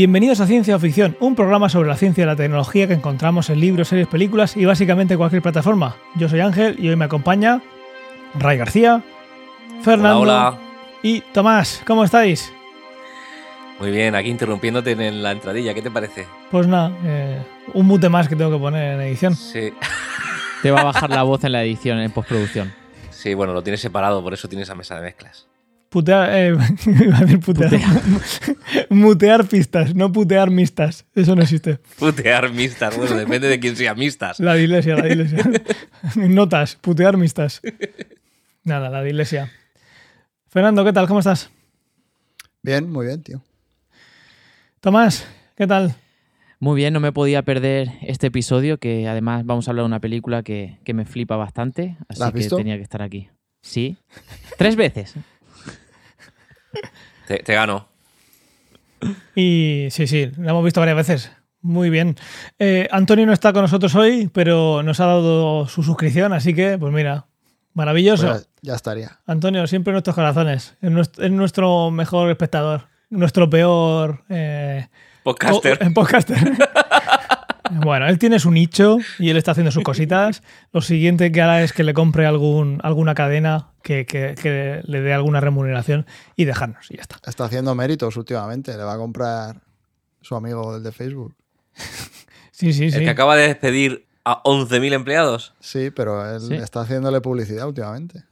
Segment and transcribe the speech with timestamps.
[0.00, 3.50] Bienvenidos a Ciencia o Ficción, un programa sobre la ciencia y la tecnología que encontramos
[3.50, 5.94] en libros, series, películas y básicamente cualquier plataforma.
[6.14, 7.60] Yo soy Ángel y hoy me acompaña
[8.32, 9.02] Ray García,
[9.82, 10.58] Fernando Hola, hola.
[11.02, 11.82] y Tomás.
[11.86, 12.50] ¿Cómo estáis?
[13.78, 16.26] Muy bien, aquí interrumpiéndote en la entradilla, ¿qué te parece?
[16.50, 17.42] Pues nada, eh,
[17.74, 19.36] un mute más que tengo que poner en edición.
[19.36, 19.70] Sí,
[20.62, 22.72] Te va a bajar la voz en la edición, en postproducción.
[23.10, 25.46] sí, bueno, lo tienes separado, por eso tienes esa mesa de mezclas.
[25.90, 26.56] Putear, eh,
[27.04, 27.72] iba a decir putear.
[28.90, 31.04] Mutear pistas, no putear mistas.
[31.16, 31.78] Eso no existe.
[31.98, 34.38] Putear mistas, bueno, depende de quién sea mistas.
[34.38, 35.50] La de iglesia, la de iglesia.
[36.14, 37.60] Notas, putear mistas.
[38.62, 39.50] Nada, la de iglesia.
[40.46, 41.08] Fernando, ¿qué tal?
[41.08, 41.50] ¿Cómo estás?
[42.62, 43.42] Bien, muy bien, tío.
[44.80, 45.96] Tomás, ¿qué tal?
[46.60, 50.00] Muy bien, no me podía perder este episodio, que además vamos a hablar de una
[50.00, 52.56] película que, que me flipa bastante, así ¿La has que visto?
[52.56, 53.28] tenía que estar aquí.
[53.62, 53.96] Sí.
[54.56, 55.14] Tres veces.
[57.26, 57.86] Te, te gano.
[59.34, 61.32] Y sí, sí, la hemos visto varias veces.
[61.62, 62.16] Muy bien.
[62.58, 66.78] Eh, Antonio no está con nosotros hoy, pero nos ha dado su suscripción, así que,
[66.78, 67.26] pues mira,
[67.74, 68.28] maravilloso.
[68.28, 69.20] Pues ya, ya estaría.
[69.26, 70.74] Antonio, siempre en nuestros corazones.
[70.80, 72.88] Es nuestro, es nuestro mejor espectador.
[73.10, 74.88] Nuestro peor eh,
[75.22, 75.78] Podcaster.
[75.78, 76.38] po- podcaster.
[77.70, 80.42] bueno, él tiene su nicho y él está haciendo sus cositas.
[80.72, 85.00] Lo siguiente que hará es que le compre algún, alguna cadena que, que- que le
[85.00, 86.90] dé alguna remuneración y dejarnos.
[86.90, 87.18] Y ya está.
[87.26, 88.76] Está haciendo méritos últimamente.
[88.76, 89.60] Le va a comprar
[90.20, 91.34] su amigo el de Facebook.
[92.52, 92.98] Sí, sí, El sí.
[92.98, 95.54] que acaba de despedir a 11.000 empleados.
[95.60, 96.54] Sí, pero él Sí.
[96.56, 98.24] está haciéndole publicidad últimamente.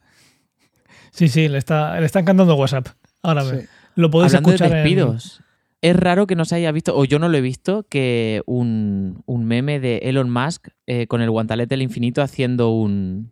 [1.09, 2.89] Sí, sí, le está, le está encantando WhatsApp.
[3.23, 3.51] Ahora Sí.
[3.53, 3.67] ve.
[3.95, 5.41] Lo podéis Hablando de escuchar en- despidos.
[5.81, 9.23] Es raro que no se haya visto, o yo no lo he visto, que un,
[9.25, 13.31] un meme de Elon Musk eh, con el guantalete del infinito haciendo un,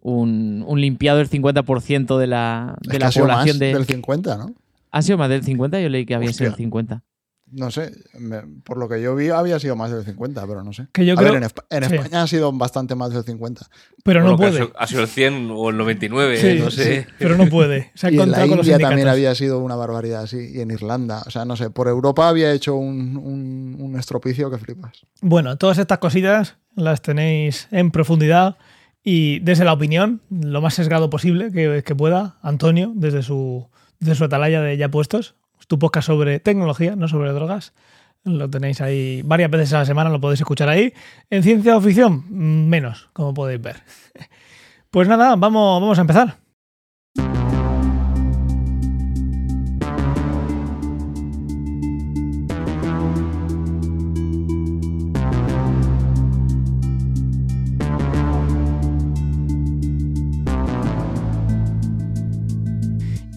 [0.00, 3.72] un, un limpiado del 50% de la, Es de que la población de...
[3.72, 4.54] del 50, ¿no?
[4.90, 5.80] ¿Ha sido más del 50?
[5.80, 6.64] Yo leí que había sido el Hostia.
[6.64, 7.04] 50.
[7.52, 7.90] No sé.
[8.18, 10.86] me- por lo que yo vi, había sido más del 50, pero no sé.
[10.92, 11.94] Que yo a creo- ver, en, Espa- en sí.
[11.96, 13.66] España ha sido bastante más del 50.
[14.04, 14.52] Pero no ha puede.
[14.52, 17.02] sido- Ha sido el 100 o el 99, Sí, no sé.
[17.02, 17.90] sí, pero no puede.
[17.94, 20.38] Se ha Y en la encontrado con los India también había sido una barbaridad así.
[20.54, 21.22] Y en Irlanda.
[21.26, 21.70] O sea, no sé.
[21.70, 25.04] Por Europa había hecho un, un- un estropicio que flipas.
[25.20, 28.56] Bueno, todas estas cositas las tenéis en profundidad
[29.02, 33.66] y desde la opinión, lo más sesgado posible que, que pueda, Antonio, desde su,
[33.98, 35.34] desde su atalaya de Ya Puestos,
[35.70, 37.74] tu podcast sobre tecnología, no sobre drogas.
[38.24, 40.92] Lo tenéis ahí varias veces a la semana, lo podéis escuchar ahí.
[41.30, 42.24] En ciencia o ficción,
[42.68, 43.76] menos, como podéis ver.
[44.90, 46.38] Pues nada, vamos, vamos a empezar.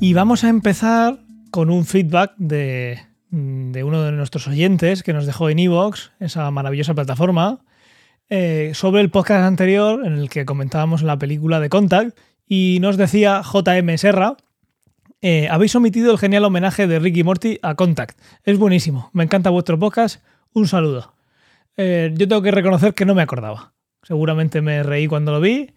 [0.01, 1.19] Y vamos a empezar
[1.53, 2.99] con un feedback de,
[3.29, 7.59] uno de nuestros oyentes que nos dejó en Evox, esa maravillosa plataforma,
[8.27, 12.97] eh, sobre el podcast anterior en el que comentábamos la película de Contact y nos
[12.97, 14.35] decía JM Serra,
[15.21, 18.19] eh, habéis omitido el genial homenaje de Ricky Morty a Contact.
[18.43, 21.13] Es buenísimo, me encanta vuestro podcast, un saludo.
[21.77, 23.73] Eh, yo tengo que reconocer que no me acordaba.
[24.01, 25.69] Seguramente me reí cuando lo vi,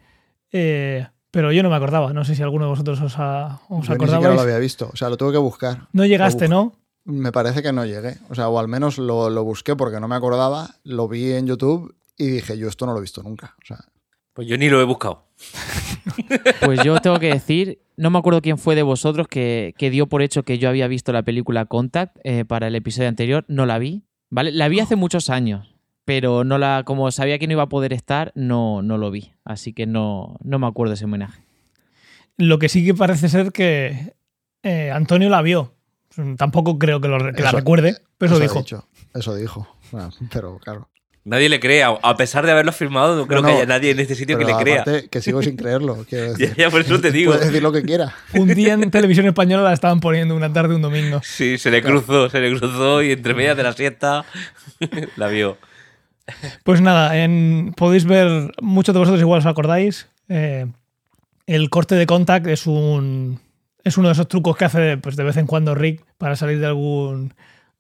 [0.52, 2.12] eh, pero yo no me acordaba.
[2.12, 4.34] No sé si alguno de vosotros os, ha- os Yo ni siquiera acordabais.
[4.36, 4.90] lo había visto.
[4.92, 5.88] O sea, lo tuve que buscar.
[5.92, 6.72] No llegaste, ¿no?
[7.04, 8.16] Me parece que no llegué.
[8.30, 11.46] O sea, o al menos lo, lo busqué porque no me acordaba, lo vi en
[11.46, 13.54] YouTube y dije, yo esto no lo he visto nunca.
[13.62, 13.78] O sea,
[14.32, 15.24] Pues yo ni lo he buscado.
[16.64, 20.06] Pues yo tengo que decir, no me acuerdo quién fue de vosotros que, que dio
[20.06, 23.44] por hecho que yo había visto la película Contact eh, para el episodio anterior.
[23.48, 24.52] No la vi, ¿vale?
[24.52, 25.75] La vi hace muchos años,
[26.06, 29.32] pero no la, como sabía que no iba a poder estar, no, no lo vi.
[29.44, 31.42] Así que no, no me acuerdo de ese homenaje.
[32.38, 34.14] Lo que sí que parece ser que
[34.62, 35.74] eh, Antonio la vio.
[36.38, 38.58] Tampoco creo que, lo- que la recuerde, pero eso dijo.
[38.60, 39.68] dicho, eso dijo.
[39.92, 40.88] Bueno, pero claro.
[41.24, 43.98] Nadie le cree, a pesar de haberlo firmado, no creo No, que haya nadie en
[43.98, 44.84] este sitio que le crea.
[45.10, 46.06] que sigo sin creerlo.
[46.08, 46.54] Quiero Ya, decir.
[46.56, 47.32] ya, por eso te digo.
[47.32, 48.14] Puede decir lo que quiera.
[48.34, 51.20] Un día en televisión española la estaban poniendo una tarde, un domingo.
[51.24, 54.24] Sí, se le cruzó, se le cruzó y entre medias de la siesta
[55.16, 55.58] la vio.
[56.64, 57.12] Pues nada,
[57.76, 60.66] podéis ver, muchos de vosotros igual os acordáis, eh,
[61.46, 63.40] el corte de contact es un
[63.84, 66.58] es uno de esos trucos que hace pues, de vez en cuando Rick para salir
[66.58, 67.34] de algún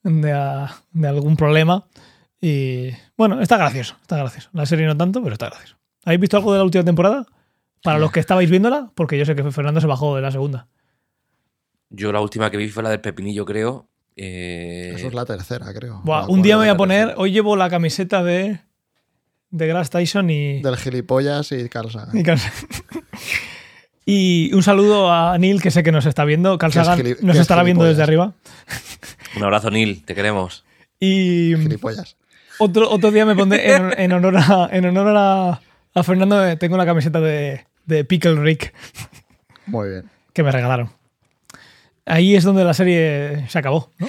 [0.04, 1.84] de, de algún problema.
[2.40, 4.50] Y bueno, está gracioso, está gracioso.
[4.52, 5.76] La serie no tanto, pero está gracioso.
[6.04, 7.26] ¿Habéis visto algo de la última temporada?
[7.82, 10.68] Para los que estabais viéndola, porque yo sé que Fernando se bajó de la segunda.
[11.90, 13.88] Yo la última que vi fue la del pepinillo, creo.
[14.16, 16.00] Eh, Eso es la tercera, creo.
[16.04, 18.60] Buah, un día me voy a la poner, hoy llevo la camiseta de
[19.50, 22.16] de Grass Tyson y, Del gilipollas y Carl Sagan.
[22.16, 22.58] Y, Carl Sagan.
[24.08, 26.58] Y un saludo a Neil, que sé que nos está viendo.
[26.58, 28.34] Carl es nos es estará viendo desde arriba.
[29.36, 30.64] Un abrazo, Neil, te queremos.
[31.00, 32.16] Y Gilipollas.
[32.60, 35.60] otro, otro día me pondré en, en honor, a, en honor a,
[35.92, 38.72] a Fernando, tengo una camiseta de, de Pickle Rick
[39.66, 40.10] Muy bien.
[40.32, 40.90] que me regalaron.
[42.06, 44.08] Ahí es donde la serie se acabó, ¿no?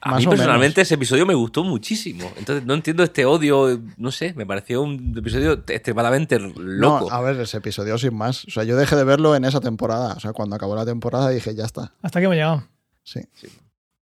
[0.00, 2.30] A Más mí personalmente ese episodio me gustó muchísimo.
[2.38, 7.08] Entonces no entiendo este odio, no sé, me pareció un episodio extremadamente loco.
[7.10, 8.44] No, a ver, ese episodio sin más.
[8.44, 10.14] O sea, yo dejé de verlo en esa temporada.
[10.14, 11.92] O sea, cuando acabó la temporada dije, ya está.
[12.00, 12.62] Hasta que me llegado.
[13.02, 13.20] Sí.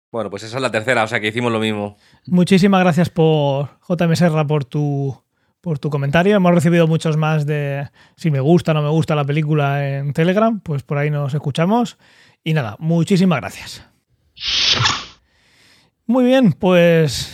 [0.10, 1.98] Bueno, pues esa es la tercera, o sea que hicimos lo mismo.
[2.28, 5.22] Muchísimas gracias por JM Serra por tu,
[5.60, 6.36] por tu comentario.
[6.36, 10.14] Hemos recibido muchos más de si me gusta o no me gusta la película en
[10.14, 11.98] Telegram, pues por ahí nos escuchamos.
[12.44, 13.84] Y nada, muchísimas gracias.
[16.06, 17.32] Muy bien, pues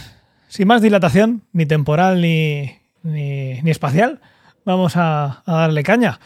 [0.47, 2.71] sin más dilatación, ni temporal ni,
[3.03, 4.21] ni, ni espacial,
[4.65, 6.19] vamos a, darle caña.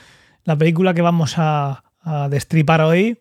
[0.44, 3.20] La película que vamos a, a destripar hoy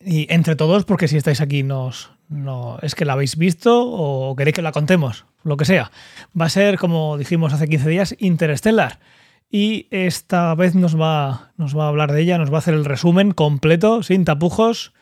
[0.00, 4.34] y entre todos, porque si estáis aquí nos, no, es que la habéis visto o
[4.36, 5.90] queréis que la contemos, lo que sea.
[6.38, 8.98] Va a ser, como dijimos hace 15 días, Interstellar.
[9.54, 12.72] Y esta vez nos va, nos va a hablar de ella, nos va a hacer
[12.72, 14.94] el resumen completo, sin tapujos,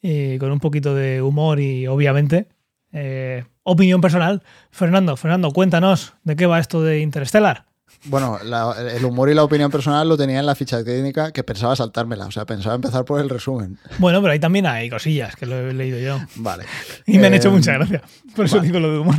[0.00, 2.48] y con un poquito de humor y obviamente
[2.92, 4.42] eh, opinión personal.
[4.72, 7.66] Fernando, Fernando, cuéntanos de qué va esto de Interstellar.
[8.06, 11.44] Bueno, la- el humor y la opinión personal lo tenía en la ficha técnica que
[11.44, 12.26] pensaba saltármela.
[12.26, 13.78] O sea, pensaba empezar por el resumen.
[13.98, 16.18] Bueno, pero ahí también hay cosillas que lo he leído yo.
[16.36, 16.64] Vale.
[17.06, 18.02] Y me han Eh, hecho mucha gracia.
[18.34, 18.66] Por eso vale.
[18.66, 19.14] digo lo de humor.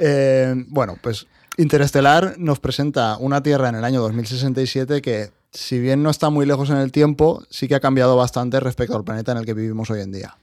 [0.00, 1.26] Eh, bueno, pues
[1.60, 6.46] Interestelar nos presenta una Tierra en el año 2067 que, si bien no está muy
[6.46, 9.54] lejos en el tiempo, sí que ha cambiado bastante respecto al planeta en el que
[9.54, 10.36] vivimos hoy en día.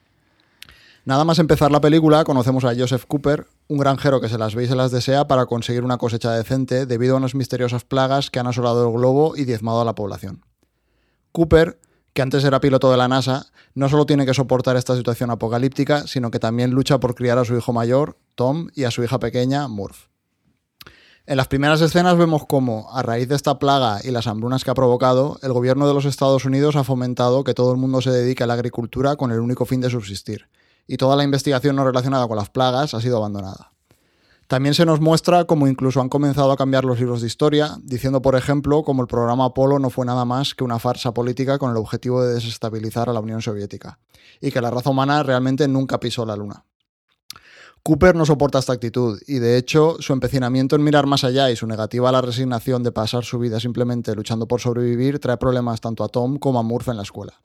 [1.05, 4.65] Nada más empezar la película, conocemos a Joseph Cooper, un granjero que se las ve
[4.65, 8.39] y se las desea para conseguir una cosecha decente debido a unas misteriosas plagas que
[8.39, 10.43] han asolado el globo y diezmado a la población.
[11.31, 11.79] Cooper,
[12.11, 16.07] que antes era piloto de la NASA, no solo tiene que soportar esta situación apocalíptica,
[16.07, 19.17] sino que también lucha por criar a su hijo mayor, Tom, y a su hija
[19.17, 20.09] pequeña, Murph.
[21.27, 24.69] En las primeras escenas vemos cómo, a raíz de esta plaga y las hambrunas que
[24.69, 28.11] ha provocado, el gobierno de los Estados Unidos ha fomentado que todo el mundo se
[28.11, 30.47] dedique a la agricultura con el único fin de subsistir,
[30.85, 33.71] y toda la investigación no relacionada con las plagas ha sido abandonada.
[34.45, 38.21] También se nos muestra cómo incluso han comenzado a cambiar los libros de historia, diciendo,
[38.21, 41.71] por ejemplo, cómo el programa Apolo no fue nada más que una farsa política con
[41.71, 43.97] el objetivo de desestabilizar a la Unión Soviética,
[44.39, 46.65] y que la raza humana realmente nunca pisó la Luna.
[47.87, 51.55] Cooper no soporta esta actitud y de hecho su empecinamiento en mirar más allá y
[51.55, 55.81] su negativa a la resignación de pasar su vida simplemente luchando por sobrevivir trae problemas
[55.81, 57.39] tanto a Tom como a Murph en la escuela.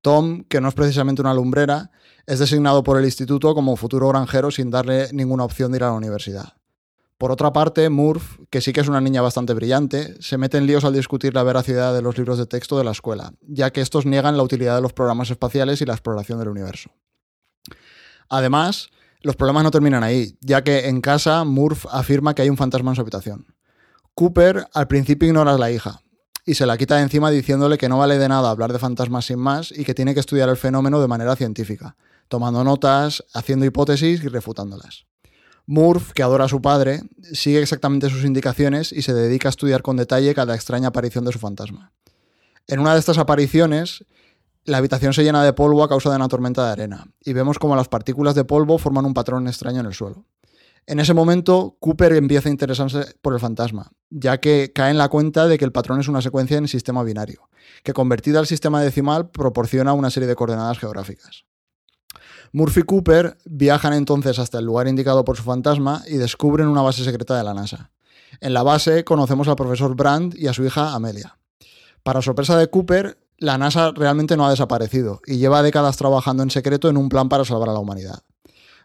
[0.00, 1.90] Tom, que no es precisamente una lumbrera,
[2.24, 5.88] es designado por el instituto como futuro granjero sin darle ninguna opción de ir a
[5.88, 6.54] la universidad.
[7.18, 10.64] Por otra parte, Murph, que sí que es una niña bastante brillante, se mete en
[10.64, 13.82] líos al discutir la veracidad de los libros de texto de la escuela, ya que
[13.82, 16.88] estos niegan la utilidad de los programas espaciales y la exploración del universo.
[18.30, 18.88] Además,
[19.26, 22.92] los problemas no terminan ahí, ya que en casa Murph afirma que hay un fantasma
[22.92, 23.46] en su habitación.
[24.14, 26.00] Cooper al principio ignora a la hija
[26.44, 29.24] y se la quita de encima diciéndole que no vale de nada hablar de fantasmas
[29.24, 31.96] sin más y que tiene que estudiar el fenómeno de manera científica,
[32.28, 35.06] tomando notas, haciendo hipótesis y refutándolas.
[35.66, 37.00] Murph, que adora a su padre,
[37.32, 41.32] sigue exactamente sus indicaciones y se dedica a estudiar con detalle cada extraña aparición de
[41.32, 41.90] su fantasma.
[42.68, 44.04] En una de estas apariciones,
[44.66, 47.58] la habitación se llena de polvo a causa de una tormenta de arena, y vemos
[47.58, 50.26] como las partículas de polvo forman un patrón extraño en el suelo.
[50.88, 55.08] En ese momento, Cooper empieza a interesarse por el fantasma, ya que cae en la
[55.08, 57.48] cuenta de que el patrón es una secuencia en sistema binario,
[57.82, 61.44] que convertida al sistema decimal proporciona una serie de coordenadas geográficas.
[62.52, 66.82] Murphy y Cooper viajan entonces hasta el lugar indicado por su fantasma y descubren una
[66.82, 67.90] base secreta de la NASA.
[68.40, 71.38] En la base conocemos al profesor Brandt y a su hija Amelia.
[72.04, 76.50] Para sorpresa de Cooper, la NASA realmente no ha desaparecido y lleva décadas trabajando en
[76.50, 78.22] secreto en un plan para salvar a la humanidad.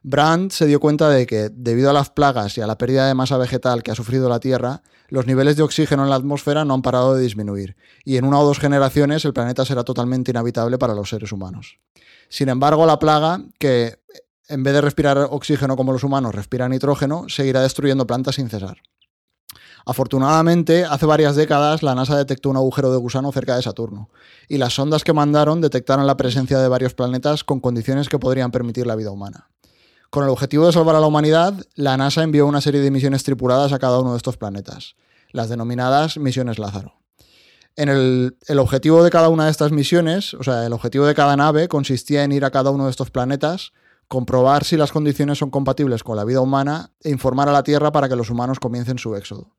[0.04, 3.14] Brandt se dio cuenta de que, debido a las plagas y a la pérdida de
[3.14, 6.74] masa vegetal que ha sufrido la Tierra, los niveles de oxígeno en la atmósfera no
[6.74, 10.80] han parado de disminuir, y en una o dos generaciones el planeta será totalmente inhabitable
[10.80, 11.78] para los seres humanos.
[12.30, 14.00] Sin embargo, la plaga, que
[14.48, 18.82] en vez de respirar oxígeno como los humanos respira nitrógeno, seguirá destruyendo plantas sin cesar.
[19.86, 24.10] Afortunadamente, hace varias décadas la NASA detectó un agujero de gusano cerca de Saturno,
[24.48, 28.52] y las sondas que mandaron detectaron la presencia de varios planetas con condiciones que podrían
[28.52, 29.50] permitir la vida humana.
[30.10, 33.24] Con el objetivo de salvar a la humanidad, la NASA envió una serie de misiones
[33.24, 34.96] tripuladas a cada uno de estos planetas,
[35.32, 36.96] las denominadas misiones Lázaro.
[37.78, 41.16] En el, el, objetivo de cada una de estas misiones, o sea, el objetivo de
[41.16, 43.72] cada nave consistía en ir a cada uno de estos planetas,
[44.12, 47.94] comprobar si las condiciones son compatibles con la vida humana e informar a la Tierra
[47.94, 49.56] para que los humanos comiencen su éxodo.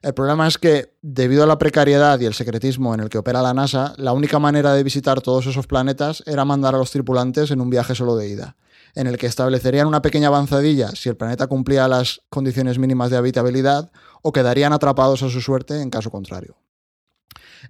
[0.00, 3.42] El problema es que, debido a la precariedad y el secretismo en el que opera
[3.42, 7.50] la NASA, la única manera de visitar todos esos planetas era mandar a los tripulantes
[7.50, 8.56] en un viaje solo de ida.
[8.94, 13.18] en el que establecerían una pequeña avanzadilla si el planeta cumplía las condiciones mínimas de
[13.18, 13.92] habitabilidad
[14.22, 16.56] o quedarían atrapados a su suerte en caso contrario.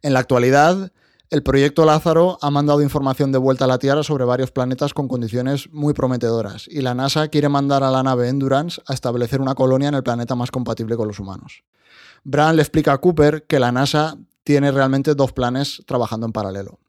[0.01, 0.93] En la actualidad,
[1.31, 5.07] el proyecto Lázaro ha mandado información de vuelta a la Tierra sobre varios planetas con
[5.07, 9.55] condiciones muy prometedoras y la NASA quiere mandar a la nave Endurance a establecer una
[9.55, 11.63] colonia en el planeta más compatible con los humanos.
[12.25, 16.81] Brand le explica a Cooper que la NASA tiene realmente dos planes trabajando en paralelo.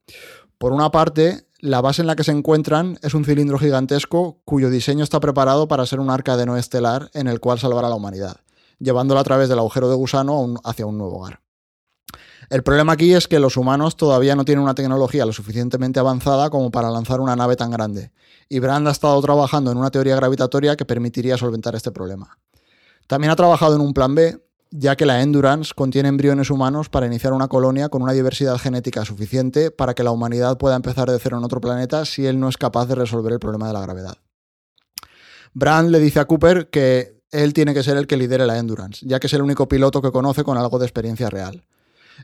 [0.57, 4.71] Por una parte, la base en la que se encuentran es un cilindro gigantesco cuyo
[4.71, 7.89] diseño está preparado para ser un arca de no estelar en el cual salvar a
[7.89, 8.37] la humanidad,
[8.79, 11.41] llevándola a través del agujero de gusano hacia un nuevo hogar.
[12.49, 16.49] El problema aquí es que los humanos todavía no tienen una tecnología lo suficientemente avanzada
[16.49, 18.11] como para lanzar una nave tan grande,
[18.49, 22.37] y Brand ha estado trabajando en una teoría gravitatoria que permitiría solventar este problema.
[23.07, 27.05] También ha trabajado en un plan B, ya que la Endurance contiene embriones humanos para
[27.05, 31.19] iniciar una colonia con una diversidad genética suficiente para que la humanidad pueda empezar de
[31.19, 33.81] cero en otro planeta si él no es capaz de resolver el problema de la
[33.81, 34.17] gravedad.
[35.53, 39.05] Brand le dice a Cooper que él tiene que ser el que lidere la Endurance,
[39.05, 41.65] ya que es el único piloto que conoce con algo de experiencia real.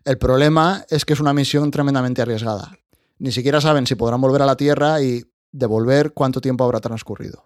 [0.05, 2.77] El problema es que es una misión tremendamente arriesgada.
[3.19, 7.45] Ni siquiera saben si podrán volver a la Tierra y devolver cuánto tiempo habrá transcurrido.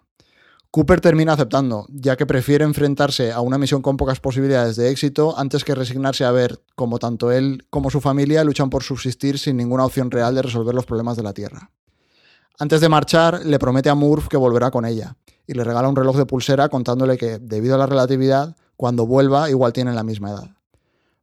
[0.70, 5.38] Cooper termina aceptando, ya que prefiere enfrentarse a una misión con pocas posibilidades de éxito
[5.38, 9.58] antes que resignarse a ver cómo tanto él como su familia luchan por subsistir sin
[9.58, 11.70] ninguna opción real de resolver los problemas de la Tierra.
[12.58, 15.16] Antes de marchar, le promete a Murph que volverá con ella,
[15.46, 19.50] y le regala un reloj de pulsera contándole que, debido a la relatividad, cuando vuelva
[19.50, 20.56] igual tienen la misma edad.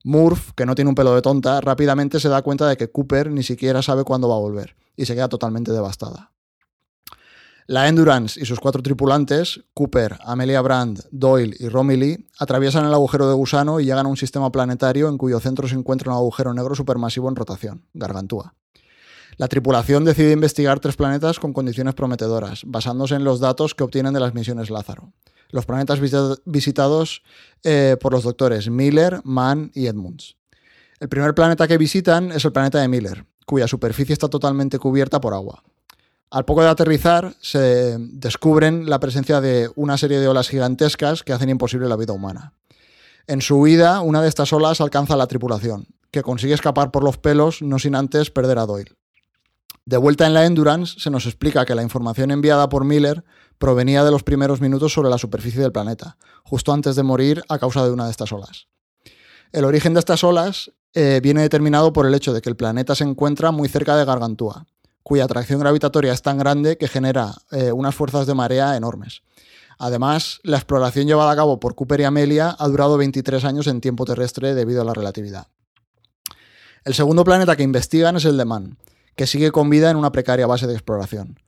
[0.09, 3.29] Murph, que no tiene un pelo de tonta, rápidamente se da cuenta de que Cooper
[3.29, 6.31] ni siquiera sabe cuándo va a volver, y se queda totalmente devastada.
[7.67, 13.29] La Endurance y sus cuatro tripulantes, Cooper, Amelia Brand, Doyle y Romilly, atraviesan el agujero
[13.29, 16.55] de gusano y llegan a un sistema planetario en cuyo centro se encuentra un agujero
[16.55, 18.55] negro supermasivo en rotación, Gargantúa.
[19.37, 24.15] La tripulación decide investigar tres planetas con condiciones prometedoras, basándose en los datos que obtienen
[24.15, 25.13] de las misiones Lázaro.
[25.49, 25.99] Los planetas
[26.45, 27.23] visitados
[27.63, 30.35] eh, por los doctores Miller, Mann y Edmunds.
[30.99, 35.19] El primer planeta que visitan es el planeta de Miller, cuya superficie está totalmente cubierta
[35.19, 35.63] por agua.
[36.31, 41.33] Al poco de aterrizar, se descubren la presencia de una serie de olas gigantescas que
[41.33, 42.53] hacen imposible la vida humana.
[43.25, 47.03] En su huida, una de estas olas alcanza a la tripulación, que consigue escapar por
[47.03, 48.95] los pelos no sin antes perder a Doyle.
[49.85, 53.23] De vuelta en la Endurance, se nos explica que la información enviada por Miller
[53.59, 57.59] provenía de los primeros minutos sobre la superficie del planeta, justo antes de morir a
[57.59, 58.67] causa de una de estas olas.
[59.51, 62.95] El origen de estas olas eh, viene determinado por el hecho de que el planeta
[62.95, 64.65] se encuentra muy cerca de Gargantúa,
[65.03, 69.21] cuya atracción gravitatoria es tan grande que genera eh, unas fuerzas de marea enormes.
[69.77, 73.81] Además, la exploración llevada a cabo por Cooper y Amelia ha durado 23 años en
[73.81, 75.47] tiempo terrestre debido a la relatividad.
[76.83, 78.77] El segundo planeta que investigan es el de Mann,
[79.15, 81.39] que sigue con vida en una precaria base de exploración.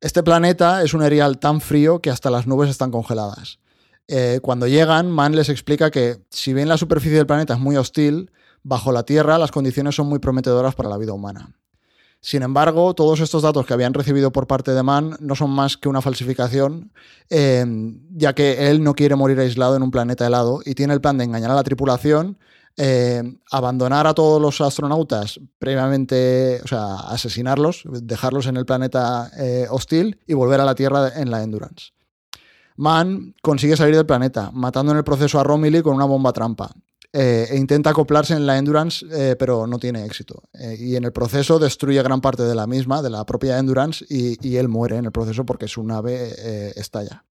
[0.00, 3.58] Este planeta es un erial tan frío que hasta las nubes están congeladas.
[4.06, 7.76] Eh, cuando llegan, Mann les explica que, si bien la superficie del planeta es muy
[7.76, 8.30] hostil,
[8.62, 11.52] bajo la Tierra las condiciones son muy prometedoras para la vida humana.
[12.20, 15.76] Sin embargo, todos estos datos que habían recibido por parte de Mann no son más
[15.76, 16.92] que una falsificación,
[17.28, 17.64] eh,
[18.10, 21.18] ya que él no quiere morir aislado en un planeta helado y tiene el plan
[21.18, 22.38] de engañar a la tripulación,
[22.80, 29.66] eh, abandonar a todos los astronautas previamente, o sea, asesinarlos, dejarlos en el planeta eh,
[29.68, 31.88] hostil y volver a la Tierra en la Endurance.
[32.76, 36.70] Mann consigue salir del planeta, matando en el proceso a Romilly con una bomba trampa.
[37.12, 39.04] Eh, e intenta acoplarse en la Endurance,
[39.36, 40.44] pero no tiene éxito.
[40.78, 44.56] Y en el proceso destruye gran parte de la misma, de la propia Endurance, y,
[44.56, 47.24] él muere en el proceso porque su nave estalla.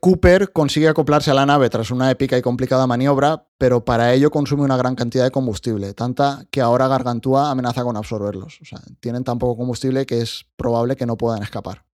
[0.00, 4.30] Cooper consigue acoplarse a la nave tras una épica y complicada maniobra, pero para ello
[4.30, 8.60] consume una gran cantidad de combustible, tanta que ahora Gargantúa amenaza con absorberlos.
[8.60, 11.86] O sea, tienen tan poco combustible que es probable que no puedan escapar.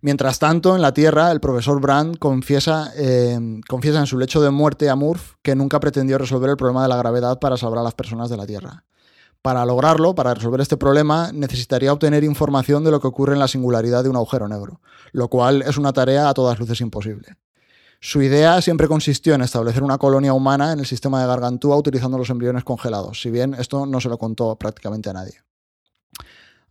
[0.00, 4.50] Mientras tanto, en la Tierra, el profesor Brand confiesa, eh, confiesa en su lecho de
[4.50, 7.82] muerte a Murph que nunca pretendió resolver el problema de la gravedad para salvar a
[7.82, 8.84] las personas de la Tierra.
[9.42, 13.48] Para lograrlo, para resolver este problema, necesitaría obtener información de lo que ocurre en la
[13.48, 14.80] singularidad de un agujero negro,
[15.12, 17.36] lo cual es una tarea a todas luces imposible.
[18.00, 22.16] Su idea siempre consistió en establecer una colonia humana en el sistema de Gargantúa utilizando
[22.16, 25.42] los embriones congelados, si bien esto no se lo contó prácticamente a nadie.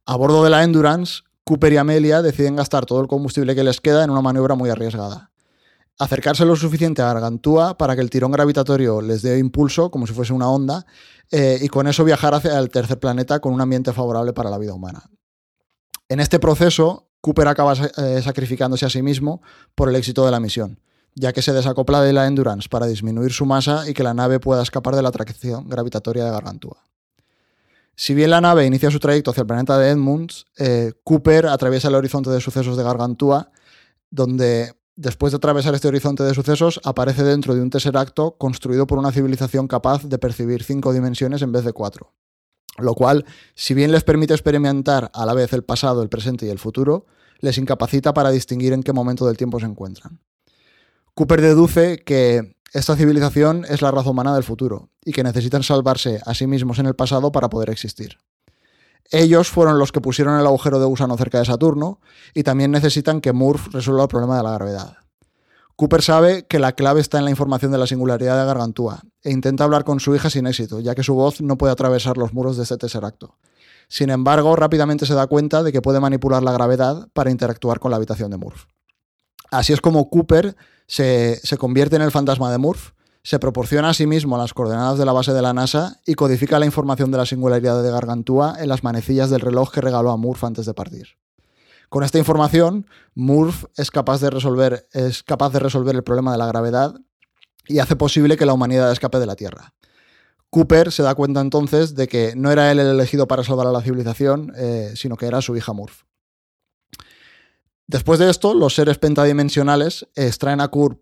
[0.05, 3.81] A bordo de la Endurance, Cooper y Amelia deciden gastar todo el combustible que les
[3.81, 5.31] queda en una maniobra muy arriesgada.
[5.99, 10.13] Acercarse lo suficiente a Gargantúa para que el tirón gravitatorio les dé impulso, como si
[10.13, 10.85] fuese una onda,
[11.31, 14.57] eh, y con eso viajar hacia el tercer planeta con un ambiente favorable para la
[14.57, 15.09] vida humana.
[16.07, 19.41] En este proceso, Cooper acaba eh, sacrificándose a sí mismo
[19.75, 20.79] por el éxito de la misión,
[21.15, 24.39] ya que se desacopla de la Endurance para disminuir su masa y que la nave
[24.39, 26.77] pueda escapar de la atracción gravitatoria de Gargantúa.
[27.95, 31.87] Si bien la nave inicia su trayecto hacia el planeta de Edmunds, eh, Cooper atraviesa
[31.87, 33.49] el horizonte de sucesos de Gargantúa,
[34.11, 38.97] donde después de atravesar este horizonte de sucesos aparece dentro de un tesseracto construido por
[38.97, 42.13] una civilización capaz de percibir cinco dimensiones en vez de cuatro.
[42.77, 43.25] Lo cual,
[43.55, 47.05] si bien les permite experimentar a la vez el pasado, el presente y el futuro,
[47.39, 50.19] les incapacita para distinguir en qué momento del tiempo se encuentran.
[51.13, 56.19] Cooper deduce que esta civilización es la raza humana del futuro y que necesitan salvarse
[56.25, 58.17] a sí mismos en el pasado para poder existir.
[59.11, 61.99] Ellos fueron los que pusieron el agujero de gusano cerca de Saturno
[62.33, 64.97] y también necesitan que Murph resuelva el problema de la gravedad.
[65.77, 69.31] Cooper sabe que la clave está en la información de la singularidad de Gargantúa e
[69.31, 72.33] intenta hablar con su hija sin éxito, ya que su voz no puede atravesar los
[72.33, 73.37] muros de este tesseracto.
[73.87, 77.91] Sin embargo, rápidamente se da cuenta de que puede manipular la gravedad para interactuar con
[77.91, 78.63] la habitación de Murph.
[79.51, 80.55] Así es como Cooper
[80.87, 82.93] se, se convierte en el fantasma de Murph,
[83.27, 86.59] se proporciona a sí mismo las coordenadas de la base de la NASA y codifica
[86.59, 90.15] la información de la singularidad de Gargantúa en las manecillas del reloj que regaló a
[90.15, 91.07] Murph antes de partir.
[91.89, 96.37] Con esta información, Murph es capaz de resolver, es capaz de resolver el problema de
[96.37, 96.95] la gravedad
[97.67, 99.73] y hace posible que la humanidad escape de la Tierra.
[100.49, 103.73] Cooper se da cuenta entonces de que no era él el elegido para salvar a
[103.73, 106.03] la civilización, eh, sino que era su hija Murph.
[107.87, 110.99] Después de esto, los seres pentadimensionales extraen a Coop-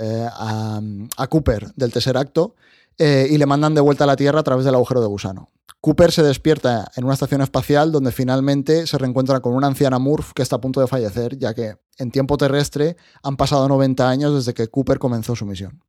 [0.00, 0.80] eh, a-
[1.18, 2.54] a Cooper del tercer acto
[2.98, 5.50] eh, y le mandan de vuelta a la Tierra a través del agujero de gusano.
[5.82, 10.32] Cooper se despierta en una estación espacial donde finalmente se reencuentra con una anciana Murph
[10.34, 14.34] que está a punto de fallecer, ya que en tiempo terrestre han pasado 90 años
[14.34, 15.82] desde que Cooper comenzó su misión.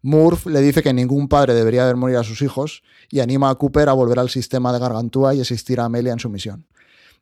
[0.00, 3.56] Murph le dice que ningún padre debería ver morir a sus hijos y anima a
[3.56, 6.66] Cooper a volver al sistema de Gargantúa y asistir a Amelia en su misión.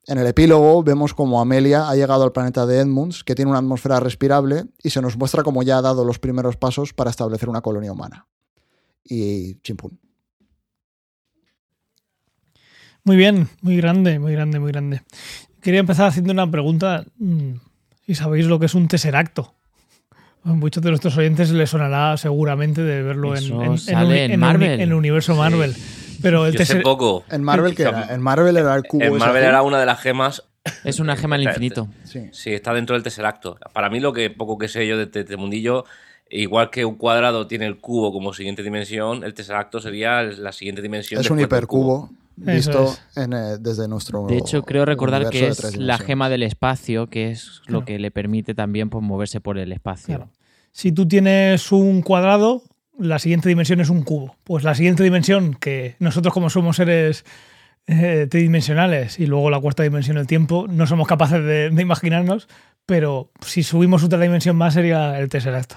[0.09, 3.59] En el epílogo vemos como Amelia ha llegado al planeta de Edmunds, que tiene una
[3.59, 7.49] atmósfera respirable, y se nos muestra cómo ya ha dado los primeros pasos para establecer
[7.49, 8.27] una colonia humana.
[9.05, 9.99] Y chimpún.
[13.05, 15.03] Muy bien, muy grande, muy grande, muy grande.
[15.61, 17.05] Quería empezar haciendo una pregunta.
[17.19, 17.55] mm,
[18.07, 19.55] Si sabéis lo que es un tesseracto.
[20.45, 24.07] A muchos de nuestros oyentes les sonará seguramente de verlo en, Eso en- en sale
[24.07, 24.71] uni- en uni- Marvel.
[24.71, 25.75] en el universo Marvel.
[26.23, 27.25] Pero el tesser- poco.
[27.31, 28.13] En Marvel, ¿qué era?
[28.15, 29.03] En Marvel era el cubo.
[29.03, 30.43] En Marvel era una de las gemas.
[30.85, 31.89] Es una gema del infinito.
[32.05, 32.29] Sí.
[32.33, 33.57] Sí, está dentro del Tesseracto.
[33.73, 35.85] Para mí, lo que poco que sé yo de este mundillo,
[36.29, 40.83] igual que un cuadrado tiene el cubo como siguiente dimensión, el Tesseracto sería la siguiente
[40.83, 41.21] dimensión.
[41.21, 43.03] Es un hipercubo visto es.
[43.17, 44.27] en, eh, desde nuestro.
[44.27, 47.85] De hecho, creo recordar que es la gema del espacio, que es lo Claro.
[47.85, 50.17] que le permite también pues, moverse por el espacio.
[50.17, 50.31] Claro.
[50.73, 52.63] Si tú tienes un cuadrado,
[52.99, 54.37] la siguiente dimensión es un cubo.
[54.45, 57.25] Pues la siguiente dimensión, que nosotros como somos seres
[57.87, 62.49] eh, tridimensionales y luego la cuarta dimensión, el tiempo, no somos capaces de, de imaginarnos,
[62.87, 65.77] pero si subimos otra dimensión más sería el tesseracto.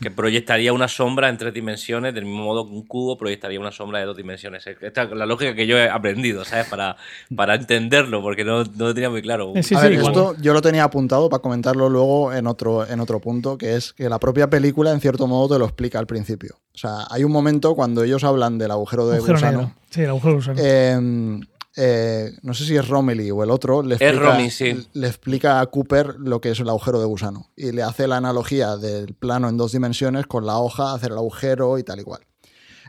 [0.00, 3.72] Que proyectaría una sombra en tres dimensiones, del mismo modo que un cubo proyectaría una
[3.72, 4.64] sombra de dos dimensiones.
[4.66, 6.66] Esta es la lógica que yo he aprendido, ¿sabes?
[6.68, 6.96] Para,
[7.34, 9.52] para entenderlo, porque no, no lo tenía muy claro.
[9.60, 13.20] Sí, a ver, esto yo lo tenía apuntado para comentarlo luego en otro, en otro
[13.20, 16.56] punto, que es que la propia película, en cierto modo, te lo explica al principio.
[16.74, 19.58] O sea, hay un momento cuando ellos hablan del agujero de agujero gusano.
[19.58, 19.74] negro.
[19.90, 20.58] Sí, el agujero de gusano.
[20.62, 21.40] eh,
[21.80, 24.88] eh, no sé si es Romilly o el otro, le explica, Romy, sí.
[24.94, 28.16] le explica a Cooper lo que es el agujero de gusano y le hace la
[28.16, 32.02] analogía del plano en dos dimensiones con la hoja, hacer el agujero y tal y
[32.02, 32.26] cual.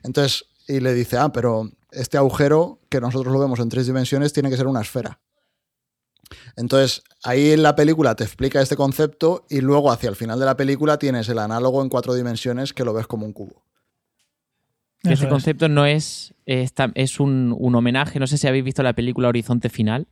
[0.03, 4.33] Entonces, y le dice, ah, pero este agujero que nosotros lo vemos en tres dimensiones
[4.33, 5.19] tiene que ser una esfera.
[6.55, 10.47] Entonces, ahí en la película te explica este concepto y luego hacia el final de
[10.47, 13.68] la película tienes el análogo en cuatro dimensiones que lo ves como un cubo.
[15.03, 15.29] Ese es.
[15.29, 18.93] concepto no es, es, tam- es un, un homenaje, no sé si habéis visto la
[18.93, 20.07] película Horizonte Final,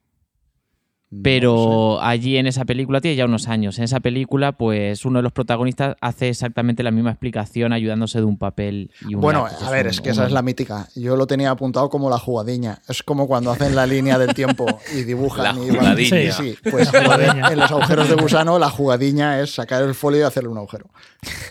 [1.09, 3.77] No pero allí en esa película tiene ya unos años.
[3.77, 8.25] En esa película, pues uno de los protagonistas hace exactamente la misma explicación ayudándose de
[8.25, 10.89] un papel y un Bueno, a ver, un- es que esa es la mítica.
[10.95, 12.79] Yo lo tenía apuntado como la jugadiña.
[12.89, 15.43] Es como cuando hacen la línea del tiempo y dibujan.
[15.57, 16.31] La y van- jugadiña.
[16.33, 16.69] Sí, sí.
[16.69, 17.47] Pues La jugadiña.
[17.53, 20.89] en los agujeros de gusano, la jugadiña es sacar el folio y hacerle un agujero.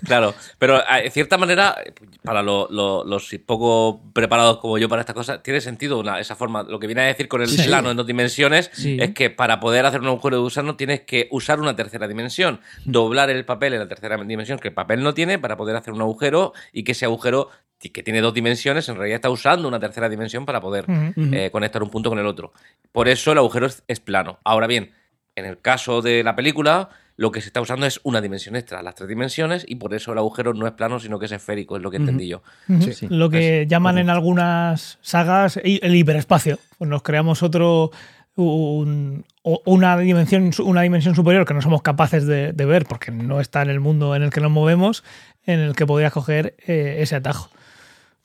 [0.04, 1.76] Claro, pero eh, de cierta manera,
[2.22, 6.36] para lo- lo- los poco preparados como yo para estas cosas, tiene sentido una- esa
[6.36, 6.62] forma.
[6.62, 7.62] Lo que viene a decir con el Sí.
[7.66, 8.98] plano en dos dimensiones Sí.
[9.00, 12.60] es que para poder hacer un agujero de gusano tienes que usar una tercera dimensión,
[12.84, 15.94] doblar el papel en la tercera dimensión que el papel no tiene para poder hacer
[15.94, 19.78] un agujero y que ese agujero que tiene dos dimensiones en realidad está usando una
[19.78, 22.52] tercera dimensión para poder eh, conectar un punto con el otro.
[22.90, 24.38] Por eso el agujero es, es plano.
[24.44, 24.92] Ahora bien,
[25.34, 28.82] en el caso de la película, lo que se está usando es una dimensión extra,
[28.82, 31.76] las tres dimensiones, y por eso el agujero no es plano, sino que es esférico,
[31.76, 32.42] es lo que entendí yo.
[32.80, 33.06] Sí.
[33.08, 36.58] Lo que llaman en algunas sagas el hiperespacio.
[36.78, 37.90] Pues nos creamos otro
[38.36, 39.24] un-
[39.64, 43.70] una dimensión una dimensión superior que no somos capaces de, ver porque no está en
[43.70, 45.04] el mundo en el que nos movemos,
[45.44, 47.50] en el que podrías coger eh, ese atajo.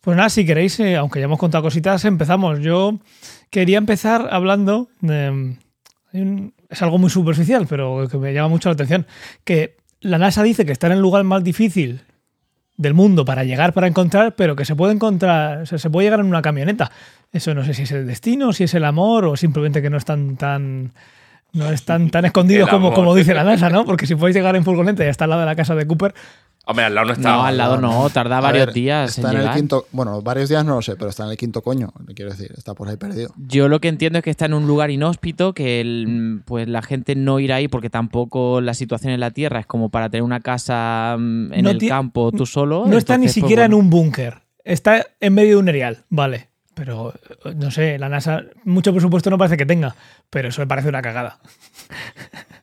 [0.02, 2.60] Pues nada, si queréis, eh, aunque ya hemos contado cositas, empezamos.
[2.60, 3.00] Yo
[3.52, 5.58] quería empezar hablando de...
[6.12, 9.06] es algo muy superficial, pero que me llama mucho la atención.
[9.44, 12.02] Que la NASA dice que está en el lugar más difícil
[12.82, 16.20] del mundo para llegar, para encontrar, pero que se puede encontrar, o se puede llegar
[16.20, 16.92] en una camioneta.
[17.32, 19.98] Eso no sé si es el destino, si es el amor o simplemente que no
[19.98, 20.92] están tan...
[21.54, 23.86] No están tan escondidos El como, como dice la NASA, ¿no?
[23.86, 26.14] Porque si podéis llegar en furgoneta y está al lado de la casa de Cooper,
[26.64, 27.32] Hombre, al lado no está.
[27.32, 29.58] No, al lado no, tarda varios ver, días en Está en el llegar.
[29.58, 29.88] quinto.
[29.92, 31.92] Bueno, varios días no lo sé, pero está en el quinto coño.
[32.16, 33.34] Quiero decir, está por ahí perdido.
[33.48, 36.84] Yo lo que entiendo es que está en un lugar inhóspito, que el- pues la
[36.84, 40.22] gente no irá ahí porque tampoco la situación en la Tierra es como para tener
[40.22, 42.86] una casa mm, en No el campo tú solo.
[42.86, 43.78] No está ni pues, siquiera bueno.
[43.78, 44.42] en un búnker.
[44.64, 46.51] Está en medio de un erial, vale.
[46.74, 47.14] Pero,
[47.46, 49.96] eh, no sé, la NASA mucho presupuesto no parece que tenga,
[50.30, 51.40] pero eso me parece una cagada.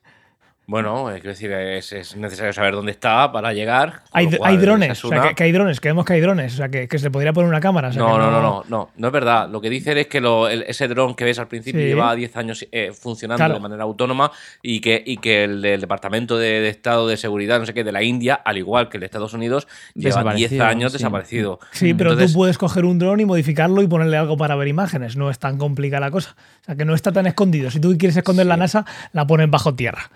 [0.70, 4.02] Bueno, quiero decir, es, es necesario saber dónde está para llegar.
[4.12, 4.26] Hay,
[4.59, 6.87] drones, es o sea, que, que hay drones, creemos que hay drones, o sea, que,
[6.87, 7.88] que se podría poner una cámara.
[7.88, 9.48] o sea, No, no, no, no, no, no, no es verdad.
[9.48, 11.87] Lo que dicen es que lo- el- ese dron que ves al principio Sí.
[11.87, 13.54] lleva 10 años eh, funcionando Claro.
[13.54, 17.59] de manera autónoma y que, y que el del Departamento de, de Estado de Seguridad,
[17.59, 20.50] no sé qué, de la India, al igual que el de Estados Unidos, lleva 10
[20.50, 20.98] Desaparecido, años sí.
[20.98, 21.61] desaparecido.
[21.72, 24.68] Sí, pero Entonces, tú puedes coger un dron y modificarlo y ponerle algo para ver
[24.68, 25.16] imágenes.
[25.16, 26.37] No es tan complicada la cosa.
[26.61, 27.70] O sea, que no está tan escondido.
[27.70, 30.11] Si tú quieres esconder la NASA, la pones bajo tierra.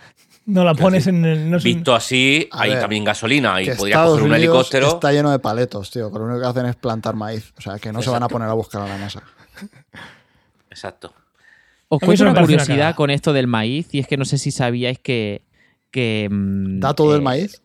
[0.46, 1.50] No la pones en el.
[1.50, 4.88] No Visto así, hay ver, también gasolina y podrías Estados coger un Unidos helicóptero.
[4.88, 6.11] está lleno de paletos, tío.
[6.12, 7.52] Que lo único que hacen es plantar maíz.
[7.57, 9.22] O sea, que no se van a poner a buscar a la NASA.
[10.70, 11.12] Exacto.
[11.88, 14.98] Os cuento una curiosidad con esto del maíz, y es que no sé si sabíais
[14.98, 15.42] que.
[15.90, 17.61] que mm, ¿Dato del maíz?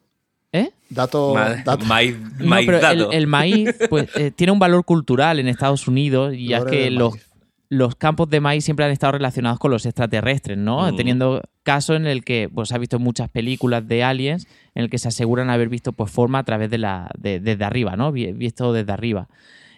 [0.51, 0.69] ¿Eh?
[0.89, 1.33] Dato.
[1.33, 3.11] Ma- dato- maíz, No, maíz pero el, dato.
[3.11, 6.91] el maíz pues, eh, tiene un valor cultural en Estados Unidos y ya es que
[6.91, 7.26] los, maíz.
[7.69, 10.91] Los campos de maíz siempre han estado relacionados con los extraterrestres, ¿no?
[10.91, 10.95] Mm.
[10.95, 14.89] Teniendo caso en el que pues, se ha visto muchas películas de aliens en el
[14.89, 18.11] que se aseguran haber visto pues, forma a través de la de- desde arriba, ¿no?
[18.11, 19.27] Vi- Visto desde arriba.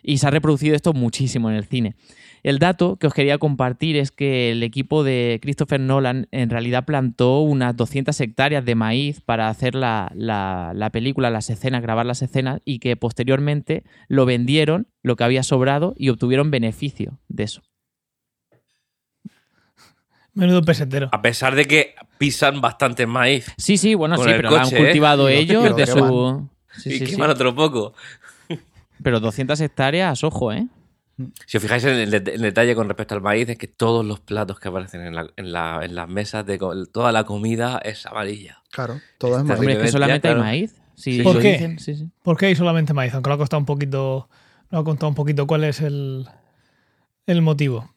[0.03, 1.95] Y se ha reproducido esto muchísimo en el cine.
[2.41, 6.85] El dato que os quería compartir es que el equipo de Christopher Nolan en realidad
[6.85, 12.05] plantó unas 200 hectáreas de maíz para hacer la, la- la película, las escenas, grabar
[12.05, 17.43] las escenas y que posteriormente lo vendieron, lo que había sobrado, y obtuvieron beneficio de
[17.43, 17.61] eso.
[20.39, 21.09] Menudo pesetero.
[21.11, 24.77] A pesar de que pisan bastante maíz Sí, sí, bueno, sí, pero lo han coche,
[24.77, 24.79] ¿eh?
[24.85, 26.09] cultivado ellos de queman.
[26.09, 26.49] su...
[26.81, 27.11] Sí, y sí, sí.
[27.13, 27.93] queman otro poco.
[29.03, 30.67] Pero 200 hectáreas, ojo, ¿eh?
[31.45, 34.05] Si os fijáis en el, det- el detalle con respecto al maíz, es que todos
[34.05, 36.57] los platos que aparecen en, la- en la- en las mesas de
[36.91, 38.61] toda la comida es amarilla.
[38.71, 39.59] Claro, todo es Está maíz.
[39.59, 40.45] Hombre, es que solamente hay claro.
[40.49, 40.75] maíz.
[40.95, 41.51] Sí, Sí, ¿Por qué?
[41.53, 42.09] dicen, sí, sí.
[42.23, 43.13] ¿Por qué hay solamente maíz?
[43.13, 44.29] Aunque lo ha costado un poquito.
[44.69, 46.27] Lo ha contado un poquito cuál es el,
[47.25, 47.89] el motivo.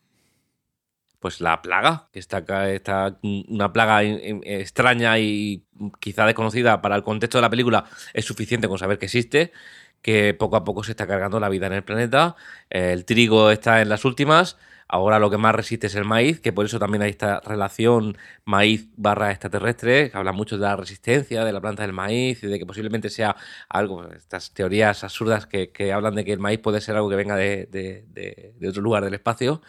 [1.22, 2.38] Pues la plaga, que está
[2.72, 5.64] está una plaga extraña y
[6.00, 9.52] quizá desconocida para el contexto de la película, es suficiente con saber que existe,
[10.02, 12.34] que poco a poco se está cargando la vida en el planeta.
[12.70, 14.56] El trigo está en las últimas.
[14.88, 18.18] Ahora lo que más resiste es el maíz, que por eso también hay esta relación
[18.44, 22.48] maíz barra extraterrestre, que habla mucho de la resistencia de la planta del maíz y
[22.48, 23.36] de que posiblemente sea
[23.70, 27.16] algo, estas teorías absurdas que, que hablan de que el maíz puede ser algo que
[27.16, 29.62] venga de- de- de otro lugar del espacio.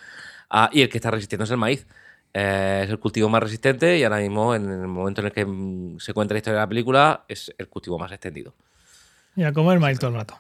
[0.56, 1.86] Ah, y el que está resistiendo es el maíz.
[2.34, 5.46] Eh, es el cultivo más resistente y ahora mismo, en el momento en el que
[5.46, 8.54] mm, se cuenta la historia de la película, es el cultivo más extendido
[9.36, 10.40] Y a comer maíz todo el rato.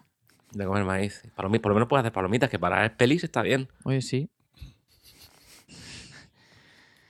[0.52, 1.24] de comer maíz.
[1.36, 3.68] Palomi- por lo menos puedes hacer palomitas, que para ver pelis está bien.
[3.84, 4.30] Oye, sí.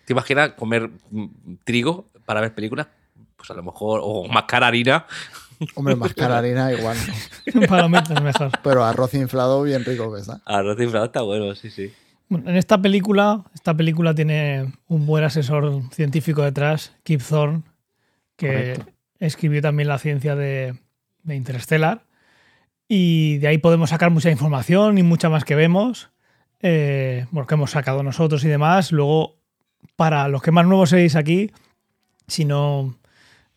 [0.06, 1.28] ¿Te imaginas comer mm,
[1.64, 2.88] trigo para ver películas?
[3.38, 5.06] Pues a lo mejor, o mascar harina.
[5.76, 6.98] Hombre, más cara harina igual.
[7.70, 8.52] Palomitas mejor.
[8.64, 10.42] Pero arroz inflado bien rico que está.
[10.46, 11.94] Arroz inflado está bueno, sí, sí.
[12.30, 17.64] Bueno, en esta película, esta película tiene un buen asesor científico detrás, Kip Thorne,
[18.36, 18.86] que Correcto.
[19.20, 20.76] escribió también la ciencia de,
[21.24, 22.06] de Interstellar.
[22.88, 26.12] Y de ahí podemos sacar mucha información y mucha más que vemos,
[26.62, 28.92] eh, bueno, que hemos sacado nosotros y demás.
[28.92, 29.38] Luego,
[29.96, 31.52] para los que más nuevos seáis aquí,
[32.28, 32.98] si no,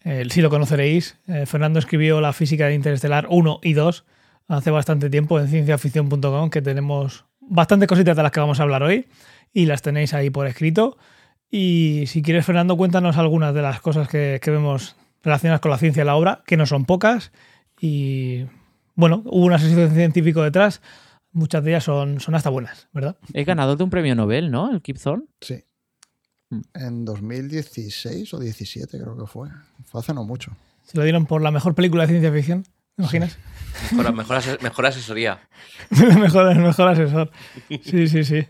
[0.05, 4.05] eh, si lo conoceréis, eh, Fernando escribió la física de Interestelar 1 y 2
[4.49, 8.83] hace bastante tiempo en cienciaficción.com, que tenemos bastantes cositas de las que vamos a hablar
[8.83, 9.07] hoy
[9.53, 10.99] y las tenéis ahí por escrito.
[11.51, 15.79] Y si quieres, Fernando, cuéntanos algunas de las cosas que, que vemos relacionadas con la
[15.79, 17.33] ciencia de la obra, que no son pocas.
[17.81, 18.45] Y
[18.95, 20.81] bueno, hubo un asesor científico detrás.
[21.33, 23.17] Muchas de ellas son, son hasta buenas, ¿verdad?
[23.35, 24.73] Es ganador de un premio Nobel, ¿no?
[24.73, 25.25] El Kip Thorne.
[25.41, 25.63] Sí.
[26.51, 26.61] Mm.
[26.75, 29.49] En 2016 o 17 creo que fue.
[29.85, 30.53] Fue hace no mucho.
[30.85, 32.65] Se lo dieron por la mejor película de ciencia ficción.
[32.97, 33.37] ¿Te imaginas?
[33.93, 35.39] Mejor, mejor ase- mejor asesoría.
[35.91, 37.31] mejor, mejor asesor.
[37.85, 38.47] Sí, sí, sí.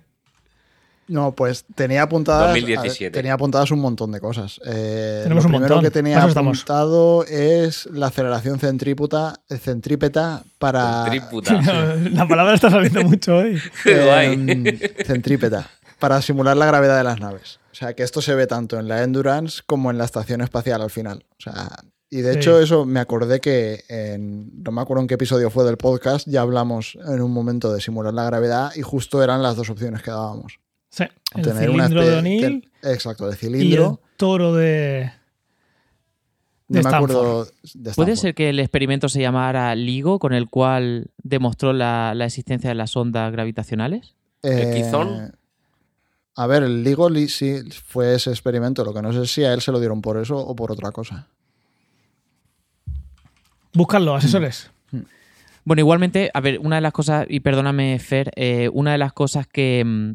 [1.08, 2.48] No, pues tenía apuntadas.
[2.48, 3.04] 2017.
[3.04, 4.60] a ver, tenía apuntadas un montón de cosas.
[4.66, 5.84] Eh, Tenemos lo un primero montón.
[5.84, 11.04] que tenía apuntado es la aceleración centrípeta, centrípeta para.
[11.06, 11.60] Tríputa.
[12.12, 13.60] La palabra está saliendo mucho hoy.
[13.84, 14.64] Em,
[15.04, 15.68] centrípeta.
[16.00, 17.58] Para simular la gravedad de las naves.
[17.72, 20.82] O sea, que esto se ve tanto en la Endurance como en la estación espacial
[20.82, 21.24] al final.
[21.38, 21.68] O sea,
[22.10, 22.38] y de Sí.
[22.38, 26.26] hecho, eso me acordé que en, no me acuerdo en qué episodio fue del podcast,
[26.28, 30.02] ya hablamos en un momento de simular la gravedad y justo eran las dos opciones
[30.02, 30.60] que dábamos.
[30.90, 34.00] Sí, el Tener una cilindro de O'Neill exacto, el y el cilindro.
[34.16, 35.10] toro de.
[36.68, 41.10] no me acuerdo de ¿Puede ser que el experimento se llamara LIGO, con el cual
[41.22, 44.14] demostró la, la existencia de las ondas gravitacionales?
[44.42, 45.34] Eh, Kizón?
[46.36, 48.84] A ver, el LIGO li- sí fue ese experimento.
[48.84, 50.92] Lo que no sé si a él se lo dieron por eso o por otra
[50.92, 51.28] cosa.
[53.76, 54.70] Buscarlo, asesores.
[55.64, 59.12] Bueno, igualmente, a ver, una de las cosas, y perdóname, Fer, eh, una de las
[59.12, 60.12] cosas que, mm,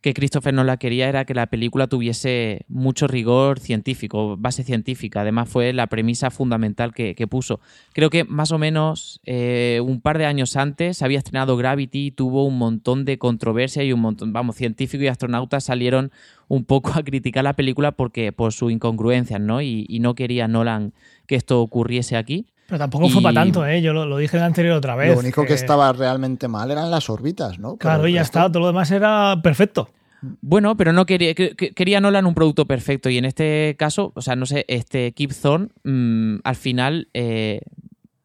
[0.00, 5.22] que Christopher Nolan quería era que la película tuviese mucho rigor científico, base científica.
[5.22, 7.60] Además, fue la premisa fundamental que, puso.
[7.94, 12.46] Creo que más o menos eh, un par de años antes había estrenado Gravity, tuvo
[12.46, 16.12] un montón de controversia y un montón, vamos, científicos y astronautas salieron
[16.46, 19.60] un poco a criticar la película porque por sus incongruencias, ¿no?
[19.60, 20.92] Y, y no quería Nolan
[21.26, 22.46] que esto ocurriese aquí.
[22.70, 23.82] Pero tampoco fue para tanto, ¿eh?
[23.82, 25.12] Yo lo, lo dije en el anterior otra vez.
[25.12, 27.70] Lo único que estaba realmente mal eran las órbitas, ¿no?
[27.76, 28.48] Pero Claro, y ya resto- está.
[28.52, 29.90] Todo lo demás era perfecto.
[30.40, 34.12] Bueno, pero no quería, que- que- quería Nolan un producto perfecto y en este caso,
[34.14, 37.60] o sea, no sé, este Kip Thorne mm, al final eh,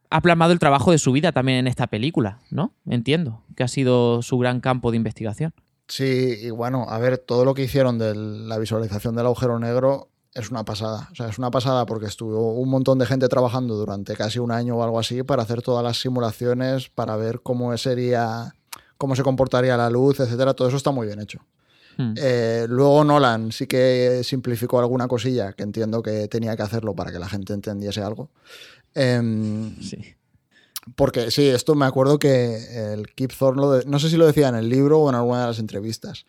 [0.10, 2.73] ha plasmado el trabajo de su vida también en esta película, ¿no?
[2.88, 5.53] Entiendo que ha sido su gran campo de investigación.
[5.88, 10.10] Sí, y bueno, a ver, todo lo que hicieron de la visualización del agujero negro
[10.36, 11.10] es una pasada.
[11.12, 14.52] O sea, es una pasada porque estuvo un montón de gente trabajando durante casi un
[14.52, 18.54] año o algo así para hacer todas las simulaciones, para ver cómo sería,
[18.98, 20.54] cómo se comportaría la luz, etcétera.
[20.54, 21.39] Todo eso está muy bien hecho.
[21.98, 22.13] Hmm.
[22.17, 27.12] Eh, luego Nolan sí que simplificó alguna cosilla que entiendo que tenía que hacerlo para
[27.12, 28.30] que la gente entendiese algo.
[28.93, 29.98] Em, Sí.
[30.95, 34.26] porque sí, esto me acuerdo que el Kip Thorne, lo de- no sé si lo
[34.28, 36.26] decía en el libro o en alguna de las entrevistas,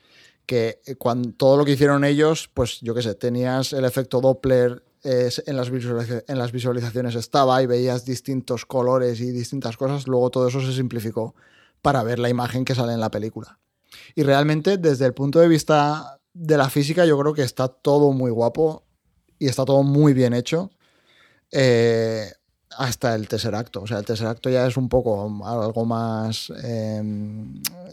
[0.46, 4.82] que cuando, todo lo que hicieron ellos, pues yo qué sé, tenías el efecto Doppler
[5.04, 10.30] eh, en, las en las visualizaciones estaba y veías distintos colores y distintas cosas, luego
[10.30, 11.34] todo eso se simplificó
[11.82, 13.58] para ver la imagen que sale en la película.
[14.14, 18.12] Y realmente desde el punto de vista de la física yo creo que está todo
[18.12, 18.84] muy guapo
[19.38, 20.70] y está todo muy bien hecho.
[21.50, 22.30] Eh,
[22.78, 23.82] hasta el tercer acto.
[23.82, 27.02] O sea, el tercer acto ya es un poco algo más eh,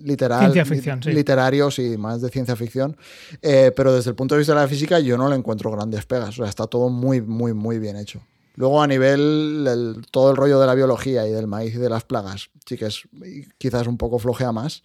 [0.01, 0.51] literal.
[0.51, 1.11] Ciencia ficción, li- sí.
[1.13, 2.97] Literario, sí, más de ciencia ficción.
[3.41, 6.05] Eh, pero desde el punto de vista de la física yo no le encuentro grandes
[6.05, 6.29] pegas.
[6.29, 8.21] O sea, está todo muy, muy, muy bien hecho.
[8.55, 11.89] Luego a nivel, el- todo el rollo de la biología y del maíz y de
[11.89, 13.03] las plagas, sí que es
[13.57, 14.83] quizás un poco flojea más.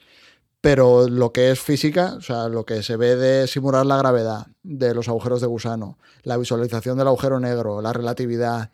[0.61, 4.49] Pero lo que es física, o sea, lo que se ve de simular la gravedad,
[4.65, 8.73] de los agujeros de gusano, la visualización del agujero negro, la relatividad,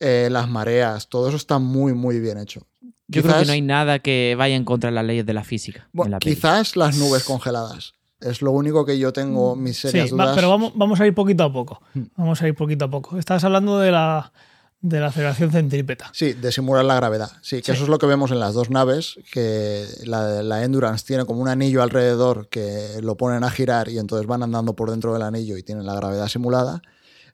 [0.00, 2.66] eh, las mareas, todo eso está muy, muy bien hecho.
[3.06, 5.44] Yo creo que no hay nada que vaya en contra de las leyes de la
[5.44, 5.88] física.
[5.94, 7.94] en la quizás las nubes congeladas.
[8.20, 10.36] Es lo único que yo tengo mis serias Sí, va- dudas.
[10.36, 11.80] pero vamos, vamos a ir poquito a poco.
[11.94, 12.02] Hmm.
[12.16, 13.18] Vamos a ir poquito a poco.
[13.18, 14.32] Estás hablando de la,
[14.80, 16.10] de la aceleración centrípeta.
[16.12, 17.30] Sí, de simular la gravedad.
[17.42, 17.72] Sí, que Sí.
[17.72, 21.40] eso es lo que vemos en las dos naves, que la, la Endurance tiene como
[21.40, 25.22] un anillo alrededor que lo ponen a girar y entonces van andando por dentro del
[25.22, 26.82] anillo y tienen la gravedad simulada.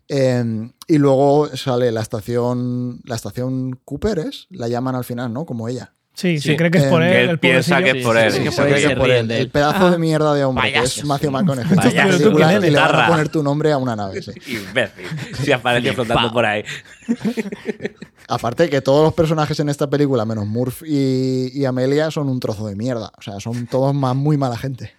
[0.09, 4.47] Eh, y luego sale la estación, la estación Cooper, ¿es?
[4.51, 5.45] La llaman al final, ¿no?
[5.47, 5.93] Como ella.
[6.15, 6.49] Sí, Sí.
[6.53, 7.13] se cree que es por él.
[7.13, 8.33] él el piensa que es por él.
[8.33, 9.31] sí, sí, Sí, cree que es por ríen él.
[9.33, 11.05] El pedazo de mierda de hombre que es.
[11.05, 11.77] Matthew McConaughey.
[12.23, 14.23] Tú quién le van a poner tu nombre a una nave.
[14.23, 14.33] sí.
[14.47, 15.05] Imbécil.
[15.45, 16.65] Se apareció flotando por ahí.
[18.29, 22.41] Aparte que todos los personajes en esta película, menos Murph y, y Amelia, son un
[22.41, 23.13] trozo de mierda.
[23.19, 24.93] O sea, son todos más muy mala gente.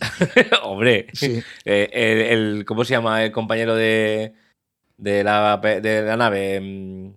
[0.62, 1.06] Hombre.
[1.12, 1.42] Sí.
[1.64, 2.18] Eh, el,
[2.58, 4.34] el- ¿Cómo se llama el compañero de,
[4.96, 6.60] de, la, de la nave?
[6.60, 7.12] Mm,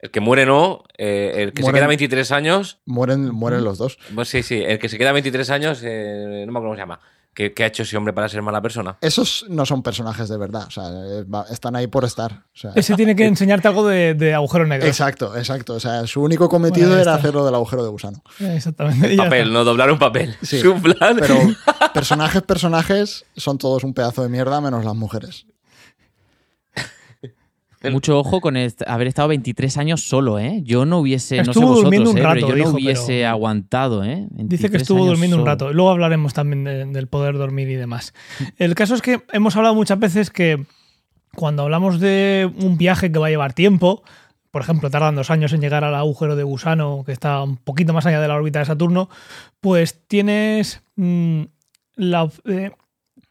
[0.00, 0.84] El que muere, ¿no?
[0.98, 1.76] Eh, el que Mueren.
[1.76, 2.80] se queda 23 años.
[2.86, 3.98] Mueren, mueren los dos.
[4.14, 4.62] Pues sí, sí.
[4.66, 7.00] El que se queda 23 años, eh, no me acuerdo cómo se llama.
[7.34, 8.98] ¿Qué, qué ha hecho ese hombre para ser mala persona?
[9.00, 10.64] Esos no son personajes de verdad.
[10.66, 12.32] O sea, eh, están ahí por estar.
[12.32, 14.86] O sea, Ese tiene que enseñarte algo de, de agujero negro.
[14.86, 15.74] Exacto, exacto.
[15.74, 17.20] O sea, su único cometido Bueno, era está.
[17.20, 18.22] hacerlo del agujero de gusano.
[18.38, 19.14] Exactamente.
[19.14, 20.36] y ya Papel, no doblar un papel.
[20.42, 21.16] Sí, Es un plan.
[21.18, 21.36] Pero
[21.94, 25.46] personajes, personajes, son todos un pedazo de mierda menos las mujeres.
[27.90, 30.60] Mucho ojo con el- haber estado 23 años solo, ¿eh?
[30.62, 32.20] Yo no hubiese, no sé vosotros, durmiendo un ¿eh?
[32.20, 34.26] pero rato, yo dijo, no hubiese pero- aguantado, ¿eh?
[34.30, 35.72] Dice que 23 estuvo años durmiendo un rato.
[35.72, 38.14] Luego hablaremos también de- del poder dormir y demás.
[38.58, 40.64] El caso es que hemos hablado muchas veces que
[41.34, 44.02] cuando hablamos de un viaje que va a llevar tiempo,
[44.50, 47.94] por ejemplo, tardan dos años en llegar al agujero de gusano, que está un poquito
[47.94, 49.08] más allá de la órbita de Saturno,
[49.60, 51.42] pues tienes mm,
[51.96, 52.70] la, eh,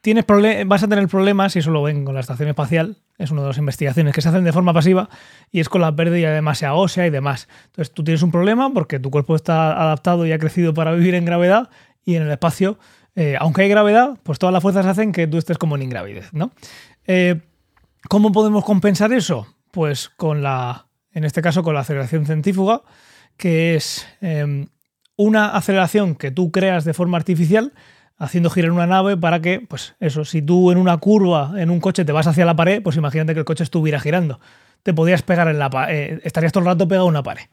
[0.02, 0.26] tienes
[0.66, 3.48] vas a tener problemas, y eso lo ven con la estación espacial, es una de
[3.50, 5.10] las investigaciones que se hacen de forma pasiva,
[5.52, 7.48] y es con la pérdida de masa ósea y demás.
[7.68, 11.16] Entonces tú tienes un problema porque tu cuerpo está adaptado y ha crecido para vivir
[11.16, 11.70] en gravedad,
[12.04, 12.80] y en el espacio,
[13.16, 16.34] eh, aunque hay gravedad, pues todas las fuerzas hacen que tú estés como en ingravidez,
[16.34, 16.52] ¿no?
[17.06, 17.42] Eh,
[18.10, 19.48] ¿Cómo podemos compensar eso?
[19.70, 22.82] Pues con la, en este caso, con la aceleración centrífuga,
[23.38, 24.68] que es eh,
[25.16, 27.74] una aceleración que tú creas de forma artificial,
[28.24, 31.80] haciendo girar una nave para que, pues eso, si tú en una curva, en un
[31.80, 34.40] coche te vas hacia la pared, pues imagínate que el coche estuviera girando.
[34.84, 37.44] Te podías pegar en la pared, estarías todo el rato pegado a una pared.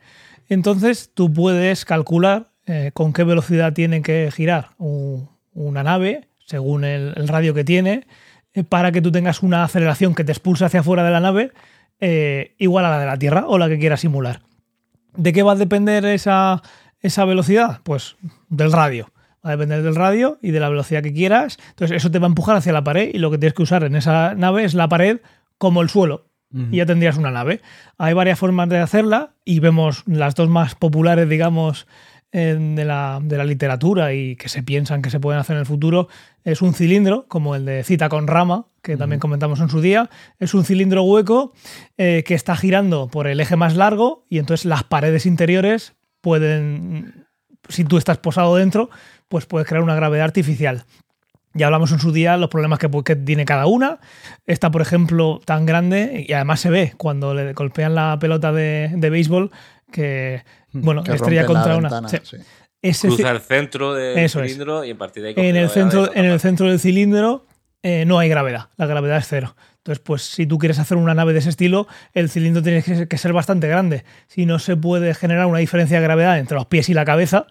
[0.49, 6.85] Entonces tú puedes calcular eh, con qué velocidad tiene que girar un- una nave, según
[6.85, 8.07] el, radio que tiene,
[8.55, 11.53] eh, para que tú tengas una aceleración que te expulse hacia afuera de la nave
[12.01, 14.41] eh, igual a la de la Tierra o la que quieras simular.
[15.17, 16.63] ¿De qué va a depender esa,
[17.01, 17.81] esa velocidad?
[17.83, 18.17] Pues
[18.49, 19.11] del radio.
[19.49, 21.57] Va a depender del radio y de la velocidad que quieras.
[21.71, 23.83] Entonces eso te va a empujar hacia la pared y lo que tienes que usar
[23.83, 25.21] en esa nave es la pared
[25.57, 26.27] como el suelo.
[26.71, 27.61] Y ya tendrías una nave.
[27.99, 31.87] Hay varias formas de hacerla y vemos las dos más populares, digamos,
[32.33, 35.67] de, la, de la literatura y que se piensan que se pueden hacer en el
[35.67, 36.09] futuro.
[36.45, 40.11] Es un cilindro, como el de Cita con Rama, que también comentamos en su día.
[40.39, 41.53] Es un cilindro hueco
[41.97, 47.27] eh, que está girando por el eje más largo y entonces las paredes interiores pueden,
[47.69, 48.91] si tú estás posado dentro,
[49.29, 50.85] pues puedes crear una gravedad artificial.
[51.55, 53.99] Ya hablamos en su día los problemas que, que tiene cada una.
[54.47, 58.91] Esta, por ejemplo, tan grande, y además se ve cuando le golpean la pelota de,
[58.95, 59.51] de béisbol,
[59.91, 61.89] que, bueno, Que estrella contra una.
[61.89, 62.19] ventana, Sí.
[62.23, 62.37] sí.
[62.81, 64.53] Ese Cruza el centro del Eso es.
[64.53, 65.35] cilindro y a partir de ahí...
[65.37, 67.45] en el centro, en el centro del cilindro
[67.83, 69.57] eh, no hay gravedad, la gravedad es cero.
[69.79, 72.95] Entonces, pues si tú quieres hacer una nave de ese estilo, el cilindro tiene que
[72.95, 74.05] ser, que ser bastante grande.
[74.29, 77.47] Si no se puede generar una diferencia de gravedad entre los pies y la cabeza,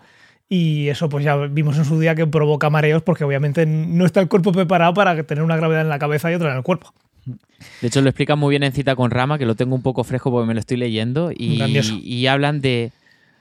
[0.49, 4.21] y eso pues ya vimos en su día que provoca mareos porque obviamente no está
[4.21, 6.93] el cuerpo preparado para tener una gravedad en la cabeza y otra en el cuerpo.
[7.81, 10.03] De hecho, lo explican muy bien en Cita con Rama, que lo tengo un poco
[10.03, 11.31] fresco porque me lo estoy leyendo.
[11.35, 11.57] Y,
[12.03, 12.91] y hablan de,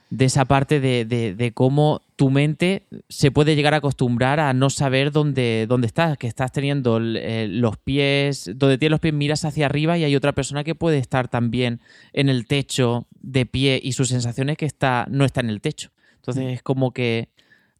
[0.09, 4.51] de esa parte de, de- de cómo tu mente se puede llegar a acostumbrar a
[4.53, 9.45] no saber dónde, dónde estás, que estás teniendo los pies, donde tienes los pies miras
[9.45, 11.79] hacia arriba y hay otra persona que puede estar también
[12.11, 15.61] en el techo de pie y su sensación es que está, no está en el
[15.61, 15.91] techo.
[16.27, 17.29] Entonces es como que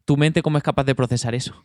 [0.06, 1.62] tu mente cómo es capaz de procesar eso.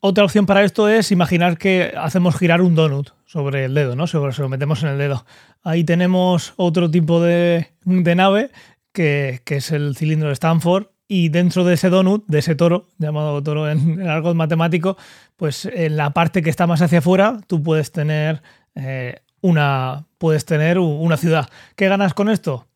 [0.00, 4.06] Otra opción para esto es imaginar que hacemos girar un donut sobre el dedo, ¿no?
[4.06, 5.24] Se, se lo metemos en el dedo.
[5.62, 8.50] Ahí tenemos otro tipo de, nave
[8.92, 13.42] que, es el cilindro de Stanford y dentro de ese donut, de ese toro, llamado
[13.42, 14.98] toro en, argot matemático,
[15.36, 18.42] pues en la parte que está más hacia afuera tú puedes tener
[18.74, 21.48] eh, una puedes tener una ciudad.
[21.76, 22.66] ¿Qué ganas con esto?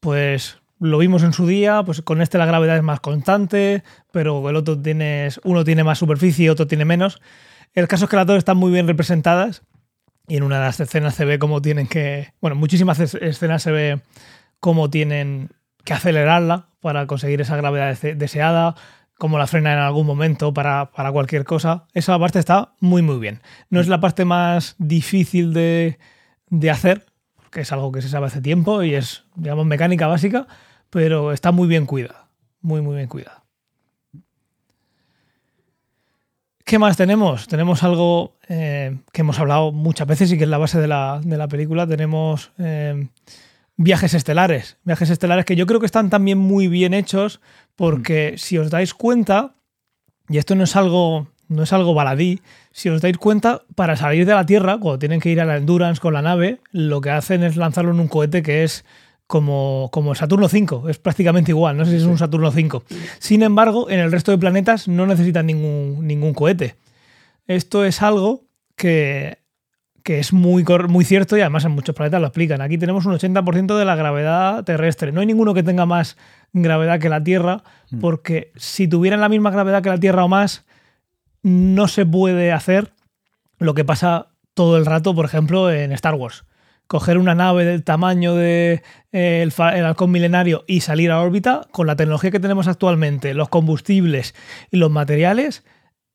[0.00, 3.82] Pues lo vimos en su día, pues con este la gravedad es más constante,
[4.12, 7.20] pero el otro tienes, uno tiene más superficie y otro tiene menos.
[7.74, 9.62] El caso es que las dos están muy bien representadas
[10.28, 13.62] y en una de las escenas se ve cómo tienen que, bueno, muchísimas es- escenas
[13.62, 14.00] se ve
[14.60, 15.50] cómo tienen
[15.84, 18.74] que acelerarla para conseguir esa gravedad dese- deseada,
[19.18, 21.86] cómo la frenan en algún momento para, para cualquier cosa.
[21.94, 23.42] Esa parte está muy, muy bien.
[23.70, 25.98] No es la parte más difícil de,
[26.48, 27.04] de hacer,
[27.54, 30.46] que es algo que se sabe hace tiempo y es, digamos, mecánica básica,
[30.90, 32.28] pero está muy bien cuidada.
[32.60, 33.44] Muy, muy bien cuidada.
[36.64, 37.46] ¿Qué más tenemos?
[37.46, 41.20] Tenemos algo eh, que hemos hablado muchas veces y que es la base de la,
[41.22, 41.86] de la película.
[41.86, 43.06] Tenemos eh,
[43.76, 44.78] viajes estelares.
[44.82, 47.40] Viajes estelares que yo creo que están también muy bien hechos
[47.76, 49.54] porque si os dais cuenta,
[50.28, 52.40] y esto no es algo, no es algo baladí,
[52.72, 55.56] si os dais cuenta, para salir de la Tierra, cuando tienen que ir a la
[55.56, 58.84] Endurance con la nave, lo que hacen es lanzarlo en un cohete que es
[59.26, 62.84] como, como Saturno 5, es prácticamente igual, no sé si es un Saturno 5.
[63.18, 66.76] Sin embargo, en el resto de planetas no necesitan ningún, ningún cohete.
[67.46, 68.44] Esto es algo
[68.76, 69.38] que,
[70.02, 72.60] que es muy, muy cierto y además en muchos planetas lo explican.
[72.60, 75.12] Aquí tenemos un 80% de la gravedad terrestre.
[75.12, 76.16] No hay ninguno que tenga más
[76.52, 77.64] gravedad que la Tierra,
[78.00, 80.64] porque si tuvieran la misma gravedad que la Tierra o más,
[81.44, 82.90] no se puede hacer
[83.58, 86.44] lo que pasa todo el rato, por ejemplo, en Star Wars.
[86.86, 88.82] Coger una nave del tamaño de
[89.12, 92.66] eh, el, fa- el halcón milenario y salir a órbita, con la tecnología que tenemos
[92.66, 94.34] actualmente, los combustibles
[94.70, 95.64] y los materiales,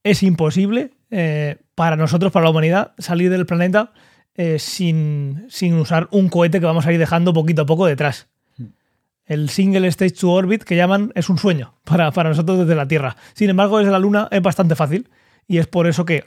[0.04, 3.94] es imposible eh, para nosotros, para la humanidad, salir del planeta
[4.36, 8.28] eh, sin, sin usar un cohete que vamos a ir dejando poquito a poco detrás.
[9.26, 12.88] El single stage to orbit que llaman es un sueño para, para nosotros desde la
[12.88, 13.16] Tierra.
[13.34, 15.08] Sin embargo, desde la Luna es bastante fácil
[15.50, 16.24] y es por eso que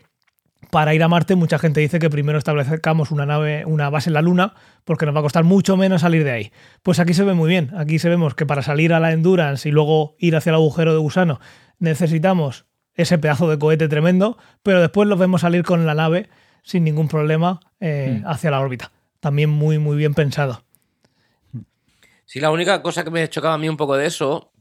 [0.70, 4.14] para ir a Marte mucha gente dice que primero establezcamos una nave, una base en
[4.14, 4.54] la Luna,
[4.84, 6.52] porque nos va a costar mucho menos salir de ahí.
[6.82, 7.70] Pues aquí se ve muy bien.
[7.76, 10.92] Aquí se vemos que para salir a la Endurance y luego ir hacia el agujero
[10.92, 11.40] de gusano
[11.78, 16.28] necesitamos ese pedazo de cohete tremendo, pero después los vemos salir con la nave
[16.62, 18.26] sin ningún problema eh, Mm.
[18.26, 18.92] hacia la órbita.
[19.20, 20.64] También muy, muy bien pensado.
[22.24, 24.52] Sí, la única cosa que me chocaba a mí un poco de eso,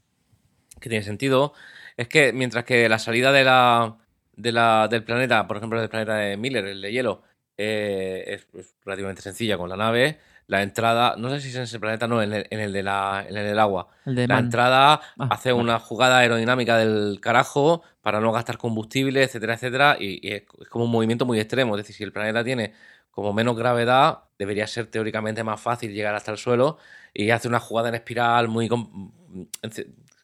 [0.80, 1.54] que tiene sentido,
[1.98, 3.98] es que mientras que la salida de la,
[4.42, 7.22] de la, del planeta, por ejemplo, del planeta de Miller, el de hielo,
[7.58, 11.62] eh, es, es relativamente sencilla con la nave, la entrada, no sé si es en
[11.64, 13.88] ese planeta, no, en el, en el de la, en el del agua.
[14.06, 14.46] El de La Man.
[14.46, 15.64] entrada Ah, hace vale.
[15.64, 20.68] una jugada aerodinámica del carajo para no gastar combustible, etcétera, etcétera, y, y es, es
[20.68, 21.76] como un movimiento muy extremo.
[21.78, 22.74] Es decir, si el planeta tiene
[23.12, 26.78] como menos gravedad, debería ser teóricamente más fácil llegar hasta el suelo
[27.14, 28.68] y hace una jugada en espiral muy...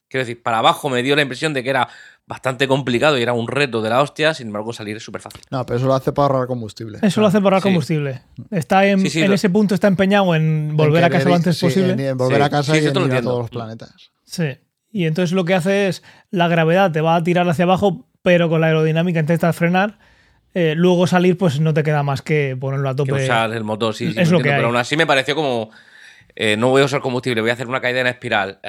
[0.09, 1.89] Quiero decir, para abajo me dio la impresión de que era
[2.27, 5.41] bastante complicado y era un reto de la hostia, sin embargo salir es súper fácil.
[5.49, 6.99] No, pero eso lo hace para ahorrar combustible.
[7.01, 7.69] Eso lo hace por ahorrar Sí.
[7.69, 8.21] combustible.
[8.51, 11.35] Está en, Sí, sí, en lo- ese punto está empeñado en volver a casa lo
[11.35, 11.93] antes Sí, posible.
[11.93, 13.29] En, en volver Sí, a casa sí, y en te lo ir a entiendo.
[13.31, 14.11] todos los planetas.
[14.25, 14.57] Sí.
[14.91, 18.49] Y entonces lo que hace es la gravedad te va a tirar hacia abajo, pero
[18.49, 19.97] con la aerodinámica intentas frenar.
[20.53, 23.23] Eh, luego salir, pues no te queda más que ponerlo a Que tope.
[23.23, 24.55] usar el motor, sí, sí, Es lo que hay.
[24.57, 25.69] pero aún así me pareció como...
[26.35, 28.59] eh, no voy a usar combustible, voy a hacer una caída en espiral.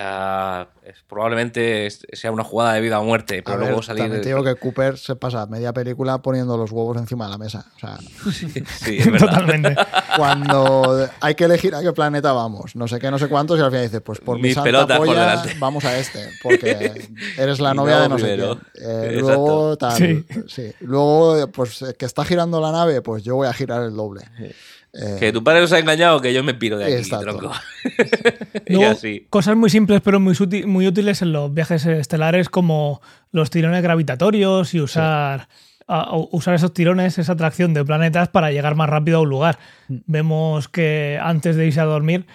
[0.84, 4.04] Es- probablemente es- sea una jugada de vida o muerte, A pero ver, luego salir...
[4.04, 7.36] también te digo que Cooper se pasa media película poniendo los huevos encima de la
[7.38, 7.66] mesa.
[7.76, 7.98] O sea,
[8.78, 9.28] Sí, es verdad.
[9.28, 9.76] Totalmente.
[10.16, 13.62] cuando hay que elegir a qué planeta vamos, no sé qué, no sé cuántos, y
[13.62, 15.54] al final dices, pues por mi Mis santa pelotas por delante.
[15.58, 17.06] vamos a este, porque
[17.38, 18.58] eres la novia no de no sé primero.
[18.72, 18.90] quién.
[18.90, 20.24] Eh, luego, tal, Sí.
[20.48, 20.72] sí.
[20.80, 24.22] Luego, pues que está girando la nave, pues yo voy a girar el doble.
[24.92, 27.26] Eh, Que tu padre nos ha engañado, que yo me piro de aquí, Exacto.
[27.36, 27.52] tronco.
[28.66, 29.26] y Luego, así.
[29.30, 33.82] cosas muy simples pero muy, úti- muy útiles en los viajes estelares como los tirones
[33.82, 35.48] gravitatorios y usar,
[35.86, 39.58] a- usar esos tirones, esa atracción de planetas para llegar más rápido a un lugar.
[39.88, 42.26] Vemos que antes de irse a dormir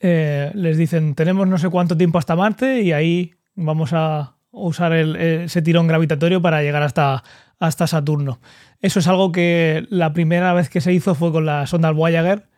[0.00, 4.92] eh, les dicen tenemos no sé cuánto tiempo hasta Marte y ahí vamos a usar
[4.92, 7.22] el- ese tirón gravitatorio para llegar hasta,
[7.58, 8.40] hasta Saturno.
[8.80, 12.48] Eso es algo que la primera vez que se hizo fue con la sonda Voyager,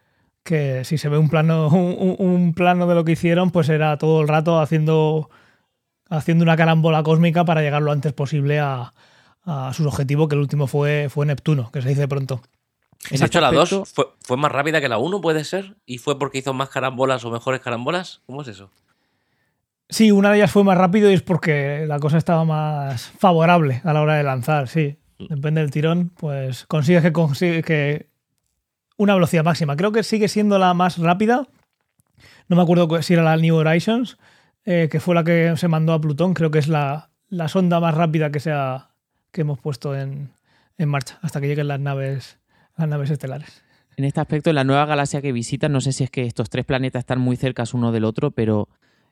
[0.45, 4.21] que si se ve un plano, un, plano de lo que hicieron, pues era todo
[4.23, 5.31] el rato haciendo,
[6.09, 8.93] haciendo una carambola cósmica para llegar lo antes posible a,
[9.45, 12.43] a sus objetivos, que el último fue, fue Neptuno, que se dice pronto.
[13.09, 15.77] De este hecho, la 2 aspecto- fue, fue más rápida que la 1, ¿puede ser?
[15.87, 18.21] ¿Y fue porque hizo más carambolas o mejores carambolas?
[18.27, 18.71] ¿Cómo es eso?
[19.91, 23.81] Sí, una de ellas fue más rápido y es porque la cosa estaba más favorable
[23.85, 24.97] a la hora de lanzar, sí.
[25.19, 28.09] Depende del tirón, pues consigues que, consigue que
[28.97, 29.77] una velocidad máxima.
[29.77, 31.47] Creo que sigue siendo la más rápida.
[32.49, 34.17] No me acuerdo cu- si era la New Horizons,
[34.65, 36.33] eh, que fue la que se mandó a Plutón.
[36.35, 38.91] Creo que es la, la sonda más rápida que, se ha-
[39.33, 40.31] que hemos puesto en,
[40.79, 42.39] en marcha hasta que lleguen las naves,
[42.77, 43.63] las naves estelares.
[43.97, 46.49] En este aspecto, en la nueva galaxia que visitan, no sé si es que estos
[46.49, 48.69] tres planetas están muy cercas uno del otro, pero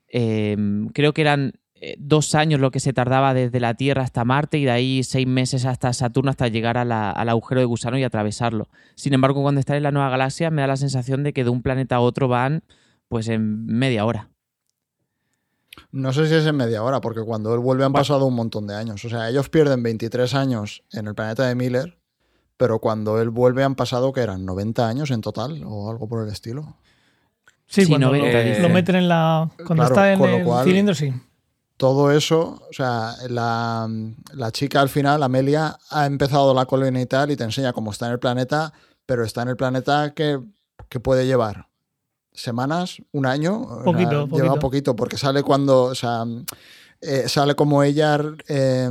[0.08, 0.56] eh,
[0.94, 4.58] creo que eran eh, dos años lo que se tardaba desde la Tierra hasta Marte
[4.58, 7.96] y de ahí seis meses hasta Saturno hasta llegar a la- al agujero de gusano
[7.98, 8.68] y atravesarlo.
[8.96, 11.50] Sin embargo, cuando están en la nueva galaxia me da la sensación de que de
[11.50, 12.62] un planeta a otro van
[13.08, 14.28] pues en media hora.
[15.92, 18.66] No sé si es en media hora, porque cuando él vuelve han pasado un montón
[18.66, 19.04] de años.
[19.04, 21.98] O sea, ellos pierden 23 años en el planeta de Miller,
[22.56, 26.24] pero cuando él vuelve han pasado, que eran 90 años en total o algo por
[26.26, 26.76] el estilo.
[27.68, 29.48] Sí, Sí, cuando 90, lo, meten en la.
[29.58, 31.12] Cuando Claro, está en el cual- cilindro, sí.
[31.76, 33.88] Todo eso, o sea, la,
[34.32, 37.92] la chica al final, Amelia, ha empezado la colonia y tal y te enseña cómo
[37.92, 38.72] está en el planeta,
[39.06, 40.40] pero está en el planeta que,
[40.88, 41.68] que puede llevar
[42.32, 43.60] semanas, un año.
[43.62, 44.58] o sea, Poquito, Lleva poquito.
[44.58, 46.24] poquito, porque sale cuando, o sea,
[47.00, 48.18] eh, sale como ella
[48.48, 48.88] eh,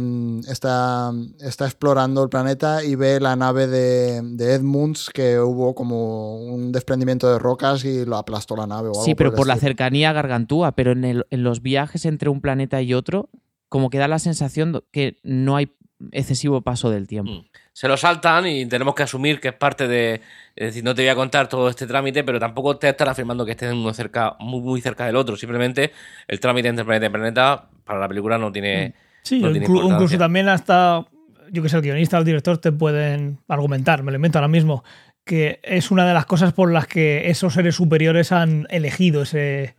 [0.47, 6.37] está, está explorando el planeta y ve la nave de, de Edmunds que hubo como
[6.39, 8.87] un desprendimiento de rocas y lo aplastó la nave.
[8.89, 12.05] O algo Sí, pero por la cercanía a Gargantúa, pero en, el- en los viajes
[12.05, 13.29] entre un planeta y otro,
[13.69, 15.73] como que da la sensación que no hay
[16.11, 17.31] excesivo paso del tiempo.
[17.31, 17.45] Mm.
[17.73, 20.21] Se lo saltan y tenemos que asumir que es parte de.
[20.55, 23.45] Es decir, no te voy a contar todo este trámite, pero tampoco te están afirmando
[23.45, 25.35] que estén uno cerca, muy, muy cerca del otro.
[25.35, 25.91] Simplemente
[26.27, 28.93] el trámite entre planeta y planeta para la película no tiene.
[29.23, 31.05] Sí, no tiene inclu- incluso también hasta,
[31.51, 34.47] yo que sé, el guionista o el director te pueden argumentar, me lo invento ahora
[34.47, 34.83] mismo,
[35.25, 39.75] que es una de las cosas por las que esos seres superiores han elegido ese,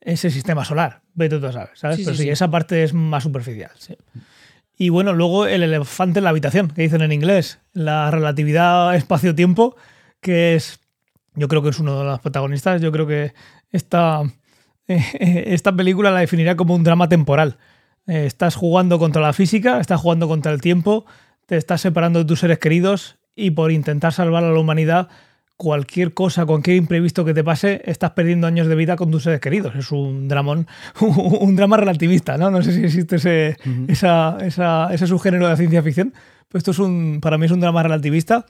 [0.00, 1.00] ese sistema solar.
[1.14, 1.96] Vete tú a saber, ¿sabes?
[1.98, 2.30] Sí, Pero sí, sí, sí.
[2.30, 3.70] esa parte es más superficial.
[3.78, 3.96] sí.
[4.76, 9.76] Y bueno, luego el elefante en la habitación, que dicen en inglés, la relatividad espacio-tiempo,
[10.20, 10.80] que es,
[11.36, 13.32] yo creo que es uno de los protagonistas, yo creo que
[13.70, 14.22] esta,
[14.88, 17.58] esta película la definiría como un drama temporal.
[18.06, 21.06] Eh, estás jugando contra la física, estás jugando contra el tiempo,
[21.46, 25.08] te estás separando de tus seres queridos y por intentar salvar a la humanidad
[25.56, 29.40] cualquier cosa, cualquier imprevisto que te pase, estás perdiendo años de vida con tus seres
[29.40, 29.74] queridos.
[29.76, 30.66] Es un dramón,
[31.00, 32.50] un drama relativista, ¿no?
[32.50, 33.56] No sé si existe ese,
[33.88, 36.12] esa, esa, ese subgénero de ciencia ficción.
[36.48, 38.46] Pero esto es un, para mí es un drama relativista.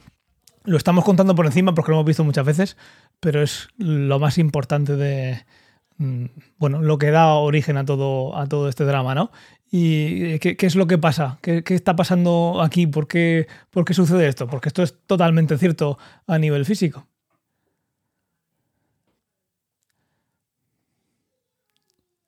[0.65, 2.77] Lo estamos contando por encima porque lo hemos visto muchas veces,
[3.21, 5.45] pero es lo más importante de,
[6.59, 9.31] bueno, lo que da origen a todo, a todo este drama, ¿no?
[9.71, 11.39] ¿Y qué, qué es lo que pasa?
[11.43, 12.87] ¿Qué, qué está pasando aquí?
[12.87, 14.47] ¿Por qué, ¿Por qué sucede esto?
[14.47, 17.07] Porque esto es totalmente cierto a nivel físico.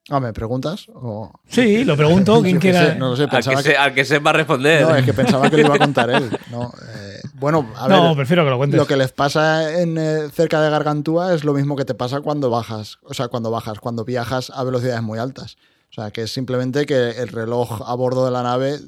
[0.08, 0.86] Ah, ¿me preguntas?
[0.94, 1.32] O...
[1.48, 2.40] Sí, lo pregunto.
[2.42, 2.92] ¿Quién Yo qué quiera?
[2.92, 4.82] sé, no lo sé, Al que, pensaba se- que, al que sepa responder.
[4.82, 6.30] no, es que pensaba que lo iba a contar él.
[6.50, 8.78] No, eh, bueno, a ver, No, prefiero que lo cuentes.
[8.78, 12.20] lo que les pasa en, eh, cerca de Gargantúa es lo mismo que te pasa
[12.20, 15.56] cuando bajas, o sea, cuando bajas, cuando viajas a velocidades muy altas.
[15.90, 18.78] O sea, que es simplemente que el reloj a bordo de la nave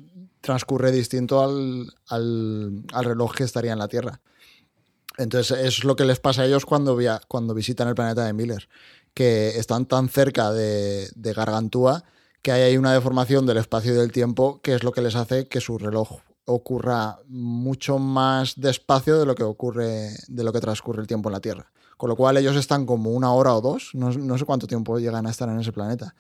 [0.41, 4.21] transcurre distinto al, al- al reloj que estaría en la Tierra.
[5.17, 8.33] Entonces, es lo que les pasa a ellos cuando, via- cuando visitan el planeta de
[8.33, 8.69] Miller,
[9.15, 12.05] que están tan cerca de, de Gargantúa
[12.43, 15.17] que hay ahí una deformación del espacio y del tiempo que es lo que les
[15.17, 20.61] hace que su reloj ocurra mucho más despacio de lo que ocurre, de lo que
[20.61, 21.71] transcurre el tiempo en la Tierra.
[21.97, 24.99] Con lo cual ellos están como una hora o dos, no, no sé cuánto tiempo
[24.99, 26.15] llegan a estar en ese planeta.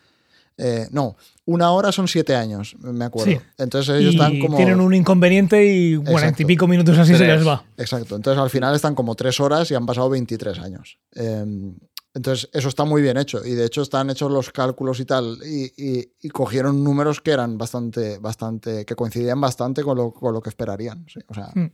[0.59, 1.17] Eh, no,
[1.47, 3.33] una hora son siete años, me acuerdo.
[3.33, 3.39] Sí.
[3.57, 4.57] Entonces ellos y están como...
[4.57, 7.65] tienen un inconveniente y cuarenta y pico minutos así se les va.
[7.77, 10.99] Exacto, entonces al final están como tres horas y han pasado 23 años.
[11.15, 11.73] Eh,
[12.19, 15.39] entonces eso está muy bien hecho y de hecho están hechos los cálculos y tal
[15.45, 20.35] y, y- y cogieron números que eran bastante, bastante, que coincidían bastante con lo, con
[20.35, 21.07] lo que esperarían.
[21.09, 21.71] sí, O sea, Mm.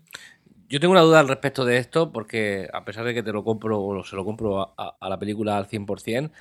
[0.66, 3.44] Yo tengo una duda al respecto de esto, porque a pesar de que te lo
[3.44, 6.32] compro o se lo compro a, a- a la película al 100%,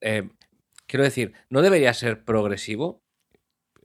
[0.00, 0.28] eh,
[0.86, 3.02] quiero decir, ¿no debería ser progresivo?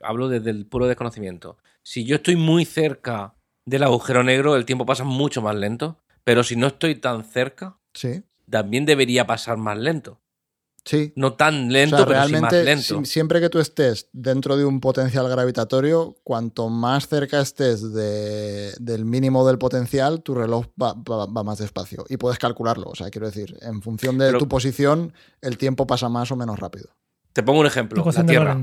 [0.01, 1.57] Hablo desde el puro desconocimiento.
[1.83, 3.35] Si yo estoy muy cerca
[3.65, 7.77] del agujero negro, el tiempo pasa mucho más lento, pero si no estoy tan cerca,
[7.93, 10.19] sí, también debería pasar más lento.
[10.85, 11.11] sí.
[11.15, 12.99] No tan lento, o sea, pero sí más realmente, lento.
[12.99, 18.73] si- siempre que tú estés dentro de un potencial gravitatorio, cuanto más cerca estés de-
[18.79, 22.05] del mínimo del potencial, tu reloj va, va- va más despacio.
[22.09, 22.87] Y puedes calcularlo.
[22.89, 26.35] O sea, quiero decir, en función de Pero- tu posición, el tiempo pasa más o
[26.35, 26.89] menos rápido.
[27.33, 28.03] Te pongo un ejemplo.
[28.03, 28.57] La Tierra.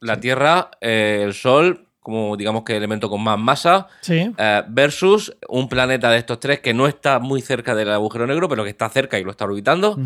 [0.00, 4.30] La Tierra, eh, el Sol, como digamos que elemento con más masa, Sí.
[4.38, 8.48] eh, versus un planeta de estos tres que no está muy cerca del agujero negro,
[8.48, 9.98] pero que está cerca y lo está orbitando.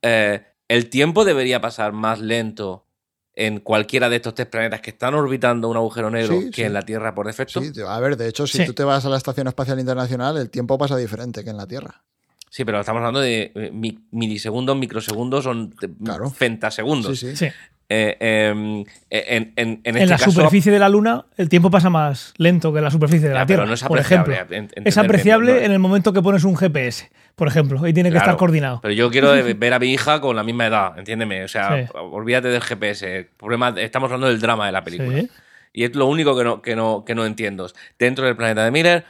[0.00, 2.86] Eh, el tiempo debería pasar más lento
[3.34, 6.62] en cualquiera de estos tres planetas que están orbitando un agujero negro Sí, que sí.
[6.62, 7.60] en la Tierra por defecto.
[7.60, 8.66] Sí, a ver, de hecho, si Sí.
[8.66, 11.66] tú te vas a la Estación Espacial Internacional, el tiempo pasa diferente que en la
[11.66, 12.02] Tierra.
[12.50, 15.74] Sí, pero estamos hablando de eh, mi- milisegundos, microsegundos, son
[16.04, 16.30] Claro.
[16.30, 17.18] fentasegundos.
[17.18, 17.48] Sí, sí.
[17.94, 18.16] Eh,
[18.50, 22.72] em, en, en- este la caso, superficie de la Luna, el tiempo pasa más lento
[22.72, 23.66] que en la superficie de Ya, la pero Tierra.
[23.66, 24.82] no es por apreciable, ejemplo.
[24.86, 28.14] Es apreciable no- en el momento que pones un GPS, por ejemplo, y tiene que
[28.14, 28.80] Claro, estar coordinado.
[28.80, 31.44] Pero yo quiero ver a mi hija con la misma edad, entiéndeme.
[31.44, 31.92] O sea, Sí.
[31.94, 33.28] olvídate del GPS.
[33.36, 35.20] Problema, estamos hablando del drama de la película.
[35.20, 35.28] Sí.
[35.74, 37.66] Y es lo único que no, que no, que no entiendo.
[37.98, 39.04] Dentro del planeta de Miller,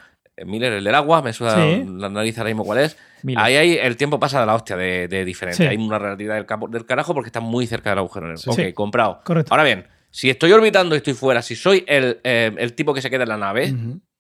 [0.45, 1.85] Miller, el del agua, me suena Sí.
[1.99, 2.97] la nariz ahora mismo cuál es.
[3.23, 3.43] Miller.
[3.43, 5.57] Ahí hay, el tiempo pasa de la hostia de, de diferente.
[5.59, 5.67] Sí.
[5.67, 8.39] Hay una relatividad del, capo- del carajo porque está muy cerca del agujero negro.
[8.39, 8.51] Sí.
[8.51, 8.73] Ok, Sí.
[8.73, 9.21] comprado.
[9.25, 9.53] Correcto.
[9.53, 13.01] Ahora bien, si estoy orbitando y estoy fuera, si soy el, eh, el tipo que
[13.03, 13.75] se queda en la nave,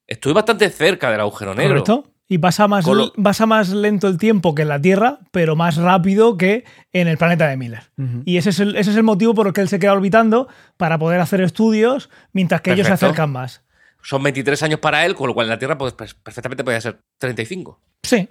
[0.06, 1.82] estoy bastante cerca del agujero negro.
[1.84, 2.08] Correcto.
[2.28, 5.76] Y pasa más, lo- pasa más lento el tiempo que en la Tierra, pero más
[5.76, 6.64] rápido que
[6.94, 7.82] en el planeta de Miller.
[8.24, 10.48] Y ese es, el, ese es el motivo por el que él se queda orbitando
[10.78, 13.62] para poder hacer estudios mientras que ellos se acercan más.
[14.02, 16.80] Son 23 años para él, con lo cual en la Tierra pues, pues, perfectamente podría
[16.80, 17.80] ser 35.
[18.02, 18.28] Sí,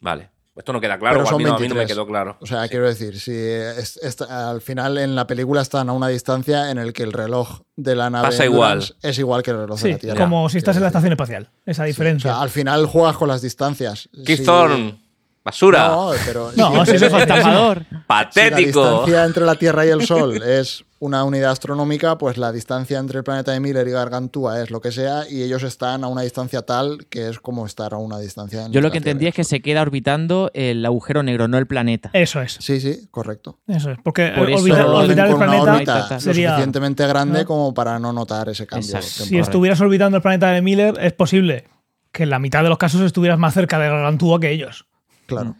[0.00, 0.30] Vale.
[0.54, 1.94] Esto no queda claro, Pero o al son menos a mí no me 23.
[1.94, 2.38] quedó claro.
[2.40, 6.08] O sea, quiero decir, si es- es- al final en la película están a una
[6.08, 8.82] distancia en el que el reloj de la nave Pasa igual.
[9.02, 10.24] es igual que el reloj de sí, la Tierra.
[10.24, 11.50] como si estás en la estación espacial.
[11.66, 11.82] Esa decir.
[11.82, 12.30] O diferencia.
[12.32, 14.08] sea, al final juegas con las distancias.
[14.24, 14.98] Keith Si- Thorne,
[15.46, 17.84] basura, No, pero No, si- eso es Estafador.
[17.88, 18.82] Si la patético.
[18.82, 23.18] distancia entre la Tierra y el Sol es una unidad astronómica, pues la distancia entre
[23.18, 26.22] el planeta de Miller y Gargantúa es lo que sea, y ellos están a una
[26.22, 28.66] distancia tal que es como estar a una distancia.
[28.70, 29.10] Yo lo que Tierra.
[29.12, 32.10] entendí es que se queda orbitando el agujero negro, no el planeta.
[32.12, 32.56] Eso es.
[32.60, 33.58] Sí, sí, correcto.
[33.68, 33.98] Eso es.
[34.02, 36.48] Porque Por eso orbitar, orbitar el planeta órbita lo sería.
[36.50, 37.46] suficientemente grande ¿no?
[37.46, 38.88] como para no notar ese cambio.
[38.96, 39.24] Exacto.
[39.26, 41.68] Si estuvieras orbitando el planeta de Miller, es posible
[42.10, 44.86] que en la mitad de los casos estuvieras más cerca de Gargantúa que ellos.
[45.26, 45.56] Claro.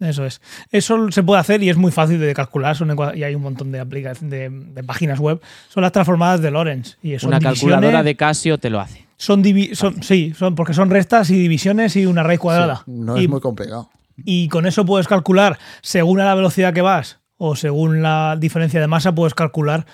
[0.00, 0.40] Eso es.
[0.72, 2.74] Eso se puede hacer y es muy fácil de calcular.
[2.76, 5.40] Son y hay un montón de, de, de páginas web.
[5.68, 6.98] Son las transformadas de Lorentz.
[7.02, 9.06] Y son Una calculadora de Casio te lo hace.
[9.16, 12.82] Son, divi- son sí, son porque son restas y divisiones y una raíz cuadrada.
[12.86, 13.90] No y, es muy complicado.
[14.16, 18.80] y con eso puedes calcular, según a la velocidad que vas o según la diferencia
[18.80, 19.86] de masa, puedes calcular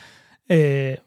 [0.49, 1.03] eh,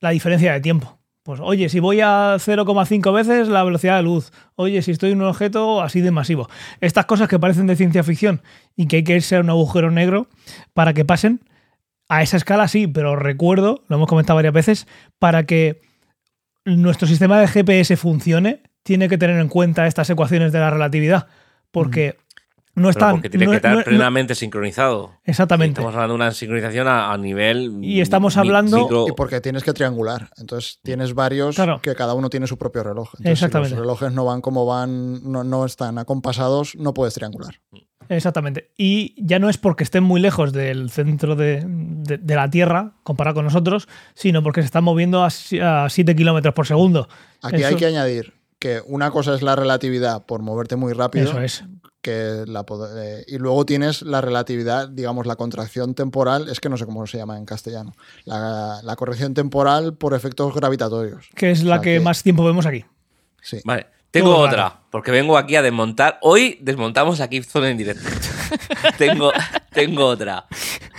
[0.00, 0.98] la diferencia de tiempo.
[1.24, 5.22] Pues oye, si voy a 0,5 veces la velocidad de luz, oye, si estoy en
[5.22, 6.50] un objeto así de masivo.
[6.82, 8.42] Estas cosas que parecen de ciencia ficción
[8.76, 10.28] y que hay que irse a un agujero negro
[10.74, 11.40] para que pasen,
[12.10, 14.86] a esa escala sí, pero recuerdo, lo hemos comentado varias veces,
[15.18, 15.80] para que
[16.66, 21.28] nuestro sistema de GPS funcione, tiene que tener en cuenta estas ecuaciones de la relatividad,
[21.70, 22.18] porque
[22.76, 23.10] no Pero están...
[23.12, 25.12] porque tiene no- que estar no- no- plenamente sincronizado.
[25.24, 25.80] exactamente.
[25.80, 27.78] Estamos hablando de una sincronización a, a nivel.
[27.82, 30.30] Y estamos hablando- micro- Y porque tienes que triangular.
[30.38, 31.80] Entonces tienes varios Claro.
[31.80, 33.08] que cada uno tiene su propio reloj.
[33.18, 33.70] Entonces, Exactamente.
[33.70, 37.60] Si los relojes no van como van, no, no están acompasados, no puedes triangular.
[38.08, 38.70] Exactamente.
[38.76, 42.92] Y ya no es porque estén muy lejos del centro de, de- de la Tierra,
[43.02, 47.08] comparado con nosotros, sino porque se están moviendo a, a 7 kilómetros por segundo.
[47.42, 48.34] Aquí Eso- hay que añadir
[48.64, 51.28] que una cosa es la relatividad por moverte muy rápido.
[51.28, 51.64] Eso es.
[52.00, 52.64] que la
[52.96, 57.06] eh, y luego tienes la relatividad, digamos, la contracción temporal, es que no sé cómo
[57.06, 57.92] se llama en castellano,
[58.24, 61.28] la, la corrección temporal por efectos gravitatorios.
[61.34, 62.86] Que es O la sea que, más tiempo vemos aquí.
[63.42, 63.60] Sí.
[63.66, 64.80] Vale, tengo Todo otra, raro.
[64.90, 66.18] porque vengo aquí a desmontar.
[66.22, 68.08] Hoy desmontamos a Kipzone en directo.
[68.96, 69.30] tengo,
[69.74, 70.46] tengo otra.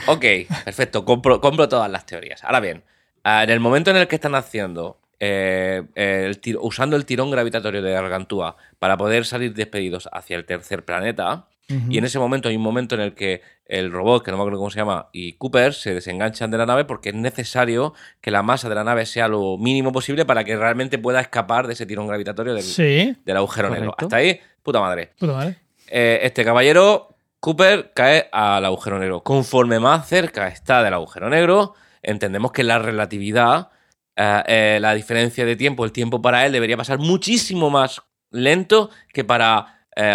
[0.06, 0.24] Ok,
[0.64, 2.44] perfecto, compro, compro todas las teorías.
[2.44, 2.84] Ahora bien,
[3.24, 7.82] en el momento en el que están haciendo, eh, el tir- usando el tirón gravitatorio
[7.82, 11.48] de Gargantúa para poder salir despedidos hacia el tercer planeta,
[11.90, 14.44] y en ese momento hay un momento en el que el robot, que no me
[14.44, 18.30] acuerdo cómo se llama, y Cooper se desenganchan de la nave porque es necesario que
[18.30, 21.74] la masa de la nave sea lo mínimo posible para que realmente pueda escapar de
[21.74, 23.18] ese tirón gravitatorio del, Sí.
[23.26, 23.96] del agujero negro.
[23.98, 25.14] Hasta ahí, puta madre.
[25.18, 25.56] Puta madre.
[25.88, 29.24] Eh, este caballero, Cooper, cae al agujero negro.
[29.24, 33.70] Conforme más cerca está del agujero negro, entendemos que la relatividad,
[34.16, 38.02] eh, eh, la diferencia de tiempo, el tiempo para él debería pasar muchísimo más
[38.32, 40.14] lento que para eh,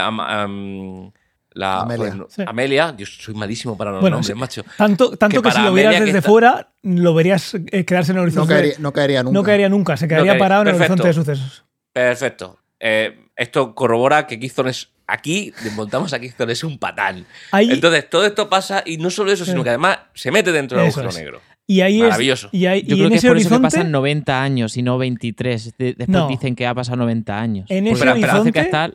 [1.52, 1.96] la Amelia.
[1.98, 2.42] joder, no, Sí.
[2.46, 2.94] Amelia.
[2.96, 4.38] Yo soy malísimo para los Bueno, nombres, sí.
[4.38, 4.64] macho.
[4.76, 8.18] Tanto, tanto Que que, si lo vieras desde está- fuera, lo verías eh, quedarse en
[8.18, 8.54] el No horizonte.
[8.54, 9.34] caería, no caería nunca.
[9.34, 10.38] No caería nunca, se quedaría caería.
[10.44, 11.02] parado en el Perfecto.
[11.02, 11.64] horizonte de sucesos.
[11.92, 12.58] Perfecto.
[12.78, 14.90] Eh, esto corrobora que Keystone es.
[15.06, 17.26] Aquí desmontamos a Keystone, es un patán.
[17.50, 20.78] Ahí, Entonces, todo esto pasa y no solo eso, sino que además se mete dentro
[20.78, 21.16] del agujero es.
[21.16, 21.40] negro.
[21.74, 22.04] Y ahí es.
[22.04, 22.48] maravilloso.
[22.52, 23.76] Y, ahí, Yo y creo en que es ese por eso que horizonte.
[23.78, 25.76] pasan 90 años y no 23.
[25.78, 26.28] De- después No.
[26.28, 27.66] dicen que ha pasado 90 años.
[27.70, 28.90] En ese horizonte- está-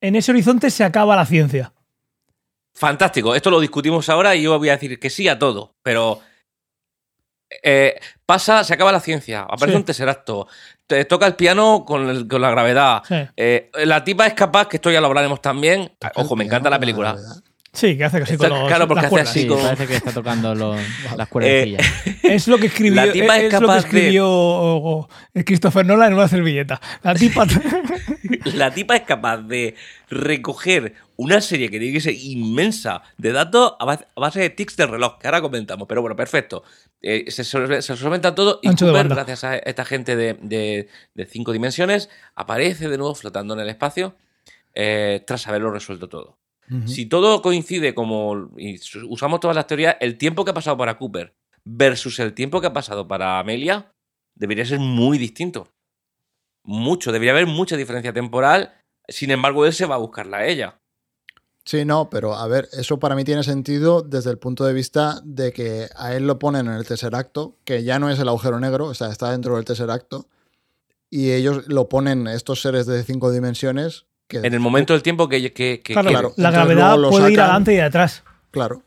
[0.00, 1.72] En ese horizonte se acaba la ciencia.
[2.74, 3.34] Fantástico.
[3.34, 5.74] Esto lo discutimos ahora y yo voy a decir que sí a todo.
[5.82, 6.20] Pero.
[7.62, 9.40] eh, pasa, se acaba la ciencia.
[9.40, 9.76] Aparece Sí.
[9.76, 10.46] un tesseracto.
[10.86, 13.02] Te toca el piano con, el- con la gravedad.
[13.08, 13.14] Sí.
[13.36, 15.90] Eh, la tipa es capaz, que esto ya lo hablaremos también.
[16.16, 17.16] Ojo, me encanta la película.
[17.78, 19.30] Sí, que hace casi Está- con los, claro, porque las hace cuerdas.
[19.30, 20.80] así Sí, como- parece que está tocando los-
[21.16, 21.86] las cuerdecillas.
[22.22, 25.08] Es lo que escribió, La tipa es es lo que capaz de- escribió o- o-
[25.44, 26.80] Christopher Nolan en una servilleta.
[27.02, 27.46] La tipa.
[28.54, 29.74] La tipa es capaz de
[30.10, 33.84] recoger una serie que tiene que ser inmensa de datos a
[34.16, 35.86] base, de tics de reloj, que ahora comentamos.
[35.88, 36.62] Pero bueno, perfecto.
[37.02, 41.52] Eh, se, se solventa todo y Cooper, gracias a esta gente de, de- de cinco
[41.52, 44.16] dimensiones, aparece de nuevo flotando en el espacio
[44.74, 46.38] eh, tras haberlo resuelto todo.
[46.84, 50.98] Si todo coincide como y usamos todas las teorías, el tiempo que ha pasado para
[50.98, 53.92] Cooper versus el tiempo que ha pasado para Amelia
[54.34, 55.68] debería ser muy distinto.
[56.62, 58.74] Mucho, debería haber mucha diferencia temporal.
[59.08, 60.80] Sin embargo, él se va a buscarla a ella.
[61.64, 65.20] Sí, no, pero a ver, eso para mí tiene sentido desde el punto de vista
[65.22, 68.28] de que a él lo ponen en el tercer acto, que ya no es el
[68.28, 70.28] agujero negro, o sea, está dentro del tercer acto,
[71.10, 75.28] y ellos lo ponen, estos seres de cinco dimensiones, que En el momento del tiempo
[75.28, 75.52] que...
[75.52, 78.22] que, que- Claro, la Entonces gravedad puede ir adelante y atrás.
[78.50, 78.82] Claro,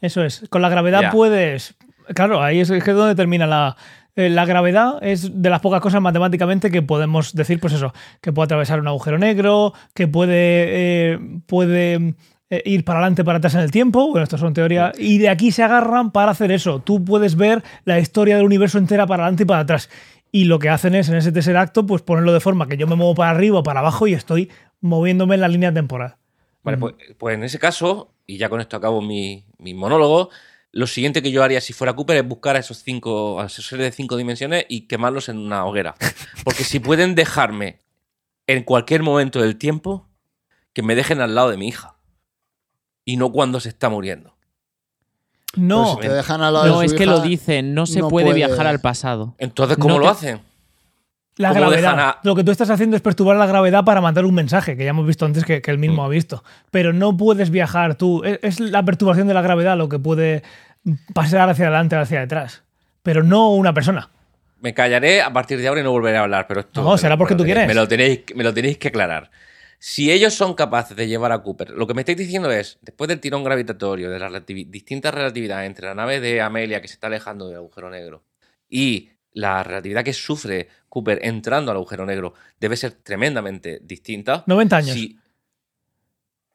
[0.00, 0.44] Eso es.
[0.50, 1.10] Con la gravedad Ya.
[1.10, 1.74] puedes.
[2.14, 3.76] Claro, ahí es, es que es donde termina la.
[4.16, 8.32] eh, la gravedad es de las pocas cosas matemáticamente que podemos decir, pues eso, que
[8.32, 10.32] puede atravesar un agujero negro, que puede,
[11.14, 12.14] eh, puede
[12.50, 14.10] eh, ir para adelante, para atrás en el tiempo.
[14.10, 14.92] Bueno, esto son teorías.
[14.98, 16.80] Y de aquí se agarran para hacer eso.
[16.80, 19.88] Tú puedes ver la historia del universo entera para adelante y para atrás.
[20.34, 22.88] Y lo que hacen es, en ese tercer acto, pues ponerlo de forma que yo
[22.88, 26.16] me muevo para arriba o para abajo y estoy moviéndome en la línea temporal.
[26.64, 30.30] Vale, pues, pues en ese caso, y ya con esto acabo mi, monólogo,
[30.72, 33.64] lo siguiente que yo haría si fuera Cooper es buscar a esos cinco, a esos
[33.64, 35.94] seres de cinco dimensiones y quemarlos en una hoguera.
[36.42, 37.78] Porque si pueden dejarme
[38.48, 40.08] en cualquier momento del tiempo,
[40.72, 41.94] que me dejen al lado de mi hija.
[43.04, 44.33] Y no cuando se está muriendo.
[45.56, 48.36] No, Pues te dejan No, es que hija, lo dicen, no se no puede, puede-
[48.46, 49.34] viajar al pasado.
[49.38, 50.40] Entonces, ¿cómo No lo te- hacen?
[51.36, 51.98] La ¿Cómo gravedad.
[51.98, 54.84] a- Lo que tú estás haciendo es perturbar la gravedad para mandar un mensaje, que
[54.84, 56.06] ya hemos visto antes que, que él mismo Mm.
[56.06, 56.44] ha visto.
[56.70, 58.22] Pero no puedes viajar tú.
[58.22, 60.42] Es, es la perturbación de la gravedad lo que puede
[61.12, 62.62] pasar hacia adelante o hacia detrás.
[63.02, 64.10] Pero no una persona.
[64.60, 66.82] Me callaré a partir de ahora y no volveré a hablar, pero esto...
[66.82, 67.66] No, será porque tú quieres.
[67.66, 69.30] Me lo, tenéis, me lo tenéis que aclarar.
[69.86, 73.06] Si ellos son capaces de llevar a Cooper, lo que me estáis diciendo es, después
[73.06, 76.94] del tirón gravitatorio, de las relativi- distintas relatividades entre la nave de Amelia que se
[76.94, 78.24] está alejando del agujero negro
[78.66, 84.42] y la relatividad que sufre Cooper entrando al agujero negro debe ser tremendamente distinta.
[84.46, 84.92] 90 años.
[84.92, 85.18] Si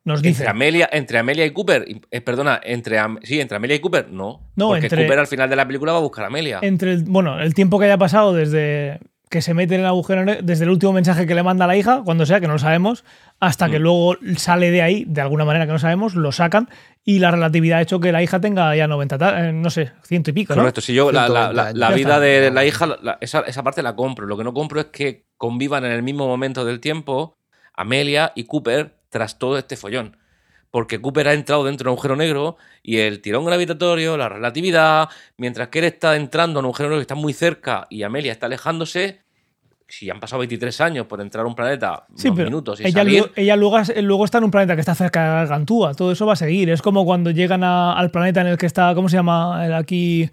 [0.05, 0.41] Nos dice.
[0.41, 4.49] entre Amelia, entre Amelia y Cooper, eh, perdona, entre sí, entre Amelia y Cooper, no.
[4.55, 6.59] No, porque entre- Cooper al final de la película va a buscar a Amelia.
[6.63, 8.99] Entre el, bueno, el tiempo que haya pasado desde
[9.29, 11.77] que se mete en el agujero desde el último mensaje que le manda a la
[11.77, 13.05] hija, cuando sea, que no lo sabemos,
[13.39, 13.81] hasta que Mm.
[13.83, 16.67] luego sale de ahí, de alguna manera que no sabemos, lo sacan
[17.05, 19.91] y la relatividad ha hecho que la hija tenga ya 90, ta- eh, no sé,
[20.03, 20.61] ciento y pico, ¿no?
[20.61, 22.19] Correcto, si yo la, la- 120 la- vida está.
[22.19, 24.25] de la hija, la- esa, esa parte la compro.
[24.25, 27.37] Lo que no compro es que convivan en el mismo momento del tiempo
[27.75, 30.17] Amelia y Cooper tras todo este follón.
[30.71, 35.09] Porque Cooper ha entrado dentro de un agujero negro y el tirón gravitatorio, la relatividad,
[35.37, 38.31] mientras que él está entrando en un agujero negro que está muy cerca y Amelia
[38.31, 39.21] está alejándose,
[39.87, 42.83] si han pasado 23 años por entrar a un planeta, Sí, unos pero minutos y
[42.83, 45.95] ella, salir, luego, ella luego, luego está en un planeta que está cerca de Gargantúa.
[45.95, 46.69] Todo eso va a seguir.
[46.69, 49.65] Es como cuando llegan a- al planeta en el que está, ¿cómo se llama?
[49.65, 50.29] El aquí.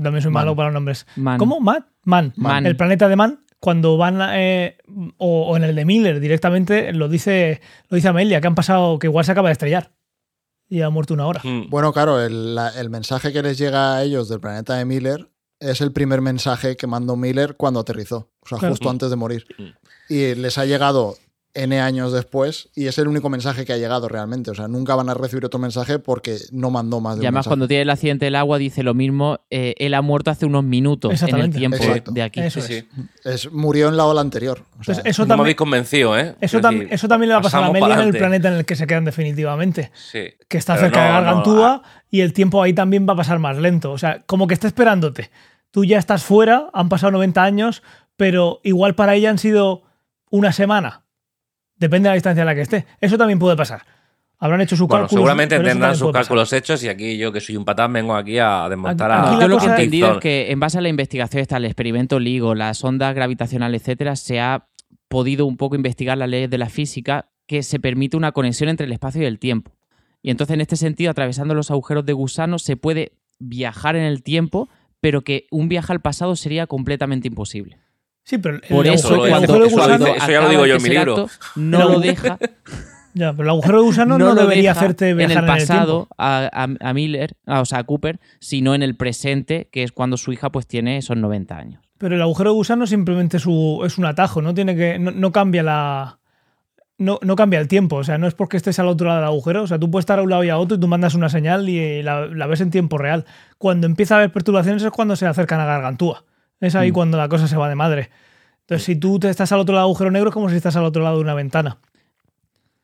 [0.00, 1.04] También soy malo para los nombres.
[1.16, 1.36] Man.
[1.38, 1.58] ¿Cómo?
[1.58, 1.84] ¿Man?
[2.04, 2.32] Man.
[2.36, 2.64] Man.
[2.66, 3.40] El planeta de Man.
[3.64, 4.76] Cuando van, eh,
[5.16, 8.98] o, o en el de Miller directamente, lo dice, lo dice Amelia, que han pasado,
[8.98, 9.92] que igual se acaba de estrellar.
[10.68, 11.40] Y ha muerto una hora.
[11.42, 14.84] mm, Bueno, claro, el, la- el mensaje que les llega a ellos del planeta de
[14.84, 18.72] Miller es el primer mensaje que mandó Miller cuando aterrizó, o sea, Claro.
[18.74, 19.46] justo antes de morir.
[19.56, 20.12] Mm.
[20.12, 21.16] Y les ha llegado
[21.54, 24.50] N años después y es el único mensaje que ha llegado realmente.
[24.50, 27.46] O sea, nunca van a recibir otro mensaje porque no mandó más de Y además,
[27.46, 29.38] cuando tiene el accidente del agua, dice lo mismo.
[29.50, 32.10] eh, él ha muerto hace unos minutos en el tiempo Exacto.
[32.10, 32.40] de aquí.
[32.40, 32.84] Eso sí,
[33.24, 33.52] es.
[33.52, 34.58] murió en la ola anterior.
[34.80, 36.34] O sea, Entonces, eso No me también, habéis convencido, ¿eh?
[36.40, 38.48] eso, Quiero tam- decir, eso también le va a pasar a Amelia en el planeta
[38.48, 39.90] en el que se quedan definitivamente.
[39.94, 40.24] Sí.
[40.48, 43.38] que está cerca de no, no, Gargantúa y el tiempo ahí también va a pasar
[43.38, 43.92] más lento.
[43.92, 45.30] O sea, como que está esperándote.
[45.70, 47.82] Tú ya estás fuera, han pasado 90 años,
[48.16, 49.82] pero igual para ella han sido
[50.30, 51.02] una semana.
[51.76, 52.86] Depende de la distancia en la que esté.
[53.00, 53.82] Eso también puede pasar.
[54.38, 55.18] Habrán hecho su Bueno, cálculo.
[55.20, 56.22] seguramente tendrán sus pasar.
[56.22, 59.30] cálculos hechos y aquí yo, que soy un patán, vengo aquí a desmontar Aquí- a.
[59.32, 61.64] aquí Yo lo que he entendido es que en base a la investigación está el
[61.64, 64.66] experimento LIGO, las ondas gravitacionales, etcétera, se ha
[65.08, 68.86] podido un poco investigar las leyes de la física que se permite una conexión entre
[68.86, 69.76] el espacio y el tiempo.
[70.22, 74.22] Y entonces, en este sentido, atravesando los agujeros de gusano, se puede viajar en el
[74.22, 74.68] tiempo,
[75.00, 77.78] pero que un viaje al pasado sería completamente imposible.
[78.24, 80.06] Sí, pero el Por agujero- eso, el agujero de gusano.
[80.06, 81.28] eso ya lo digo yo en mi libro.
[81.56, 82.38] no lo deja.
[83.16, 86.88] Ya, pero el agujero de gusano no, debería hacerte viajar en el pasado a, a-
[86.88, 90.32] a Miller, a- o sea, a Cooper, sino en el presente, que es cuando su
[90.32, 91.80] hija pues tiene esos 90 años.
[91.98, 94.98] Pero el agujero de gusano simplemente es, u- es un atajo, no tiene que.
[94.98, 96.18] No, no cambia la.
[96.98, 99.28] No, no cambia el tiempo, o sea, no es porque estés al otro lado del
[99.28, 101.14] agujero, o sea, tú puedes estar a un lado y a otro y tú mandas
[101.14, 103.24] una señal y la, la ves en tiempo real.
[103.58, 106.24] Cuando empieza a haber perturbaciones es cuando se acercan a Gargantúa.
[106.60, 106.94] Es ahí Mm.
[106.94, 108.10] cuando la cosa se va de madre.
[108.60, 110.76] Entonces, si tú te estás al otro lado del agujero negro, es como si estás
[110.76, 111.78] al otro lado de una ventana.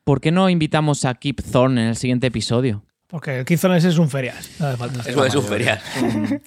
[0.03, 2.83] ¿Por qué no invitamos a Kip Thorne en el siguiente episodio?
[3.07, 4.49] Porque Kizon ese es un ferias.
[4.59, 5.01] No hace falta.
[5.09, 5.79] Eso es un ferial.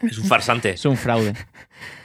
[0.03, 0.71] Es un farsante.
[0.71, 1.35] Es un fraude.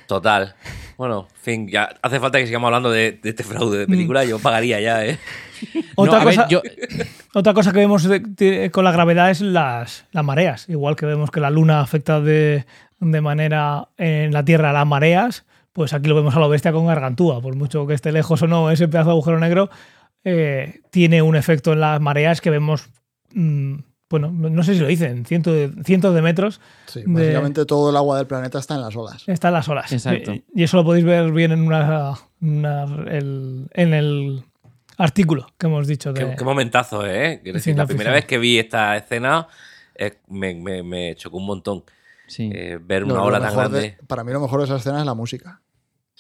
[0.10, 0.56] Total.
[0.98, 4.26] Bueno, en fin, ya hace falta que sigamos hablando de, de este fraude de película.
[4.26, 5.20] Yo pagaría ya, ¿eh?
[5.96, 6.62] Otra, No, a ver, cosa, yo-
[7.36, 10.68] otra cosa que vemos de- de- con la gravedad es las, las mareas.
[10.68, 12.66] Igual que vemos que la luna afecta de,
[13.00, 16.72] de manera en la Tierra a las mareas, pues aquí lo vemos a lo bestia
[16.72, 17.40] con Gargantúa.
[17.40, 19.70] Por mucho que esté lejos o no, ese pedazo de agujero negro
[20.24, 22.90] eh, tiene un efecto en las mareas que vemos.
[23.36, 23.76] mm,
[24.10, 26.60] bueno, no sé si lo dicen, cientos de, cientos de metros.
[26.88, 29.24] Sí, de- básicamente todo el agua del planeta está en las olas.
[29.28, 29.92] Está en las olas.
[29.92, 30.34] Exacto.
[30.34, 34.44] Y, y eso lo podéis ver bien en, una, una- el, en el
[34.98, 36.12] artículo que hemos dicho.
[36.14, 37.40] De, Qué, qué momentazo, ¿eh?
[37.44, 39.48] Quiero decir, la primera vez que vi esta escena
[39.96, 41.84] eh, me, me- me chocó un montón.
[42.28, 42.50] Sí.
[42.54, 43.98] Eh, ver una ola tan de- grande.
[44.08, 45.62] para mí lo mejor de esa escena es la música.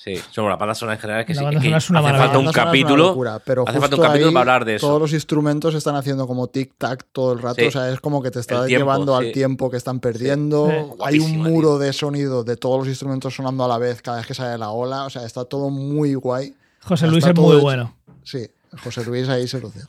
[0.01, 1.43] Sí, son las bandas sonoras en general que La sí.
[1.43, 2.23] banda que sonora es una hace maravilla.
[2.23, 3.07] falta un La banda sonora es capítulo.
[3.09, 4.87] locura, pero hace falta un capítulo ahí para hablar de eso.
[4.87, 7.55] Todos los instrumentos están haciendo como tic-tac todo el rato.
[7.59, 7.65] Sí.
[7.67, 9.25] O sea, es como que te está tiempo, llevando sí.
[9.27, 10.69] al tiempo que están perdiendo.
[10.69, 10.95] Sí.
[11.03, 14.25] Hay un muro de sonido de todos los instrumentos sonando a la vez cada vez
[14.25, 15.03] que sale la ola.
[15.03, 16.55] O sea, está todo muy guay.
[16.81, 17.61] José Está Luis es muy hecho.
[17.61, 17.95] bueno.
[18.23, 18.47] Sí,
[18.81, 19.81] José Luis ahí se lució.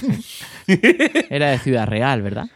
[0.66, 2.46] Era de Ciudad Real, ¿verdad?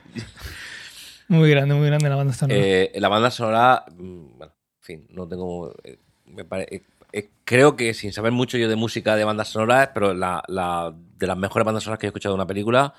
[1.29, 2.59] Muy grande, muy grande la banda sonora.
[2.59, 5.75] Eh, la banda sonora, mm, bueno, en fin, no tengo.
[5.85, 6.83] eh, me pare-
[7.13, 10.95] eh, creo que sin saber mucho yo de música de bandas sonoras, pero la, la-
[11.19, 12.95] de las mejores bandas sonoras que he escuchado de una película,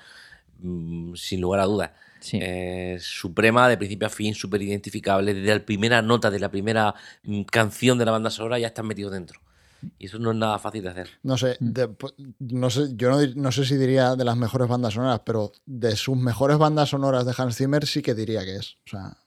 [0.60, 1.90] mm, sin lugar a dudas.
[2.20, 2.38] Sí.
[2.40, 5.34] Eh, suprema, de principio a fin, súper identificable.
[5.34, 6.94] Desde la primera nota de la primera
[7.24, 9.40] mm, canción de la banda sonora ya estás metido dentro.
[9.98, 11.08] Y eso no es nada fácil de hacer.
[11.22, 11.90] No sé, de-
[12.38, 15.52] no sé, yo no, dir- no sé si diría de las mejores bandas sonoras, pero
[15.66, 18.76] de sus mejores bandas sonoras de Hans Zimmer sí que diría que es.
[18.86, 19.18] O sea,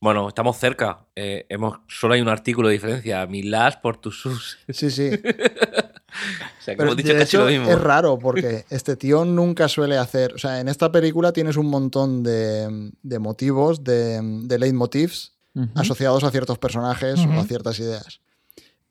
[0.00, 1.06] Bueno, estamos cerca.
[1.16, 3.26] Eh, hemos, solo hay un artículo de diferencia.
[3.26, 4.58] Mi last por tus sus.
[4.68, 5.10] sí, sí.
[6.10, 7.70] O sea, que Pero hemos dicho de casi hecho, lo mismo.
[7.70, 10.32] es raro porque este tío nunca suele hacer.
[10.32, 15.34] O sea, en esta película tienes un montón de, de motivos, de, de leitmotivs
[15.74, 18.20] asociados a ciertos personajes o a ciertas ideas.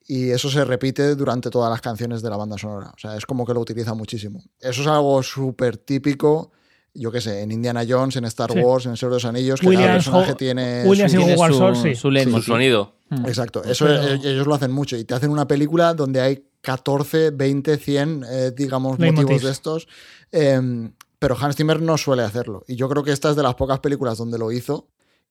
[0.07, 2.91] Y eso se repite durante todas las canciones de la banda sonora.
[2.95, 4.43] O sea, es como que lo utiliza muchísimo.
[4.59, 6.51] Eso es algo súper típico,
[6.99, 8.59] yo qué sé, en Indiana Jones, en Star Sí.
[8.59, 11.35] Wars, en El Señor de los Anillos, que cada personaje Ho- tiene Williams su- Tiene
[11.37, 11.95] su- sí.
[11.95, 12.93] su sonido.
[13.09, 13.25] Mm.
[13.25, 16.43] Exacto, eso Pero- eh, ellos lo hacen mucho y te hacen una película donde hay
[16.61, 19.87] 14, 20, 100, eh, digamos, motivos de estos.
[20.31, 20.89] eh,
[21.19, 22.63] pero Hans Zimmer no suele hacerlo.
[22.67, 24.87] Y yo creo que esta es de las pocas películas donde lo hizo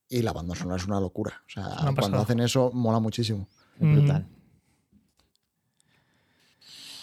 [0.09, 1.43] y la banda sonora es una locura.
[1.47, 3.47] O sea, cuando hacen eso mola muchísimo.
[3.81, 4.27] Es brutal.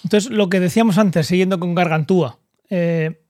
[0.04, 2.40] Entonces, lo que decíamos antes, siguiendo con Gargantúa,
[2.70, 3.23] eh,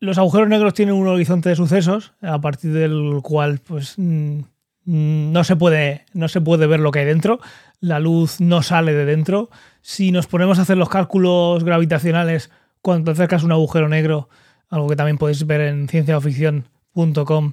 [0.00, 4.40] los agujeros negros tienen un horizonte de sucesos a partir del cual pues, mm,
[4.84, 7.40] no, se puede, no se puede ver lo que hay dentro,
[7.80, 9.50] la luz no sale de dentro.
[9.82, 14.28] Si nos ponemos a hacer los cálculos gravitacionales cuando te acercas a un agujero negro,
[14.68, 17.52] algo que también podéis ver en cienciaoficción.com,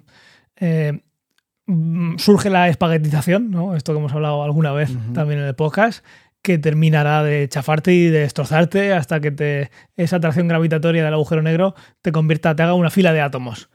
[0.57, 1.01] eh,
[1.65, 3.75] mm, surge la espaguetización, ¿no?
[3.75, 6.05] esto que hemos hablado alguna vez también en el podcast,
[6.45, 11.41] que terminará de chafarte y de destrozarte hasta que te, esa atracción gravitatoria del agujero
[11.41, 11.73] negro
[12.03, 13.69] te convierta, te haga una fila de átomos.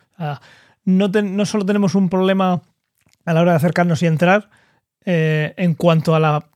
[0.85, 2.62] No, solo tenemos un problema
[3.25, 4.49] a la hora de acercarnos y entrar
[5.05, 6.47] eh, en cuanto a la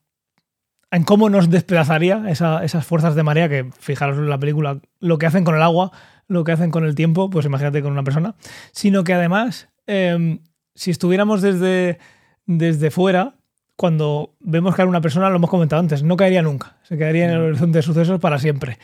[0.90, 5.18] en cómo nos despedazaría esa- esas fuerzas de marea que fijaros en la película lo
[5.18, 5.90] que hacen con el agua
[6.28, 8.36] lo que hacen con el tiempo pues imagínate con una persona
[8.72, 10.38] sino que además eh,
[10.76, 11.98] si estuviéramos desde
[12.46, 13.34] desde fuera
[13.76, 17.30] cuando vemos caer una persona, lo hemos comentado antes, no caería nunca, se quedaría en
[17.32, 18.78] el horizonte de sucesos para siempre.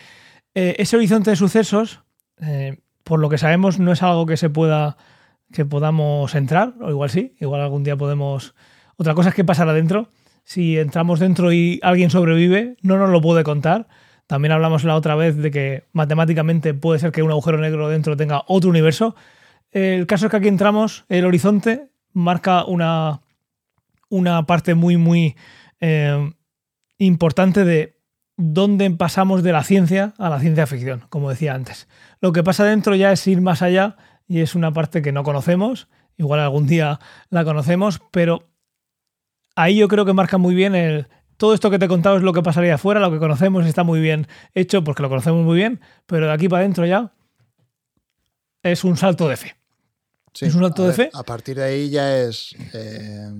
[0.54, 2.02] Eh, ese horizonte de sucesos,
[2.40, 4.96] eh, por lo que sabemos, no es algo que se pueda,
[5.52, 8.54] que podamos entrar, o igual sí, igual algún día podemos.
[8.96, 10.08] Otra cosa es que pasará dentro.
[10.44, 13.86] Si entramos dentro y alguien sobrevive, no nos lo puede contar.
[14.26, 18.16] También hablamos la otra vez de que matemáticamente puede ser que un agujero negro dentro
[18.16, 19.14] tenga otro universo.
[19.70, 23.20] El caso es que aquí entramos, el horizonte marca una,
[24.10, 25.36] una parte muy, muy
[25.80, 26.32] eh,
[26.98, 27.98] importante de
[28.36, 31.88] dónde pasamos de la ciencia a la ciencia ficción, como decía antes.
[32.20, 33.96] Lo que pasa dentro ya es ir más allá
[34.26, 37.00] y es una parte que no conocemos, igual algún día
[37.30, 38.48] la conocemos, pero
[39.56, 41.08] ahí yo creo que marca muy bien el...
[41.36, 43.82] Todo esto que te he contado es lo que pasaría afuera, lo que conocemos está
[43.82, 47.14] muy bien hecho porque lo conocemos muy bien, pero de aquí para adentro ya
[48.62, 49.56] es un salto de fe.
[50.34, 51.10] Sí, ¿Es un a de fe?
[51.12, 53.30] A partir de ahí ya es eh,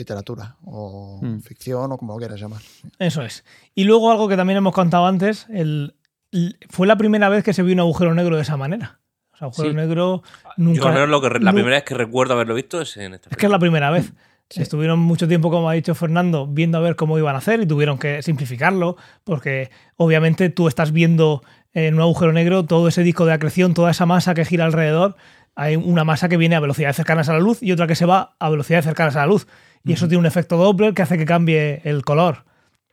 [0.00, 1.40] literatura o Mm.
[1.40, 2.60] ficción o como lo quieras llamar.
[2.98, 3.44] Eso es.
[3.74, 5.94] Y luego algo que también hemos contado antes, el,
[6.32, 9.00] el- fue la primera vez que se vio un agujero negro de esa manera.
[9.32, 9.76] O sea, agujero Sí.
[9.76, 10.88] negro Yo nunca...
[10.88, 13.36] al menos lo que la primera vez que recuerdo haberlo visto es en esta Es
[13.36, 14.12] que es la primera vez.
[14.48, 14.60] Sí.
[14.62, 17.66] Estuvieron mucho tiempo, como ha dicho Fernando, viendo a ver cómo iban a hacer y
[17.66, 21.42] tuvieron que simplificarlo, porque obviamente tú estás viendo
[21.72, 25.14] en un agujero negro todo ese disco de acreción, toda esa masa que gira alrededor.
[25.54, 28.06] Hay una masa que viene a velocidades cercanas a la luz y otra que se
[28.06, 29.46] va a velocidades cercanas a la luz.
[29.84, 32.44] Y eso tiene un efecto Doppler que hace que cambie el color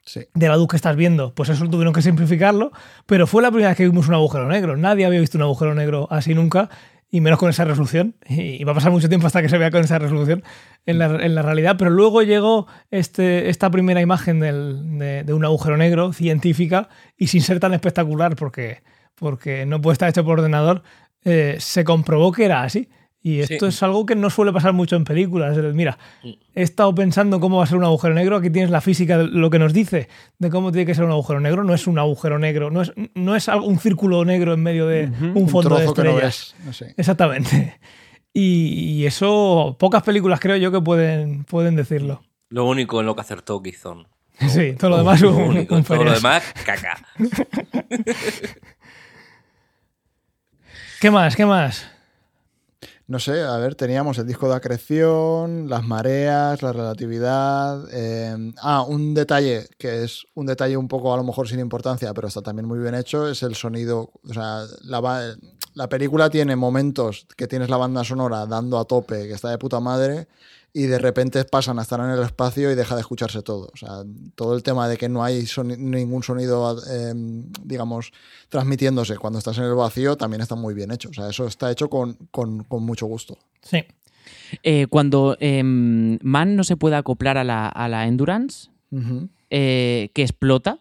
[0.05, 0.21] Sí.
[0.33, 1.33] de la luz que estás viendo.
[1.35, 2.71] Pues eso tuvieron que simplificarlo,
[3.05, 4.77] pero fue la primera vez que vimos un agujero negro.
[4.77, 6.69] Nadie había visto un agujero negro así nunca,
[7.09, 8.15] y menos con esa resolución.
[8.29, 10.43] Y va a pasar mucho tiempo hasta que se vea con esa resolución
[10.85, 11.75] en la, en la realidad.
[11.77, 17.27] Pero luego llegó este, esta primera imagen del- de, de un agujero negro científica y
[17.27, 18.83] sin ser tan espectacular, porque,
[19.15, 20.83] porque no puede estar hecho por ordenador,
[21.25, 22.87] eh, se comprobó que era así.
[23.23, 23.75] Y esto Sí.
[23.75, 25.57] es algo que no suele pasar mucho en películas.
[25.73, 28.37] Mira, he estado pensando cómo va a ser un agujero negro.
[28.37, 30.07] Aquí tienes la física, de lo que nos dice
[30.39, 31.63] de cómo tiene que ser un agujero negro.
[31.63, 34.87] No es un agujero negro, no es, no es algo- un círculo negro en medio
[34.87, 36.55] de un Un fondo de trozo que no estrellas.
[36.57, 36.65] ves.
[36.65, 36.93] No sé.
[36.95, 37.79] Exactamente.
[38.33, 42.21] Y, y eso, pocas películas creo yo que pueden, pueden decirlo.
[42.49, 44.07] Lo único en lo que acertó Gizón.
[44.47, 46.97] Sí, todo lo demás Lo un, único, un todo lo demás, caca.
[51.01, 51.35] ¿Qué más?
[51.35, 51.89] ¿Qué más?
[53.09, 57.85] No sé, a ver, teníamos el disco de acreción, las mareas, la relatividad.
[57.93, 62.13] eh, ah, un detalle que es un detalle un poco a lo mejor sin importancia,
[62.13, 64.11] pero está también muy bien hecho, es el sonido.
[64.29, 65.35] O sea, la,
[65.73, 69.57] la película tiene momentos que tienes la banda sonora dando a tope, que está de
[69.57, 70.27] puta madre,
[70.77, 73.69] y de repente pasan a estar en el espacio y deja de escucharse todo.
[73.73, 74.03] O sea,
[74.35, 77.13] todo el tema de que no hay soni- ningún sonido, eh,
[77.63, 78.11] digamos,
[78.49, 81.09] transmitiéndose cuando estás en el vacío también está muy bien hecho.
[81.09, 83.37] O sea, eso está hecho con, con- con mucho gusto.
[83.61, 83.83] Sí.
[84.63, 88.69] Eh, cuando em, Man no se puede acoplar a la, a la Endurance,
[89.49, 90.79] eh, que explota.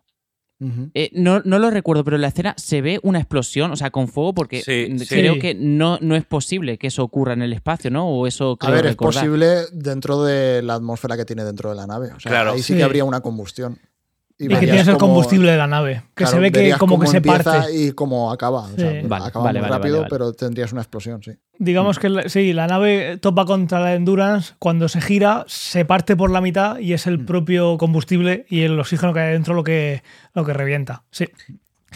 [0.95, 3.91] Eh, no, no lo recuerdo, pero en la escena se ve una explosión, o sea,
[3.91, 5.07] con fuego, porque Sí, sí.
[5.07, 5.39] creo Sí.
[5.41, 8.09] que no, no es posible que eso ocurra en el espacio, ¿no?
[8.09, 11.77] O eso A creo ver, es posible dentro de la atmósfera que tiene dentro de
[11.77, 12.09] la nave.
[12.17, 12.53] O sea, Claro.
[12.53, 12.77] ahí sí, Sí.
[12.79, 13.79] que habría una combustión.
[14.39, 16.03] Y, que tienes el combustible de la nave.
[16.15, 17.51] Que claro, se ve que como que se parte.
[17.75, 18.67] Y cómo acaba.
[18.67, 19.07] O sea, Sí.
[19.09, 20.11] Vale, acaba vale, muy vale, rápido, vale, vale.
[20.11, 21.33] pero tendrías una explosión, sí.
[21.59, 26.17] Digamos que la- sí, la nave topa contra la Endurance, cuando se gira, se parte
[26.17, 27.27] por la mitad y es el Mm.
[27.27, 30.03] propio combustible y el oxígeno que hay dentro lo que,
[30.35, 31.05] lo que revienta.
[31.11, 31.27] Sí.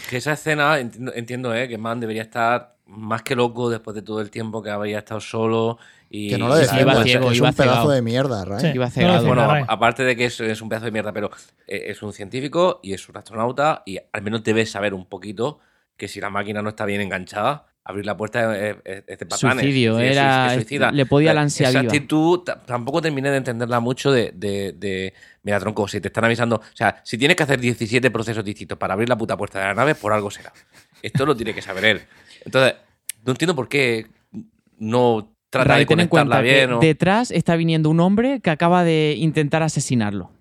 [0.09, 1.67] Que esa escena, entiendo, entiendo, ¿eh?
[1.67, 5.21] que Man debería estar más que loco después de todo el tiempo que había estado
[5.21, 5.77] solo.
[6.09, 7.91] Y, Que no lo decía, iba decimos, ciego, es iba un pedazo cegado.
[7.91, 8.59] de mierda, Ray.
[8.59, 8.67] Sí.
[8.75, 9.25] Iba cegado.
[9.25, 11.29] Bueno, aparte de que es, es un pedazo de mierda, pero
[11.67, 15.59] eh, es un científico y es un astronauta y al menos debes saber un poquito
[15.95, 19.25] que si la máquina no está bien enganchada, abrir la puerta es, es- es de.
[19.31, 20.91] Suicidio, Es era- suicida.
[20.91, 21.91] le podía la Eh, ansia Esa viva.
[21.93, 25.13] actitud tampoco terminé de entenderla mucho de, de, de-
[25.43, 26.57] Mira, tronco, si te están avisando...
[26.57, 29.65] O sea, si tienes que hacer 17 procesos distintos para abrir la puta puerta de
[29.65, 30.53] la nave, por algo será.
[31.01, 32.01] Esto lo tiene que saber él.
[32.45, 32.75] Entonces,
[33.25, 34.05] no entiendo por qué
[34.77, 36.69] no trata Ray, de ten en conectarla cuenta bien.
[36.69, 40.31] que o- detrás está viniendo un hombre que acaba de intentar asesinarlo.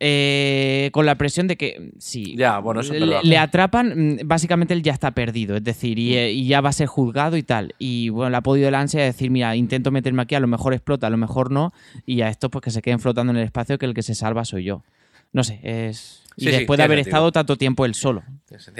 [0.00, 4.28] Eh, con la presión de que sí, Ya, bueno, eso es le, le atrapan, mm,
[4.28, 7.36] básicamente él ya está perdido, es decir, y, eh, y ya va a ser juzgado
[7.36, 7.74] y tal.
[7.80, 10.46] Y bueno, le ha podido la ansia de decir, mira, intento meterme aquí, a lo
[10.46, 11.72] mejor explota, a lo mejor no,
[12.06, 14.14] y a estos pues que se queden flotando en el espacio, que el que se
[14.14, 14.84] salva soy yo.
[15.32, 16.22] No sé, es...
[16.36, 17.16] Y Sí, sí, después de haber sentido.
[17.16, 18.22] estado tanto tiempo él solo.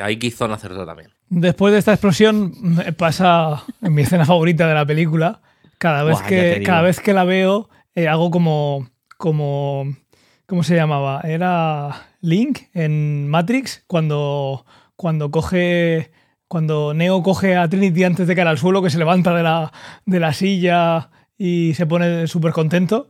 [0.00, 1.10] Ahí quiso hacerlo también.
[1.28, 2.52] Después de esta explosión,
[2.96, 5.40] pasa en mi escena favorita de la película.
[5.78, 9.92] Cada vez, Buah, que, cada vez que la veo, eh, hago como, como.
[10.48, 11.20] ¿Cómo se llamaba?
[11.24, 14.64] Era Link en Matrix, cuando,
[14.96, 16.10] cuando coge.
[16.46, 19.70] Cuando Neo coge a Trinity antes de caer al suelo, que se levanta de la,
[20.06, 23.08] de la silla y se pone súper contento.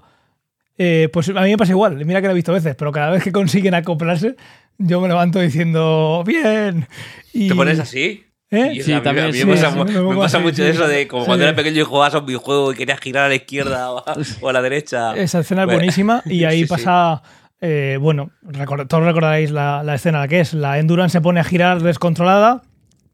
[0.79, 3.11] Eh, pues a mí me pasa igual, mira que lo he visto veces, pero cada
[3.11, 4.35] vez que consiguen acoplarse,
[4.77, 6.89] yo me levanto diciendo, bien.
[7.33, 8.25] Y, ¿Te pones así?
[8.51, 8.73] ¿Eh?
[8.75, 10.21] Y Sí, a mí- también, a mí sí, me pasa, sí, mu- me me pongo
[10.23, 10.71] pasa así, mucho sí.
[10.71, 11.27] eso de como Sí.
[11.27, 13.99] cuando era pequeño y jugabas a un videojuego y querías girar a la izquierda o
[13.99, 14.05] a,
[14.41, 15.15] o a la derecha.
[15.17, 17.23] Esa escena es buenísima y ahí pasa,
[17.61, 21.45] eh, bueno, record- todos recordaréis la, la escena que es, la Endurance se pone a
[21.45, 22.63] girar descontrolada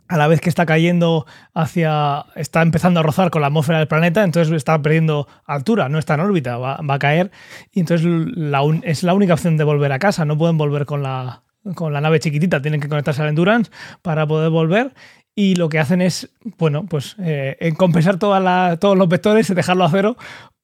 [0.06, 3.88] a la vez que está cayendo hacia, está empezando a rozar con la atmósfera del
[3.88, 7.30] planeta, entonces está perdiendo altura, no está en órbita, va, va a caer
[7.72, 8.06] y entonces
[8.36, 11.42] la un- es la única opción de volver a casa, no pueden volver con la,
[11.74, 13.70] con la nave chiquitita, tienen que conectarse al Endurance
[14.02, 14.92] para poder volver
[15.34, 19.50] y lo que hacen es, bueno, pues eh, en compensar todas las- todos los vectores
[19.50, 20.16] y dejarlo a cero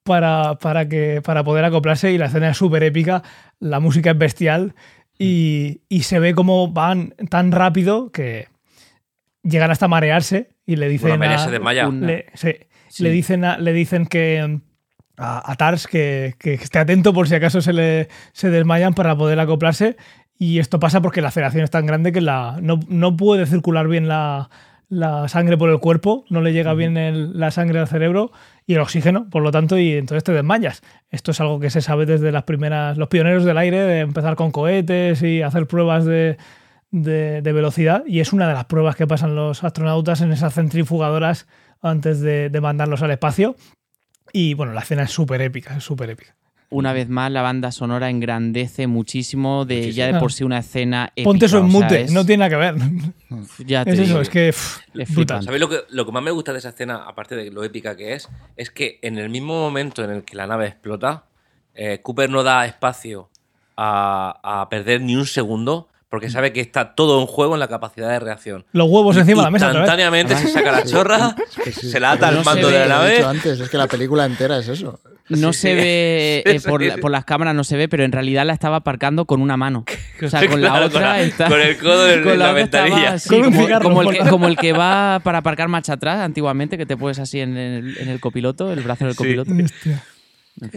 [0.03, 3.21] para, para, que, para poder acoplarse y la escena es súper épica,
[3.59, 4.73] la música es bestial
[5.19, 8.47] y, y se ve como van tan rápido que
[9.43, 11.19] llegan hasta marearse y le dicen...
[11.19, 11.87] María a- se desmaya.
[11.87, 12.53] un- le, sí,
[12.87, 13.03] Sí.
[13.03, 14.59] le dicen, a- le dicen que
[15.17, 19.15] a, a Tars que, que esté atento por si acaso se le se desmayan para
[19.15, 19.95] poder acoplarse.
[20.43, 23.87] Y esto pasa porque la aceleración es tan grande que la, no, no puede circular
[23.87, 24.49] bien la,
[24.89, 28.31] la sangre por el cuerpo, no le llega bien el- la sangre al cerebro
[28.65, 30.81] y el oxígeno, por lo tanto, y entonces te desmayas.
[31.11, 34.35] Esto es algo que se sabe desde las primeras, los pioneros del aire, de empezar
[34.35, 36.37] con cohetes y hacer pruebas de,
[36.89, 40.55] de, de velocidad y es una de las pruebas que pasan los astronautas en esas
[40.55, 41.45] centrifugadoras
[41.83, 43.55] antes de, de mandarlos al espacio.
[44.33, 46.35] Y bueno, la escena es súper épica, es súper épica.
[46.73, 49.95] Una vez más, la banda sonora engrandece muchísimo de Muchísimo.
[49.97, 51.25] ya de por sí una escena épica.
[51.25, 52.75] Ponte eso en mute, es- no tiene nada que ver.
[53.65, 54.21] ya te Es eso, digo.
[54.21, 55.43] es que pff, Es.
[55.43, 57.97] ¿Sabéis lo que, lo que más me gusta de esa escena, aparte de lo épica
[57.97, 58.29] que es?
[58.55, 61.25] Es que en el mismo momento en el que la nave explota,
[61.75, 63.29] eh, Cooper no da espacio
[63.75, 67.67] a, a perder ni un segundo porque sabe que está todo en juego en la
[67.69, 68.65] capacidad de reacción.
[68.73, 69.65] Los huevos encima de la mesa.
[69.67, 71.89] Instantáneamente se saca la chorra, que sí.
[71.89, 73.15] se la ata al No mando de la he nave.
[73.15, 74.99] dicho antes, es que la película entera es eso.
[75.29, 75.75] No Sí, se sí.
[75.75, 76.99] ve eh, Sí, por, sí, la- sí.
[77.01, 79.85] por las cámaras, no se ve, pero en realidad la estaba aparcando con una mano.
[80.23, 81.47] O sea, con la otra con la- está.
[81.47, 83.13] con el codo con la estaba ventanilla.
[83.13, 85.69] así, Con un como, cigarro como el que, la- como el que va para aparcar
[85.69, 89.15] marcha atrás antiguamente, que te puedes así en el, en el copiloto, el brazo del
[89.15, 89.51] copiloto.
[89.53, 90.03] Hostia.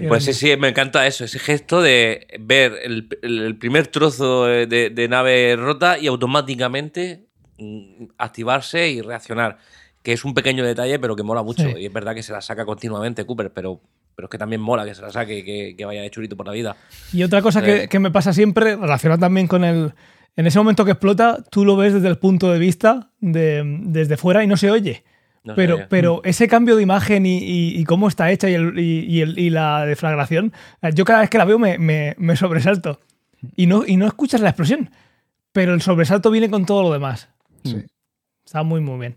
[0.09, 5.09] Pues sí, sí, me encanta eso, ese gesto de ver el, primer trozo de, de
[5.09, 7.27] nave rota y automáticamente
[7.59, 9.59] mm, activarse y reaccionar.
[10.03, 11.63] Que es un pequeño detalle, pero que mola mucho.
[11.63, 11.75] Sí.
[11.79, 13.81] Y es verdad que se la saca continuamente Cooper, pero,
[14.15, 16.37] pero es que también mola que se la saque y que, que vaya de churito
[16.37, 16.77] por la vida.
[17.13, 17.89] Y otra cosa que, Eh.
[17.89, 19.93] que me pasa siempre, relacionada también con el.
[20.37, 24.17] En ese momento que explota, tú lo ves desde el punto de vista de, desde
[24.17, 25.05] fuera y no se oye.
[25.45, 28.79] No pero, pero ese cambio de imagen y, y- y cómo está hecha y, el-
[28.79, 30.53] y- y el- y la deflagración,
[30.95, 33.01] yo cada vez que la veo me, me- me sobresalto.
[33.55, 34.91] Y no, y no escuchas la explosión,
[35.53, 37.29] pero el sobresalto viene con todo lo demás.
[37.63, 37.85] Sí.
[38.45, 39.17] Está muy, muy bien.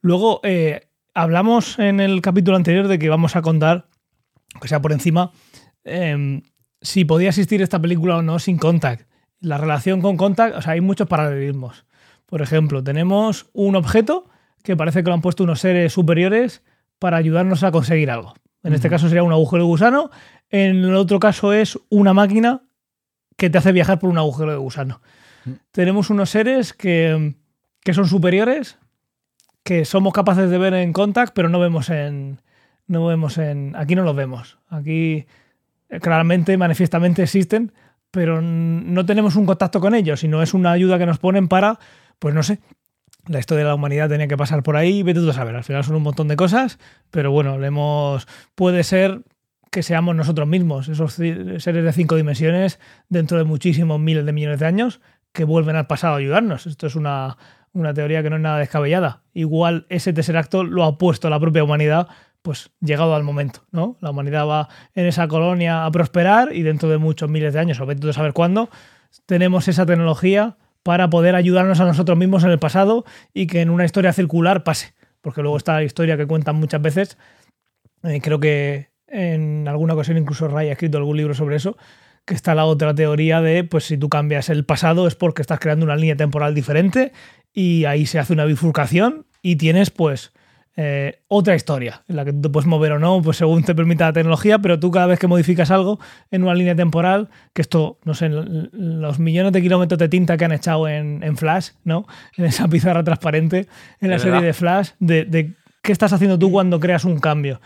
[0.00, 3.86] Luego, eh, hablamos en el capítulo anterior de que vamos a contar,
[4.60, 5.30] que sea por encima,
[5.84, 6.42] em,
[6.82, 9.08] si podía existir esta película o no sin Contact.
[9.40, 11.84] La relación con Contact, o sea, hay muchos paralelismos.
[12.26, 14.28] Por ejemplo, tenemos un objeto
[14.62, 16.62] que parece que lo han puesto unos seres superiores
[16.98, 18.34] para ayudarnos a conseguir algo.
[18.62, 20.10] En este caso sería un agujero de gusano.
[20.50, 22.62] En el otro caso es una máquina
[23.36, 25.00] que te hace viajar por un agujero de gusano.
[25.70, 27.34] tenemos unos seres que,
[27.82, 28.78] que son superiores,
[29.62, 32.40] que somos capaces de ver en Contact, pero no vemos en.
[32.86, 33.74] No vemos en.
[33.76, 34.58] Aquí no los vemos.
[34.68, 35.26] Aquí
[35.88, 37.72] eh, claramente, manifiestamente existen,
[38.10, 41.78] pero no tenemos un contacto con ellos, sino es una ayuda que nos ponen para,
[42.18, 42.60] pues no sé,
[43.30, 45.62] la historia de la humanidad tenía que pasar por ahí, vete tú a saber, al
[45.62, 46.80] final son un montón de cosas,
[47.12, 48.26] pero bueno, le hemos,
[48.56, 49.22] puede ser
[49.70, 54.58] que seamos nosotros mismos, esos seres de cinco dimensiones dentro de muchísimos miles de millones
[54.58, 55.00] de años
[55.32, 56.66] que vuelven al pasado a ayudarnos.
[56.66, 57.36] Esto es una,
[57.72, 59.22] una teoría que no es nada descabellada.
[59.32, 62.08] Igual ese tercer acto lo ha puesto la propia humanidad,
[62.42, 63.96] pues llegado al momento, ¿no?
[64.00, 67.78] La humanidad va en esa colonia a prosperar y dentro de muchos miles de años,
[67.80, 68.70] o vete tú a saber cuándo,
[69.26, 73.04] tenemos esa tecnología para poder ayudarnos a nosotros mismos en el pasado
[73.34, 74.94] y que en una historia circular pase.
[75.20, 77.18] Porque luego está la historia que cuentan muchas veces.
[78.02, 81.76] eh, creo que en alguna ocasión incluso Ray ha escrito algún libro sobre eso.
[82.24, 85.58] Que está la otra teoría de, pues si tú cambias el pasado es porque estás
[85.58, 87.12] creando una línea temporal diferente
[87.52, 90.32] y ahí se hace una bifurcación y tienes pues
[90.76, 93.74] eh, otra historia en la que tú te puedes mover o no, pues según te
[93.74, 95.98] permita la tecnología, pero tú cada vez que modificas algo
[96.30, 100.44] en una línea temporal, que esto, no sé, los millones de kilómetros de tinta que
[100.44, 102.06] han echado en, en Flash, ¿no?
[102.36, 103.66] En esa pizarra transparente,
[104.00, 104.46] en la serie verdad.
[104.46, 107.60] de Flash, de, de qué estás haciendo tú cuando creas un cambio.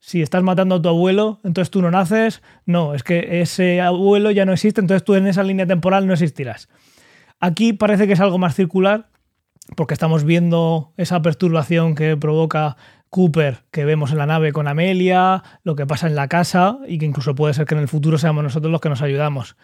[0.00, 2.42] Si estás matando a tu abuelo, entonces tú no naces.
[2.66, 6.12] No, es que ese abuelo ya no existe, entonces tú en esa línea temporal no
[6.12, 6.68] existirás.
[7.40, 9.08] Aquí parece que es algo más circular,
[9.76, 12.76] porque estamos viendo esa perturbación que provoca
[13.10, 16.98] Cooper, que vemos en la nave con Amelia, lo que pasa en la casa y
[16.98, 19.56] que incluso puede ser que en el futuro seamos nosotros los que nos ayudamos.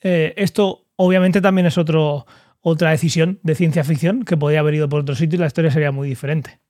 [0.00, 2.26] Eh, esto obviamente también es otro,
[2.60, 5.70] otra decisión de ciencia ficción que podría haber ido por otro sitio y la historia
[5.70, 6.60] sería muy diferente.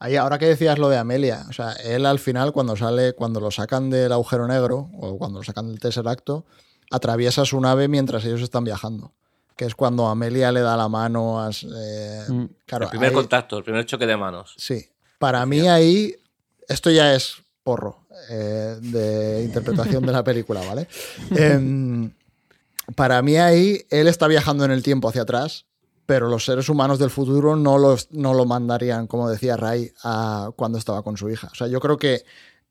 [0.00, 3.40] Ahí, ahora que decías lo de Amelia, o sea, él al final cuando sale, cuando
[3.40, 6.46] lo sacan del agujero negro o cuando lo sacan del tercer acto,
[6.90, 9.14] atraviesa su nave mientras ellos están viajando.
[9.56, 11.50] Que es cuando Amelia le da la mano a...
[11.50, 12.44] eh, Mm.
[12.66, 14.54] claro, el primer ahí- contacto, el primer choque de manos.
[14.56, 14.84] Sí.
[15.18, 16.14] Para mí ahí,
[16.68, 20.88] esto ya es porro eh, de interpretación de la película, ¿vale?
[21.36, 22.10] Em,
[22.96, 25.64] para mí ahí, él está viajando en el tiempo hacia atrás,
[26.06, 30.50] pero los seres humanos del futuro no, los, no lo mandarían, como decía Ray, a
[30.56, 31.48] cuando estaba con su hija.
[31.52, 32.24] O sea, yo creo que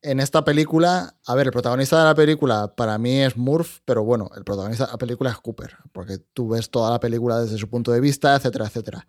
[0.03, 4.03] en esta película, a ver, el protagonista de la película para mí es Murph, pero
[4.03, 7.57] bueno, el protagonista de la película es Cooper, porque tú ves toda la película desde
[7.57, 9.07] su punto de vista, etcétera, etcétera.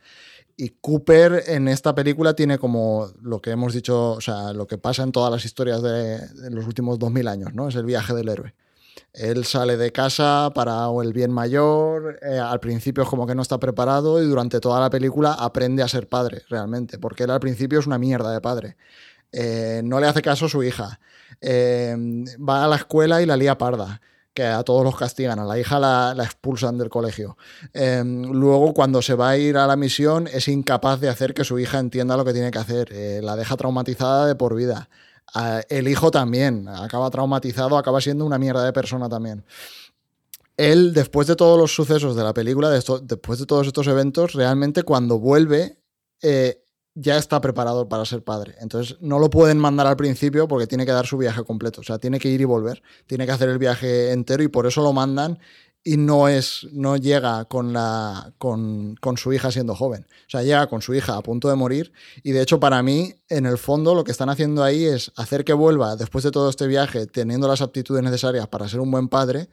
[0.56, 4.78] Y Cooper en esta película tiene como lo que hemos dicho, o sea, lo que
[4.78, 6.20] pasa en todas las historias de,
[6.50, 7.68] los últimos 2000 años, ¿no?
[7.68, 8.54] Es el viaje del héroe.
[9.12, 13.42] Él sale de casa para el bien mayor, eh, al principio es como que no
[13.42, 17.40] está preparado y durante toda la película aprende a ser padre, realmente, porque él al
[17.40, 18.76] principio es una mierda de padre.
[19.36, 21.00] Eh, no le hace caso a su hija.
[21.40, 21.96] Eh,
[22.48, 24.00] va a la escuela y la lía parda,
[24.32, 25.40] que a todos los castigan.
[25.40, 27.36] A la hija la, expulsan del colegio.
[27.72, 31.42] Eh, luego, cuando se va a ir a la misión, es incapaz de hacer que
[31.42, 33.24] su hija entienda lo que tiene que hacer.
[33.24, 34.88] La deja traumatizada de por vida.
[35.34, 39.44] Ah, el hijo también, acaba traumatizado, acaba siendo una mierda de persona también.
[40.56, 44.84] Él, después de todos los sucesos de la película, después de todos estos eventos, realmente
[44.84, 45.78] cuando vuelve,
[46.94, 48.54] ya está preparado para ser padre.
[48.60, 51.80] Entonces no lo pueden mandar al principio porque tiene que dar su viaje completo.
[51.80, 52.82] O sea, tiene que ir y volver.
[53.06, 55.38] Tiene que hacer el viaje entero y por eso lo mandan
[55.86, 60.06] y no es no llega con la con, con su hija siendo joven.
[60.26, 61.92] O sea, llega con su hija a punto de morir
[62.22, 65.44] y de hecho para mí en el fondo lo que están haciendo ahí es hacer
[65.44, 69.08] que vuelva después de todo este viaje teniendo las aptitudes necesarias para ser un buen
[69.08, 69.50] padre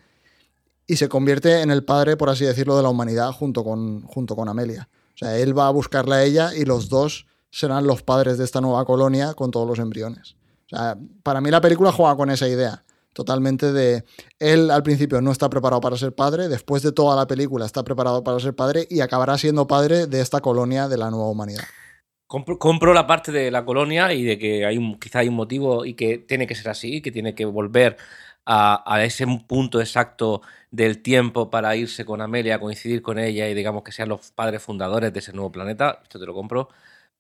[0.87, 4.35] y se convierte en el padre, por así decirlo, de la humanidad junto con, junto
[4.35, 4.89] con Amelia.
[5.13, 8.45] O sea, él va a buscarla a ella y los dos serán los padres de
[8.45, 10.35] esta nueva colonia con todos los embriones.
[10.71, 12.83] O sea, para mí la película juega con esa idea.
[13.13, 14.05] Totalmente de
[14.39, 17.83] él al principio no está preparado para ser padre, después de toda la película está
[17.83, 21.63] preparado para ser padre y acabará siendo padre de esta colonia de la nueva humanidad.
[22.25, 25.83] Compro, la parte de la colonia y de que hay un, quizá hay un motivo
[25.83, 27.97] y que tiene que ser así, que tiene que volver
[28.45, 30.41] a ese punto exacto
[30.71, 34.63] del tiempo para irse con Amelia, coincidir con ella y digamos que sean los padres
[34.63, 35.99] fundadores de ese nuevo planeta.
[36.01, 36.69] Esto te lo compro.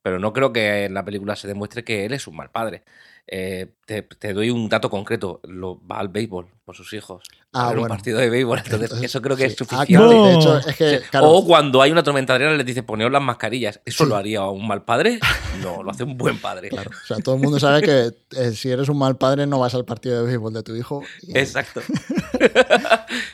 [0.03, 2.83] Pero no creo que en la película se demuestre que él es un mal padre.
[3.27, 5.39] Eh, te, te doy un dato concreto.
[5.43, 7.23] Lo, va al béisbol por sus hijos.
[7.53, 7.95] Ah, a ver un bueno.
[7.95, 8.57] partido de béisbol.
[8.57, 9.55] Entonces, Entonces, eso creo que sí.
[9.55, 10.03] es Ah, suficiente.
[10.07, 10.29] de No.
[10.39, 13.21] hecho, es que, claro, O cuando hay una tormenta de arena les dice poneos las
[13.21, 13.79] mascarillas.
[13.85, 14.09] ¿Eso Sí.
[14.09, 15.19] lo haría un mal padre?
[15.61, 16.69] No, lo hace un buen padre.
[16.69, 16.89] claro.
[16.89, 19.75] O sea, todo el mundo sabe que eh, si eres un mal padre no vas
[19.75, 21.03] al partido de béisbol de tu hijo.
[21.21, 21.81] y- Exacto.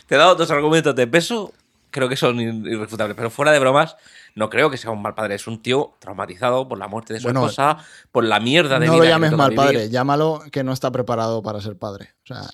[0.07, 1.53] Te he dado dos argumentos de peso,
[1.91, 3.15] creo que son ir- irrefutables.
[3.15, 3.95] Pero fuera de bromas,
[4.37, 5.35] no creo que sea un mal padre.
[5.35, 7.77] Es un tío traumatizado por la muerte de su Bueno, esposa,
[8.11, 9.65] por la mierda de no vida lo llames mal vivir.
[9.65, 12.09] padre, llámalo que no está preparado para ser padre.
[12.23, 12.47] O sea,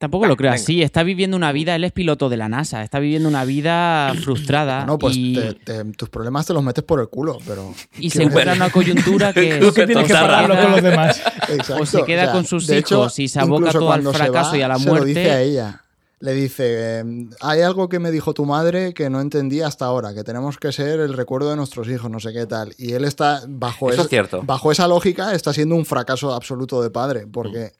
[0.00, 0.62] Tampoco lo creo Venga.
[0.62, 0.80] así.
[0.80, 4.86] Está viviendo una vida, él es piloto de la NASA, está viviendo una vida frustrada.
[4.86, 7.74] No, pues y, te- te- tus problemas te los metes por el culo, pero.
[7.98, 9.56] y se encuentra en una coyuntura que.
[9.58, 11.20] Tú que tienes que pagarlo con los demás.
[11.48, 11.82] Exacto.
[11.82, 14.78] O se queda con sus hijos y se aboca todo al fracaso y a la
[14.78, 15.30] se lo dice muerte.
[15.32, 15.82] a ella.
[16.20, 20.14] Le dice, em, hay algo que me dijo tu madre que no entendí hasta ahora,
[20.14, 22.74] que tenemos que ser el recuerdo de nuestros hijos, no sé qué tal.
[22.76, 24.42] Y él está, bajo, Eso ese- es cierto.
[24.42, 27.72] bajo esa lógica, está siendo un fracaso absoluto de padre, porque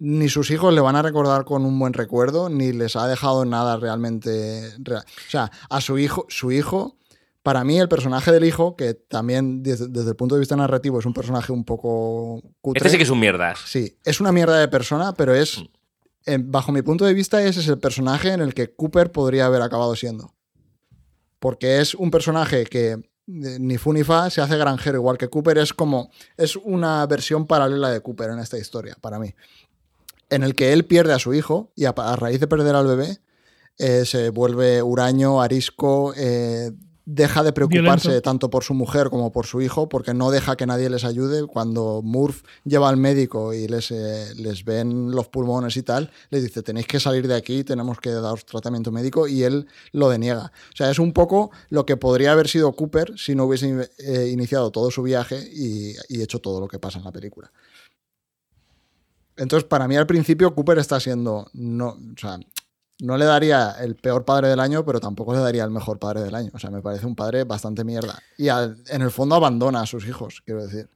[0.00, 3.44] ni sus hijos le van a recordar con un buen recuerdo, ni les ha dejado
[3.44, 4.72] nada realmente...
[4.78, 5.04] real.
[5.06, 6.96] O sea, a su hijo, su hijo
[7.42, 10.98] para mí, el personaje del hijo, que también desde, desde el punto de vista narrativo
[10.98, 12.80] es un personaje un poco cutre.
[12.80, 13.60] Este sí que es un mierdas.
[13.64, 15.70] Sí, es una mierda de persona, pero es, en-
[16.40, 19.62] bajo mi punto de vista, ese es el personaje en el que Cooper podría haber
[19.62, 20.34] acabado siendo.
[21.38, 25.28] Porque es un personaje que eh, ni fu ni fa se hace granjero, igual que
[25.28, 29.34] Cooper es como, es una versión paralela de Cooper en esta historia, para mí.
[30.30, 33.18] En el que él pierde a su hijo y a, raíz de perder al bebé,
[33.78, 36.72] eh, se vuelve huraño, arisco, eh,
[37.06, 38.22] deja de preocuparse Violento.
[38.22, 41.46] tanto por su mujer como por su hijo, porque no deja que nadie les ayude.
[41.46, 46.42] Cuando Murph lleva al médico y les, eh, les ven los pulmones y tal, les
[46.42, 50.52] dice, tenéis que salir de aquí, tenemos que daros tratamiento médico, y él lo deniega.
[50.72, 54.28] O sea, es un poco lo que podría haber sido Cooper si no hubiese eh,
[54.32, 57.52] iniciado todo su viaje y, y hecho todo lo que pasa en la película.
[59.36, 62.38] Entonces, para mí al principio Cooper está siendo, no, o sea,
[63.00, 66.22] no le daría el peor padre del año, pero tampoco le daría el mejor padre
[66.22, 66.50] del año.
[66.54, 68.18] O sea, me parece un padre bastante mierda.
[68.38, 70.88] Y al- en el fondo abandona a sus hijos, quiero decir.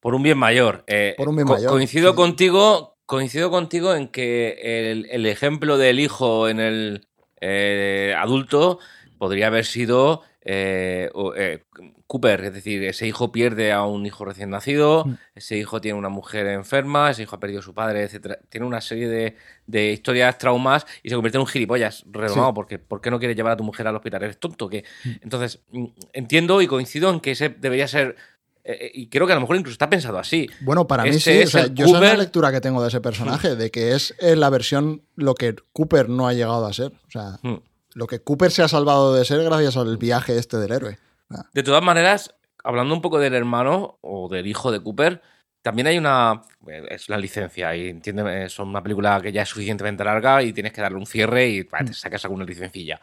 [0.00, 0.84] Por un bien mayor.
[0.86, 2.16] Eh, Por un bien co- mayor, Coincido sí.
[2.16, 2.96] contigo.
[3.04, 7.08] Coincido contigo en que el, el ejemplo del hijo en el
[7.40, 8.78] eh, adulto
[9.18, 11.64] podría haber sido eh, eh,
[12.10, 15.14] Cooper, es decir, ese hijo pierde a un hijo recién nacido, Mm.
[15.36, 18.40] ese hijo tiene una mujer enferma, ese hijo ha perdido a su padre, etcétera.
[18.48, 19.36] Tiene una serie de,
[19.68, 22.54] de historias, traumas y se convierte en un gilipollas redomado Sí.
[22.56, 24.24] porque ¿por qué no quieres llevar a tu mujer al hospital?
[24.24, 24.68] ¿Eres tonto?
[24.68, 24.84] que
[25.22, 28.16] Entonces, mm, entiendo y coincido en que ese debería ser
[28.64, 30.48] eh, eh, y creo que a lo mejor incluso está pensado así.
[30.62, 31.38] Bueno, para mí Ese sí.
[31.38, 33.94] O es sea, yo esa es la lectura que tengo de ese personaje, de que
[33.94, 36.92] es eh, la versión lo que Cooper no ha llegado a ser.
[37.06, 37.54] O sea, Mm.
[37.94, 40.98] lo que Cooper se ha salvado de ser gracias al viaje este del héroe.
[41.52, 42.34] De todas maneras,
[42.64, 45.22] hablando un poco del hermano o del hijo de Cooper,
[45.62, 46.42] también hay una.
[46.68, 50.52] eh, Es la licencia, y entiéndeme, es una película que ya es suficientemente larga y
[50.52, 53.00] tienes que darle un cierre y bah, te sacas alguna licencilla.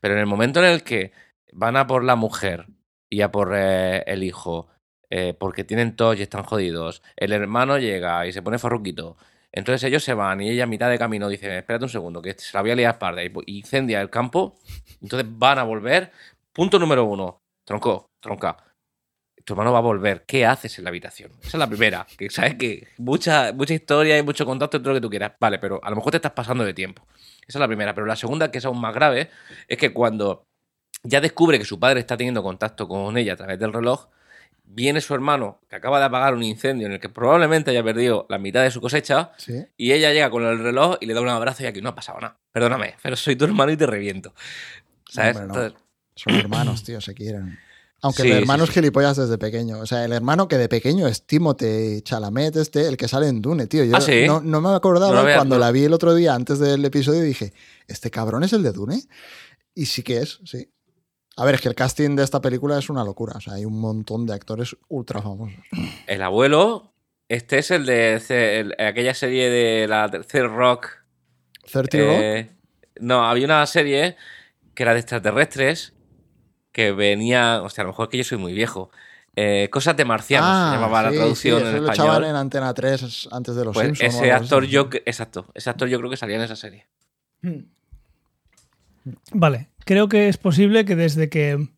[0.00, 1.12] Pero en el momento en el que
[1.52, 2.66] van a por la mujer
[3.08, 4.68] y a por eh, el hijo,
[5.10, 9.16] eh, porque tienen tos y están jodidos, el hermano llega y se pone farruquito.
[9.52, 12.34] Entonces ellos se van y ella a mitad de camino dice, espérate un segundo, que
[12.38, 14.58] se la voy a liar parda y y incendia el campo.
[15.02, 16.12] Entonces van a volver.
[16.52, 17.39] Punto número uno.
[17.70, 18.56] Tronco, tronca.
[19.44, 20.24] Tu hermano va a volver.
[20.26, 21.30] ¿Qué haces en la habitación?
[21.40, 22.04] Esa es la primera.
[22.18, 25.34] Que sabes que mucha, mucha historia y mucho contacto entre lo que tú quieras.
[25.38, 27.06] Vale, pero a lo mejor te estás pasando de tiempo.
[27.46, 27.94] Esa es la primera.
[27.94, 29.30] Pero la segunda, que es aún más grave,
[29.68, 30.48] es que cuando
[31.04, 34.08] ya descubre que su padre está teniendo contacto con ella a través del reloj,
[34.64, 38.26] viene su hermano, que acaba de apagar un incendio en el que probablemente haya perdido
[38.28, 39.64] la mitad de su cosecha, Sí.
[39.76, 41.94] y ella llega con el reloj y le da un abrazo y aquí no ha
[41.94, 42.36] pasado nada.
[42.50, 44.34] Perdóname, pero soy tu hermano y te reviento.
[45.08, 45.36] ¿Sabes?
[45.36, 45.42] No.
[45.44, 45.80] Entonces,
[46.14, 47.58] Son hermanos, tío, se quieren.
[48.02, 49.78] Aunque Sí, el hermano sí, es gilipollas desde pequeño.
[49.80, 53.42] O sea, el hermano que de pequeño es Timothée Chalamet, este, el que sale en
[53.42, 53.84] Dune, tío.
[53.84, 55.60] Yo Ah, no, no me acordaba No había- cuando no.
[55.60, 57.52] la vi el otro día antes del episodio y dije,
[57.88, 59.02] ¿este cabrón es el de Dune?
[59.74, 60.70] Y sí que es, sí.
[61.36, 63.34] A ver, es que el casting de esta película es una locura.
[63.36, 65.58] O sea, hay un montón de actores ultra famosos.
[66.06, 66.94] el abuelo,
[67.28, 68.14] este es el de
[68.60, 70.88] el- aquella serie de la tercer rock.
[71.70, 72.06] 30 Rock.
[72.22, 72.50] eh,
[72.98, 74.16] no, había una serie
[74.74, 75.92] que era de extraterrestres
[76.72, 77.62] que venía.
[77.62, 78.90] Hostia, a lo mejor es que yo soy muy viejo.
[79.36, 82.24] Eh, Cosas de marcianos se llamaba la Ah, sí, traducción sí, en lo español.
[82.24, 84.14] en Antena 3 antes de los Pues Simpsons.
[84.14, 86.86] o ese actor, yo, exacto, ese actor yo creo que salía en esa serie.
[89.32, 91.68] Vale, creo que es posible que desde que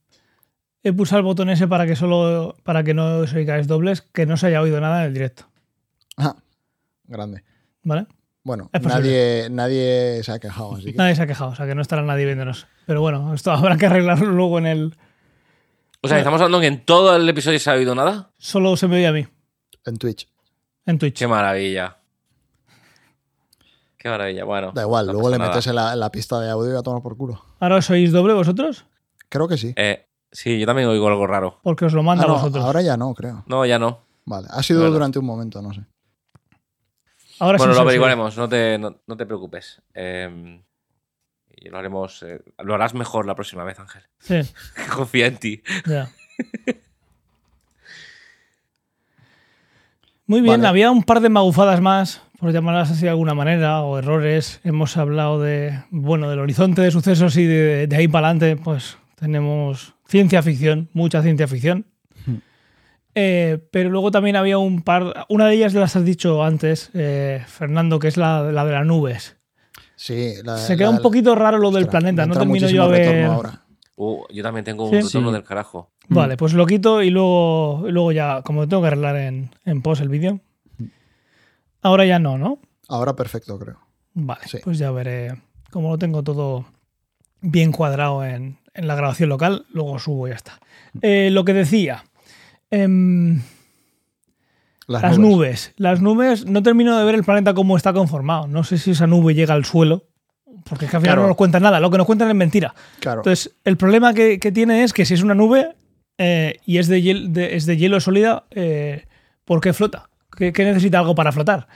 [0.82, 4.26] he pulsado el botón ese para que solo para que no se oigáis dobles, que
[4.26, 5.46] no se haya oído nada en el directo.
[6.16, 6.34] Ah,
[7.04, 7.44] grande.
[7.84, 8.06] ¿Vale?
[8.44, 10.94] Bueno, nadie, nadie se ha quejado, así que...
[10.94, 12.66] Nadie se ha quejado, o sea que no estará nadie viéndonos.
[12.86, 14.96] Pero bueno, esto habrá que arreglarlo luego en el.
[16.00, 18.30] O sea, estamos hablando que en todo el episodio se ha oído nada.
[18.38, 19.26] Solo se me oye a mí,
[19.86, 20.28] En Twitch.
[20.86, 21.16] en Twitch.
[21.18, 21.98] Qué maravilla.
[23.96, 24.44] Qué maravilla.
[24.44, 24.72] Bueno.
[24.74, 26.82] Da igual, no luego le metes en la, en la pista de audio y a
[26.82, 27.40] tomar por culo.
[27.60, 28.84] ¿Ahora os oís doble vosotros?
[29.28, 29.72] Creo que sí.
[29.76, 31.60] Eh, sí, yo también oigo algo raro.
[31.62, 32.64] Porque os lo manda Ah, no, a vosotros.
[32.64, 33.44] ahora ya no, creo.
[33.46, 34.00] No, ya no.
[34.24, 35.82] Vale, ha sido durante un momento, no sé.
[37.42, 39.82] Ahora bueno, sí lo averiguaremos, no te, no, no te preocupes.
[39.94, 40.62] Eh,
[41.56, 42.22] y lo haremos.
[42.22, 44.02] eh, lo harás mejor la próxima vez, Ángel.
[44.20, 44.40] Sí,
[44.94, 45.62] Confía en ti.
[45.86, 46.08] ya.
[50.26, 50.68] Muy bien, Vale.
[50.68, 54.60] había un par de magufadas más por llamarlas así de alguna manera, o errores.
[54.64, 58.98] Hemos hablado de, bueno, del horizonte de sucesos y de, de ahí para adelante, pues
[59.16, 61.86] tenemos ciencia ficción, mucha ciencia ficción.
[63.14, 67.42] Eh, pero luego también había un par, una de ellas las has dicho antes, eh,
[67.46, 69.36] Fernando, que es la, la de las nubes.
[69.96, 72.84] Sí, la- Se la queda un poquito raro lo del Ostras, planeta, no termino yo
[72.84, 73.24] a ver.
[73.26, 73.62] ahora.
[73.96, 74.96] Uh, yo también tengo Sí.
[74.96, 75.34] un retorno Sí.
[75.34, 75.92] del carajo.
[76.08, 80.00] Vale, pues lo quito y luego, luego ya, como tengo que arreglar en, en post
[80.02, 80.40] el vídeo.
[81.82, 82.58] Ahora ya no, ¿no?
[82.88, 83.78] Ahora perfecto, creo.
[84.14, 84.58] Vale, Sí.
[84.62, 85.40] pues ya veré.
[85.70, 86.66] Como lo tengo todo
[87.40, 90.60] bien cuadrado en, en la grabación local, luego subo y ya está.
[91.00, 92.04] Eh, lo que decía.
[92.72, 93.40] Em,
[94.88, 95.30] Las, las nubes.
[95.36, 95.72] nubes.
[95.76, 98.48] Las nubes, no termino de ver el planeta cómo está conformado.
[98.48, 100.06] No sé si esa nube llega al suelo.
[100.68, 101.22] Porque es que al final Claro.
[101.22, 101.80] no nos cuentan nada.
[101.80, 102.74] Lo que nos cuentan es mentira.
[103.00, 103.20] Claro.
[103.20, 105.74] Entonces, el problema que, que tiene es que si es una nube
[106.18, 109.06] eh, y es de, hiel- de- es de hielo sólida, eh,
[109.44, 110.08] ¿por qué flota?
[110.36, 111.66] ¿Qué, qué necesita algo para flotar?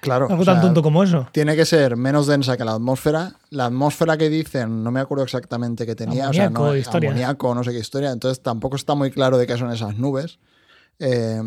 [0.00, 0.26] Claro.
[0.28, 1.28] Algo o tan tonto como eso.
[1.32, 3.34] Tiene que ser menos densa que la atmósfera.
[3.50, 6.28] La atmósfera que dicen, no me acuerdo exactamente qué tenía.
[6.28, 8.10] o sea, Amoníaco, no, amoníaco, no sé qué historia.
[8.10, 10.38] Entonces tampoco está muy claro de qué son esas nubes.
[10.98, 11.40] Eh,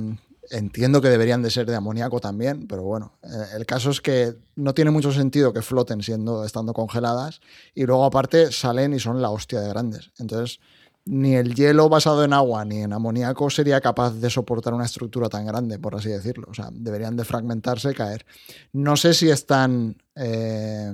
[0.50, 3.14] entiendo que deberían de ser de amoníaco también, pero bueno.
[3.24, 7.42] eh, el caso es que no tiene mucho sentido que floten siendo, estando congeladas.
[7.74, 10.12] Y luego aparte salen y son la hostia de grandes.
[10.20, 10.60] Entonces
[11.06, 15.30] ni el hielo basado en agua ni en amoníaco sería capaz de soportar una estructura
[15.30, 16.48] tan grande, por así decirlo.
[16.50, 18.26] O sea, deberían de fragmentarse y caer.
[18.74, 20.02] No sé si están.
[20.16, 20.92] eh,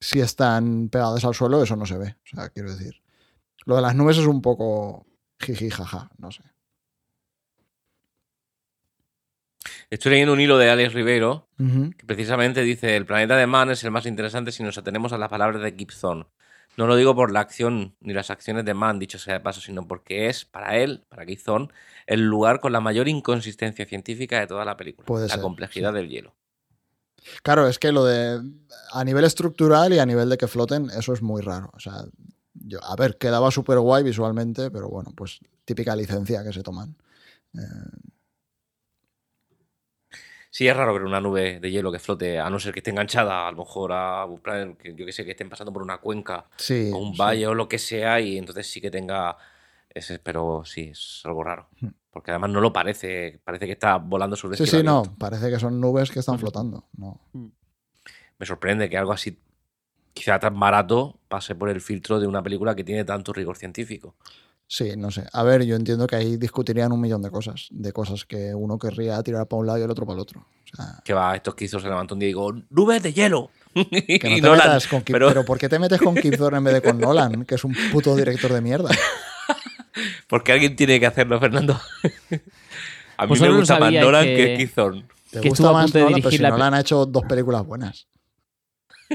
[0.00, 2.16] si están pegadas al suelo, eso no se ve.
[2.24, 3.00] O sea, quiero decir.
[3.64, 5.06] Lo de las nubes es un poco
[5.38, 6.42] jiji, jaja, no sé.
[9.90, 11.90] Estoy leyendo un hilo de Alex Ribeiro Ujú.
[11.96, 15.18] que precisamente dice: El planeta de Man es el más interesante si nos atenemos a
[15.18, 16.26] las palabras de Gibson.
[16.76, 19.60] No lo digo por la acción ni las acciones de Man, dicho sea de paso,
[19.60, 21.72] sino porque es, para él, para Gibson,
[22.06, 25.06] el lugar con la mayor inconsistencia científica de toda la película.
[25.06, 25.96] Puede la ser, complejidad sí.
[25.96, 26.34] del hielo.
[27.42, 28.40] Claro, es que lo de.
[28.92, 31.70] A nivel estructural y a nivel de que floten, eso es muy raro.
[31.74, 32.04] O sea,
[32.54, 36.96] yo, a ver, quedaba súper guay visualmente, pero bueno, pues típica licencia que se toman.
[40.54, 42.90] Sí, es raro ver una nube de hielo que flote, a no ser que esté
[42.90, 45.82] enganchada, a lo mejor a un plan, que yo que sé, que estén pasando por
[45.82, 46.90] una cuenca Sí.
[46.92, 47.18] o un sí.
[47.18, 49.34] valle o lo que sea, y entonces sí que tenga
[49.88, 51.68] ese, pero sí, es algo raro.
[51.80, 51.88] Hmm.
[52.10, 55.16] Porque además no lo parece, parece que está volando sobre Sí, cielo sí, no.
[55.16, 56.84] Parece que son nubes que están flotando.
[56.98, 57.18] No.
[57.32, 59.38] Me sorprende que algo así,
[60.12, 64.16] quizá tan barato, pase por el filtro de una película que tiene tanto rigor científico.
[64.74, 65.26] Sí, no sé.
[65.34, 67.68] A ver, yo entiendo que ahí discutirían un millón de cosas.
[67.70, 70.40] De cosas que uno querría tirar para un lado y el otro para el otro.
[70.40, 73.12] O sea, Que va, estos que hizo se levantó un día y digo, nubes de
[73.12, 73.50] hielo.
[73.74, 75.44] que no y te Nolan, metas con Kip- pero- pero...
[75.44, 77.44] ¿por qué te metes con Kip Thorne en vez de con Nolan?
[77.44, 78.88] Que es un puto director de mierda.
[80.26, 81.78] Porque alguien tiene que hacerlo, Fernando.
[83.18, 85.04] A mí Pues me gusta más Nolan que- que Keith Thorne.
[85.30, 85.92] ¿Te Que gusta más Nolan?
[85.92, 88.06] Pero dirigir si la- Nolan ha hecho dos películas buenas.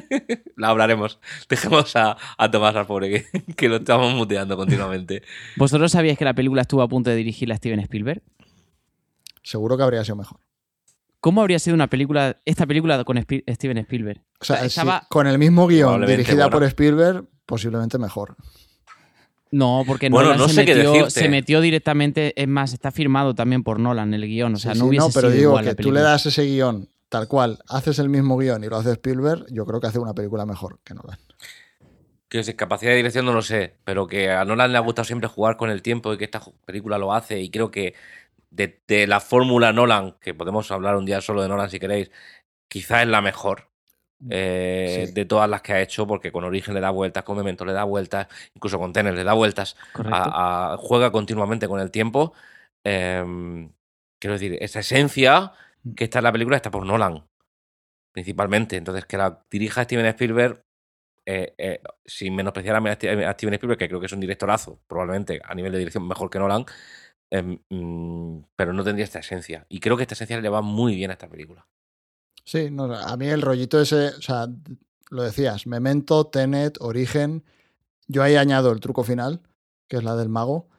[0.56, 1.20] La hablaremos.
[1.50, 5.24] Dejemos a, a Tomás al pobre, que, que lo estamos muteando continuamente.
[5.56, 8.22] ¿Vosotros sabíais que la película estuvo a punto de dirigirla Steven Spielberg?
[9.44, 10.40] Seguro que habría sido mejor.
[11.20, 14.22] ¿Cómo habría sido una película, esta película con Steven Spielberg?
[14.40, 16.50] O sea, O sea, si estaba- con el mismo guion dirigida buena.
[16.52, 18.36] por Spielberg, posiblemente mejor.
[19.50, 23.64] No, porque Bueno, Nolan no se, metió, se metió directamente, es más, está firmado también
[23.64, 25.76] por Nolan el guion, o sea, Sí, no sí, hubiese pero sido digo igual que
[25.76, 29.46] tú le das ese guion tal cual, haces el mismo guion y lo hace Spielberg,
[29.52, 31.20] yo creo que hace una película mejor que Nolan.
[32.30, 35.06] Que si capacidad de dirección no lo sé, pero que a Nolan le ha gustado
[35.06, 37.40] siempre jugar con el tiempo y que esta película lo hace.
[37.40, 37.94] Y creo que
[38.50, 42.12] de, de la fórmula Nolan, que podemos hablar un día solo de Nolan si queréis,
[42.68, 43.70] quizá es la mejor.
[44.32, 45.14] eh, Sí.
[45.14, 47.72] de todas las que ha hecho, porque con Origen le da vueltas, con Memento le
[47.74, 52.34] da vueltas, incluso con Tenet le da vueltas, a- juega continuamente con el tiempo.
[52.84, 53.72] Em,
[54.20, 55.54] quiero decir, esa esencia
[55.96, 57.28] que está la película está por Nolan,
[58.12, 58.78] principalmente.
[58.78, 60.64] Entonces, que la dirija Steven Spielberg,
[61.26, 65.54] eh, eh, sin menospreciar a, Steven Spielberg, que creo que es un directorazo, probablemente a
[65.56, 66.66] nivel de dirección mejor que Nolan,
[67.30, 69.66] em, mm, pero no tendría esta esencia.
[69.70, 71.68] Y creo que esta esencia le va muy bien a esta película.
[72.46, 74.48] Sí, a mí el rollito ese, o sea,
[75.10, 77.44] lo decías, Memento, Tenet, Origen,
[78.08, 79.42] yo ahí añado el truco final,
[79.90, 80.70] que es la del mago.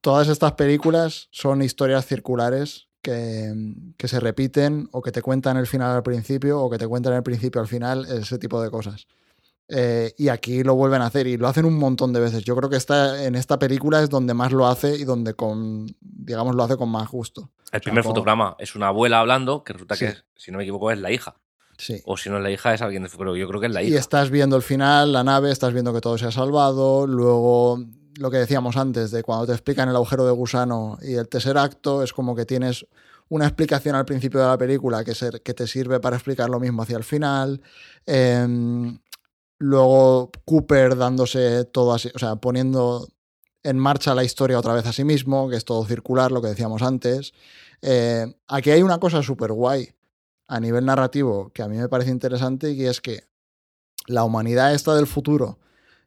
[0.00, 3.52] Todas estas películas son historias circulares que,
[3.96, 7.12] que se repiten o que te cuentan el final al principio o que te cuentan
[7.14, 9.06] el principio al final, ese tipo de cosas.
[9.68, 12.44] Eh, y aquí lo vuelven a hacer y lo hacen un montón de veces.
[12.44, 15.86] Yo creo que esta, en esta película es donde más lo hace y donde con,
[16.00, 17.50] digamos, lo hace con más gusto.
[17.72, 20.06] El sea, primer como- fotograma es una abuela hablando, que resulta Sí.
[20.06, 21.36] que, si no me equivoco, es la hija.
[21.78, 22.02] Sí.
[22.04, 23.82] O si no es la hija, es alguien de pero yo creo que es la
[23.82, 23.98] Y hija.
[23.98, 27.78] estás viendo el final, la nave, estás viendo que todo se ha salvado, luego
[28.16, 31.56] lo que decíamos antes, de cuando te explican el agujero de gusano y el tercer
[31.58, 32.86] acto, es como que tienes
[33.28, 36.60] una explicación al principio de la película que, se- que te sirve para explicar lo
[36.60, 37.62] mismo hacia el final.
[38.04, 38.98] Em,
[39.58, 43.08] luego Cooper dándose todo así, o sea, poniendo
[43.62, 46.48] en marcha la historia otra vez a sí mismo, que es todo circular, lo que
[46.48, 47.32] decíamos antes.
[47.80, 49.88] Eh, aquí hay una cosa súper guay
[50.48, 53.24] a nivel narrativo que a mí me parece interesante y es que
[54.06, 55.58] la humanidad esta del futuro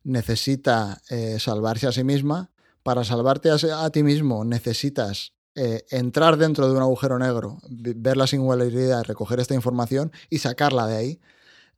[0.05, 2.51] necesita eh, salvarse a sí misma.
[2.83, 8.27] Para salvarte a, ti mismo necesitas eh, entrar dentro de un agujero negro, ver la
[8.27, 11.19] singularidad, recoger esta información y sacarla de ahí.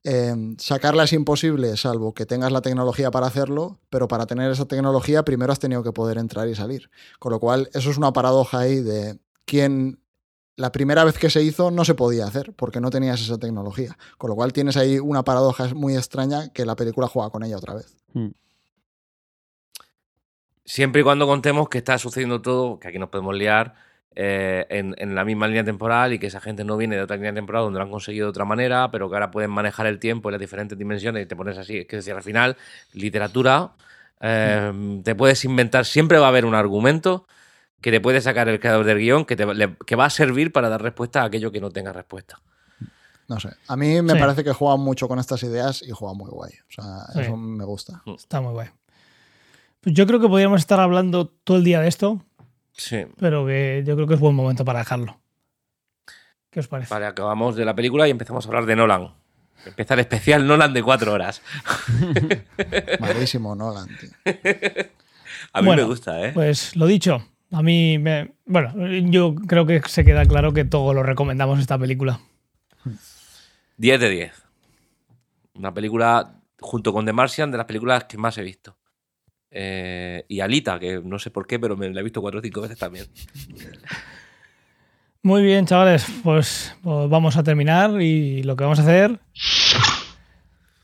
[0.03, 4.65] Eh, sacarla es imposible salvo que tengas la tecnología para hacerlo, pero para tener esa
[4.65, 6.89] tecnología primero has tenido que poder entrar y salir.
[7.19, 9.99] Con lo cual, eso es una paradoja ahí de quién
[10.57, 13.95] la primera vez que se hizo no se podía hacer porque no tenías esa tecnología.
[14.17, 17.57] Con lo cual tienes ahí una paradoja muy extraña que la película juega con ella
[17.57, 17.95] otra vez.
[18.13, 18.29] Mm.
[20.65, 23.75] Siempre y cuando contemos que está sucediendo todo, que aquí nos podemos liar,
[24.15, 27.17] eh, en, en la misma línea temporal y que esa gente no viene de otra
[27.17, 29.99] línea temporal donde lo han conseguido de otra manera, pero que ahora pueden manejar el
[29.99, 31.77] tiempo y las diferentes dimensiones y te pones así.
[31.77, 32.57] Es que decir, al final,
[32.93, 33.73] literatura,
[34.19, 37.27] eh, te puedes inventar, siempre va a haber un argumento
[37.81, 40.51] que te puede sacar el creador del guion que, te, le- que va a servir
[40.51, 42.39] para dar respuesta a aquello que no tenga respuesta.
[43.27, 43.49] No sé.
[43.67, 44.19] A mí me Sí.
[44.19, 46.51] parece que juegan mucho con estas ideas y juegan muy guay.
[46.69, 46.83] O sea,
[47.13, 47.19] Sí.
[47.21, 48.01] eso me gusta.
[48.15, 48.69] Está muy guay.
[49.81, 52.23] Pues yo creo que podríamos estar hablando todo el día de esto,
[52.73, 53.05] Sí.
[53.19, 55.19] pero que yo creo que es buen momento para dejarlo.
[56.49, 56.91] ¿Qué os parece?
[56.93, 59.13] Vale, acabamos de la película y empezamos a hablar de Nolan.
[59.65, 61.41] Empieza el especial Nolan de cuatro horas.
[62.99, 64.09] Malísimo Nolan, tío.
[65.53, 66.31] A mí Bueno, me gusta, ¿eh?
[66.33, 68.33] Pues lo dicho, a mí me.
[68.45, 68.73] Bueno,
[69.09, 72.19] yo creo que se queda claro que todos lo recomendamos esta película.
[73.77, 74.31] 10 de 10.
[75.55, 78.77] Una película, junto con The Martian, de las películas que más he visto.
[79.49, 82.43] Eh, y Alita, que no sé por qué, pero me la he visto cuatro o
[82.43, 83.05] cinco veces también.
[85.23, 89.19] Muy bien, chavales, pues, pues vamos a terminar y lo que vamos a hacer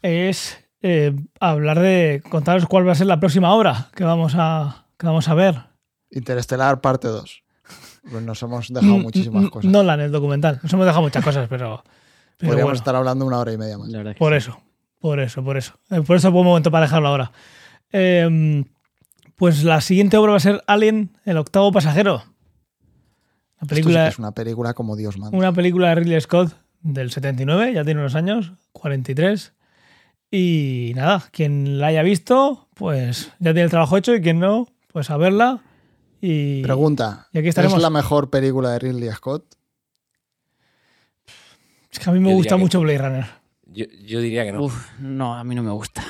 [0.01, 4.87] es eh, hablar de contaros cuál va a ser la próxima obra que vamos a,
[4.97, 5.72] que vamos a ver.
[6.15, 7.43] Interestelar parte 2.
[8.11, 9.71] Pues nos hemos dejado muchísimas cosas.
[9.71, 10.59] Nolan, el documental.
[10.61, 11.83] Nos hemos dejado muchas cosas, pero.
[12.37, 13.87] pero Podríamos bueno, estar hablando una hora y media más.
[13.89, 14.37] La verdad es que por sí.
[14.37, 14.61] eso,
[14.99, 15.73] por eso, por eso.
[15.89, 17.31] Eh, Por eso es buen momento para dejarlo ahora.
[17.91, 18.63] Eh,
[19.35, 22.23] pues la siguiente obra va a ser Alien, el octavo pasajero.
[23.59, 25.37] La Esto sí que es una película como Dios manda.
[25.37, 29.53] una película de Ridley Scott del 79, ya tiene unos años, 43.
[30.31, 34.67] Y nada, quien la haya visto, pues ya tiene el trabajo hecho y quien no,
[34.91, 35.61] pues a verla.
[36.25, 37.75] Y Pregunta: y aquí estaremos.
[37.75, 39.43] ¿es la mejor película de Ridley Scott?
[41.91, 43.25] es que a mí me Yo gusta que- mucho Blade Runner.
[43.65, 44.63] Yo, yo diría que no.
[44.63, 46.01] Uf, no, a mí no me gusta.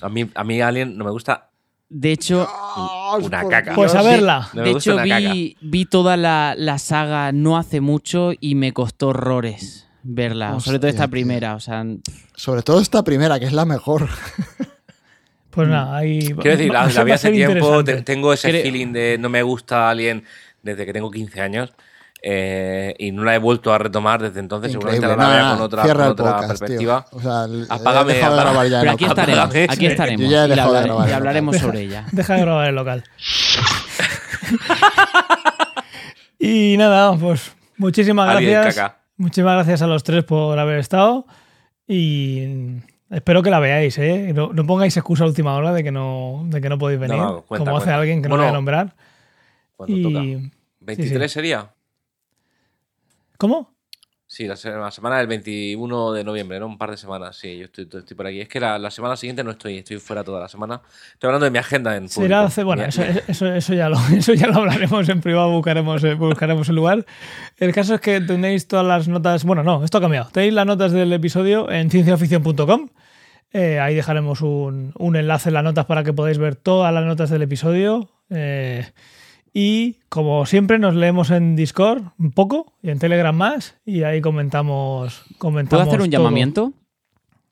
[0.00, 1.50] A mí, a mí Alien no me gusta.
[1.90, 2.48] De hecho,
[3.20, 3.74] Una caca.
[3.74, 4.48] Pues a verla.
[4.54, 9.08] No de hecho vi, vi toda la, la saga no hace mucho y me costó
[9.08, 10.58] horrores verla.
[10.60, 11.54] sobre todo esta primera.
[11.56, 11.84] O sea,
[12.34, 14.08] Sobre todo esta primera, que es la mejor.
[15.52, 16.20] Pues nada, ahí.
[16.40, 19.90] Quiero decir, la, vi hace tiempo, te- tengo ese Creo- feeling de no me gusta
[19.90, 20.24] Alien
[20.62, 21.72] desde que tengo 15 años.
[22.24, 24.72] eh, y no la he vuelto a retomar desde entonces.
[24.72, 25.00] Increíble.
[25.00, 27.04] Seguramente la No, veré no, con otra, con otra podcast, perspectiva.
[27.10, 27.18] tío.
[27.18, 28.42] O sea, el- Apágame, de apágame.
[28.50, 28.80] grabar ya.
[28.80, 29.40] pero aquí estaremos.
[29.44, 29.66] Apágame.
[29.68, 30.22] Aquí estaremos.
[30.24, 30.50] Yo ya he y,
[31.06, 32.06] de hablaremos sobre ella.
[32.12, 33.02] Deja de grabar el local.
[36.38, 38.74] y nada, pues muchísimas gracias.
[38.76, 38.98] caca.
[39.16, 41.26] Muchísimas gracias a los tres por haber estado.
[41.86, 42.78] Y
[43.12, 44.32] espero que la veáis, ¿eh?
[44.34, 47.16] No, no pongáis excusa a última hora de que no, de que no podéis venir.
[47.18, 48.94] no, cuenta, como hace alguien que no voy a nombrar.
[49.76, 50.24] Cuando toca.
[50.24, 50.50] Y...
[50.84, 51.70] ¿23 sería?
[53.38, 53.72] ¿Cómo?
[54.26, 56.66] Sí, la, se- la semana del 21 de noviembre, ¿no?
[56.66, 58.40] Un par de semanas, sí, yo estoy, estoy por aquí.
[58.40, 60.80] Es que la, la semana siguiente no estoy, estoy fuera toda la semana.
[61.12, 62.40] Estoy hablando de mi agenda en Será público.
[62.46, 66.14] hace- bueno, eso, eso, eso ya lo, eso ya lo hablaremos en privado, buscaremos, eh,
[66.14, 67.04] buscaremos el lugar.
[67.58, 70.30] El caso es que tenéis todas las notas, bueno, no, esto ha cambiado.
[70.32, 72.88] Tenéis las notas del episodio en cienciaficción.com.
[73.52, 77.04] Eh, ahí dejaremos un, un enlace en las notas para que podáis ver todas las
[77.04, 78.08] notas del episodio.
[78.30, 78.86] Eh,
[79.52, 84.22] y como siempre nos leemos en Discord un poco y en Telegram más y ahí
[84.22, 86.20] comentamos comentamos ¿Puedo hacer un todo.
[86.22, 86.72] llamamiento?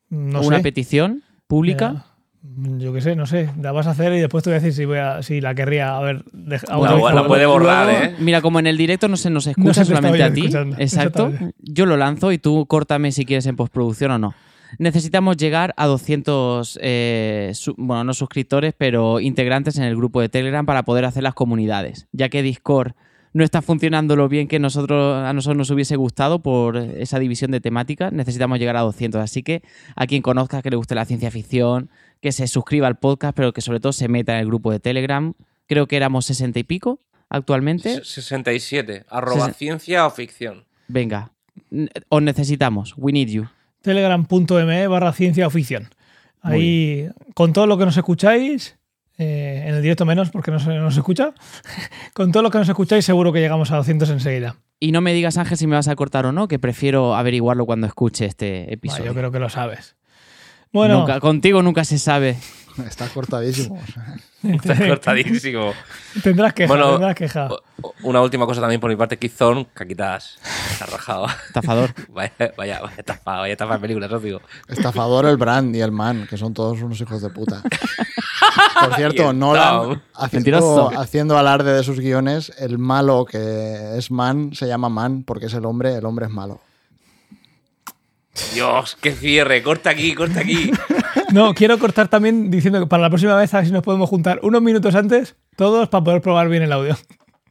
[0.08, 0.62] No ¿O una sé.
[0.62, 2.06] petición pública?
[2.42, 3.50] Yo qué sé, no sé.
[3.60, 5.54] La vas a hacer y después te voy a decir si, voy a, si la
[5.54, 6.78] querría haber dejado.
[6.98, 8.14] Bueno, puede borrar, Luego, ¿eh?
[8.18, 10.40] Mira, como en el directo no se nos escucha No se solamente a ti.
[10.46, 11.30] escuchando, Exacto.
[11.58, 14.34] Yo lo lanzo y tú córtame si quieres en postproducción o no.
[14.78, 20.64] Necesitamos llegar a 200, eh, bueno, no suscriptores, pero integrantes en el grupo de Telegram
[20.66, 22.92] para poder hacer las comunidades, ya que Discord
[23.32, 27.50] no está funcionando lo bien que nosotros, a nosotros nos hubiese gustado por esa división
[27.50, 28.12] de temáticas.
[28.12, 29.20] Necesitamos llegar a 200.
[29.20, 29.62] Así que
[29.94, 31.90] a quien conozca que le guste la ciencia ficción,
[32.20, 34.80] que se suscriba al podcast, pero que sobre todo se meta en el grupo de
[34.80, 35.34] Telegram.
[35.66, 38.04] Creo que éramos sesenta y pico actualmente.
[38.04, 39.04] 67.
[39.08, 40.64] Arroba ciencia o ficción.
[40.88, 41.32] Venga,
[42.08, 42.94] os necesitamos.
[42.96, 43.46] We need you.
[43.82, 45.88] Telegram.me barra ciencia o ficción.
[46.42, 48.78] Ahí, con todo lo que nos escucháis,
[49.18, 51.34] eh, en el directo menos porque no se nos escucha,
[52.14, 54.56] con todo lo que nos escucháis seguro que llegamos a 200 enseguida.
[54.78, 57.66] Y no me digas, Ángel, si me vas a cortar o no, que prefiero averiguarlo
[57.66, 59.06] cuando escuche este episodio.
[59.06, 59.96] yo creo que lo sabes.
[60.72, 62.36] Bueno, Nunca- contigo nunca se sabe.
[62.86, 63.80] Está cortadísimo.
[64.42, 65.72] Está cortadísimo.
[66.22, 67.48] tendrás queja, Bueno, tendrás queja.
[68.02, 70.38] Una última cosa también por mi parte, Kizón, caquitas.
[70.72, 71.26] Está rajado.
[71.48, 71.90] Estafador.
[72.10, 74.40] Vaya, vaya, vaya estafa, vaya estafa de películas, os digo.
[74.68, 77.62] Estafador el Brand y el Man, que son todos unos hijos de puta.
[78.80, 84.66] Por cierto, Nolan, haciendo, haciendo alarde de sus guiones, el malo que es Man se
[84.66, 86.60] llama Man porque es el hombre, el hombre es malo.
[88.54, 89.62] Dios, qué cierre.
[89.62, 90.70] Corta aquí, corta aquí.
[91.32, 94.08] No, quiero cortar también diciendo que para la próxima vez a ver si nos podemos
[94.10, 96.96] juntar unos minutos antes, todos, para poder probar bien el audio.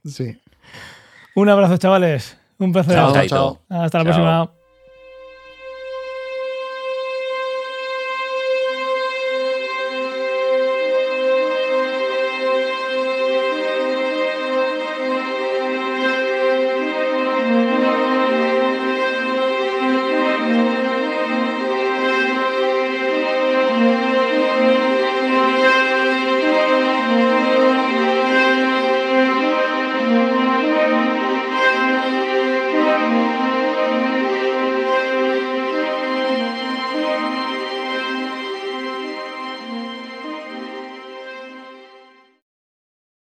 [0.05, 0.37] Sí.
[1.35, 2.37] Un abrazo, chavales.
[2.57, 2.95] Un placer.
[2.95, 3.35] Chao, Chaito.
[3.35, 3.61] chao.
[3.69, 4.13] Hasta la Chao.
[4.13, 4.58] próxima.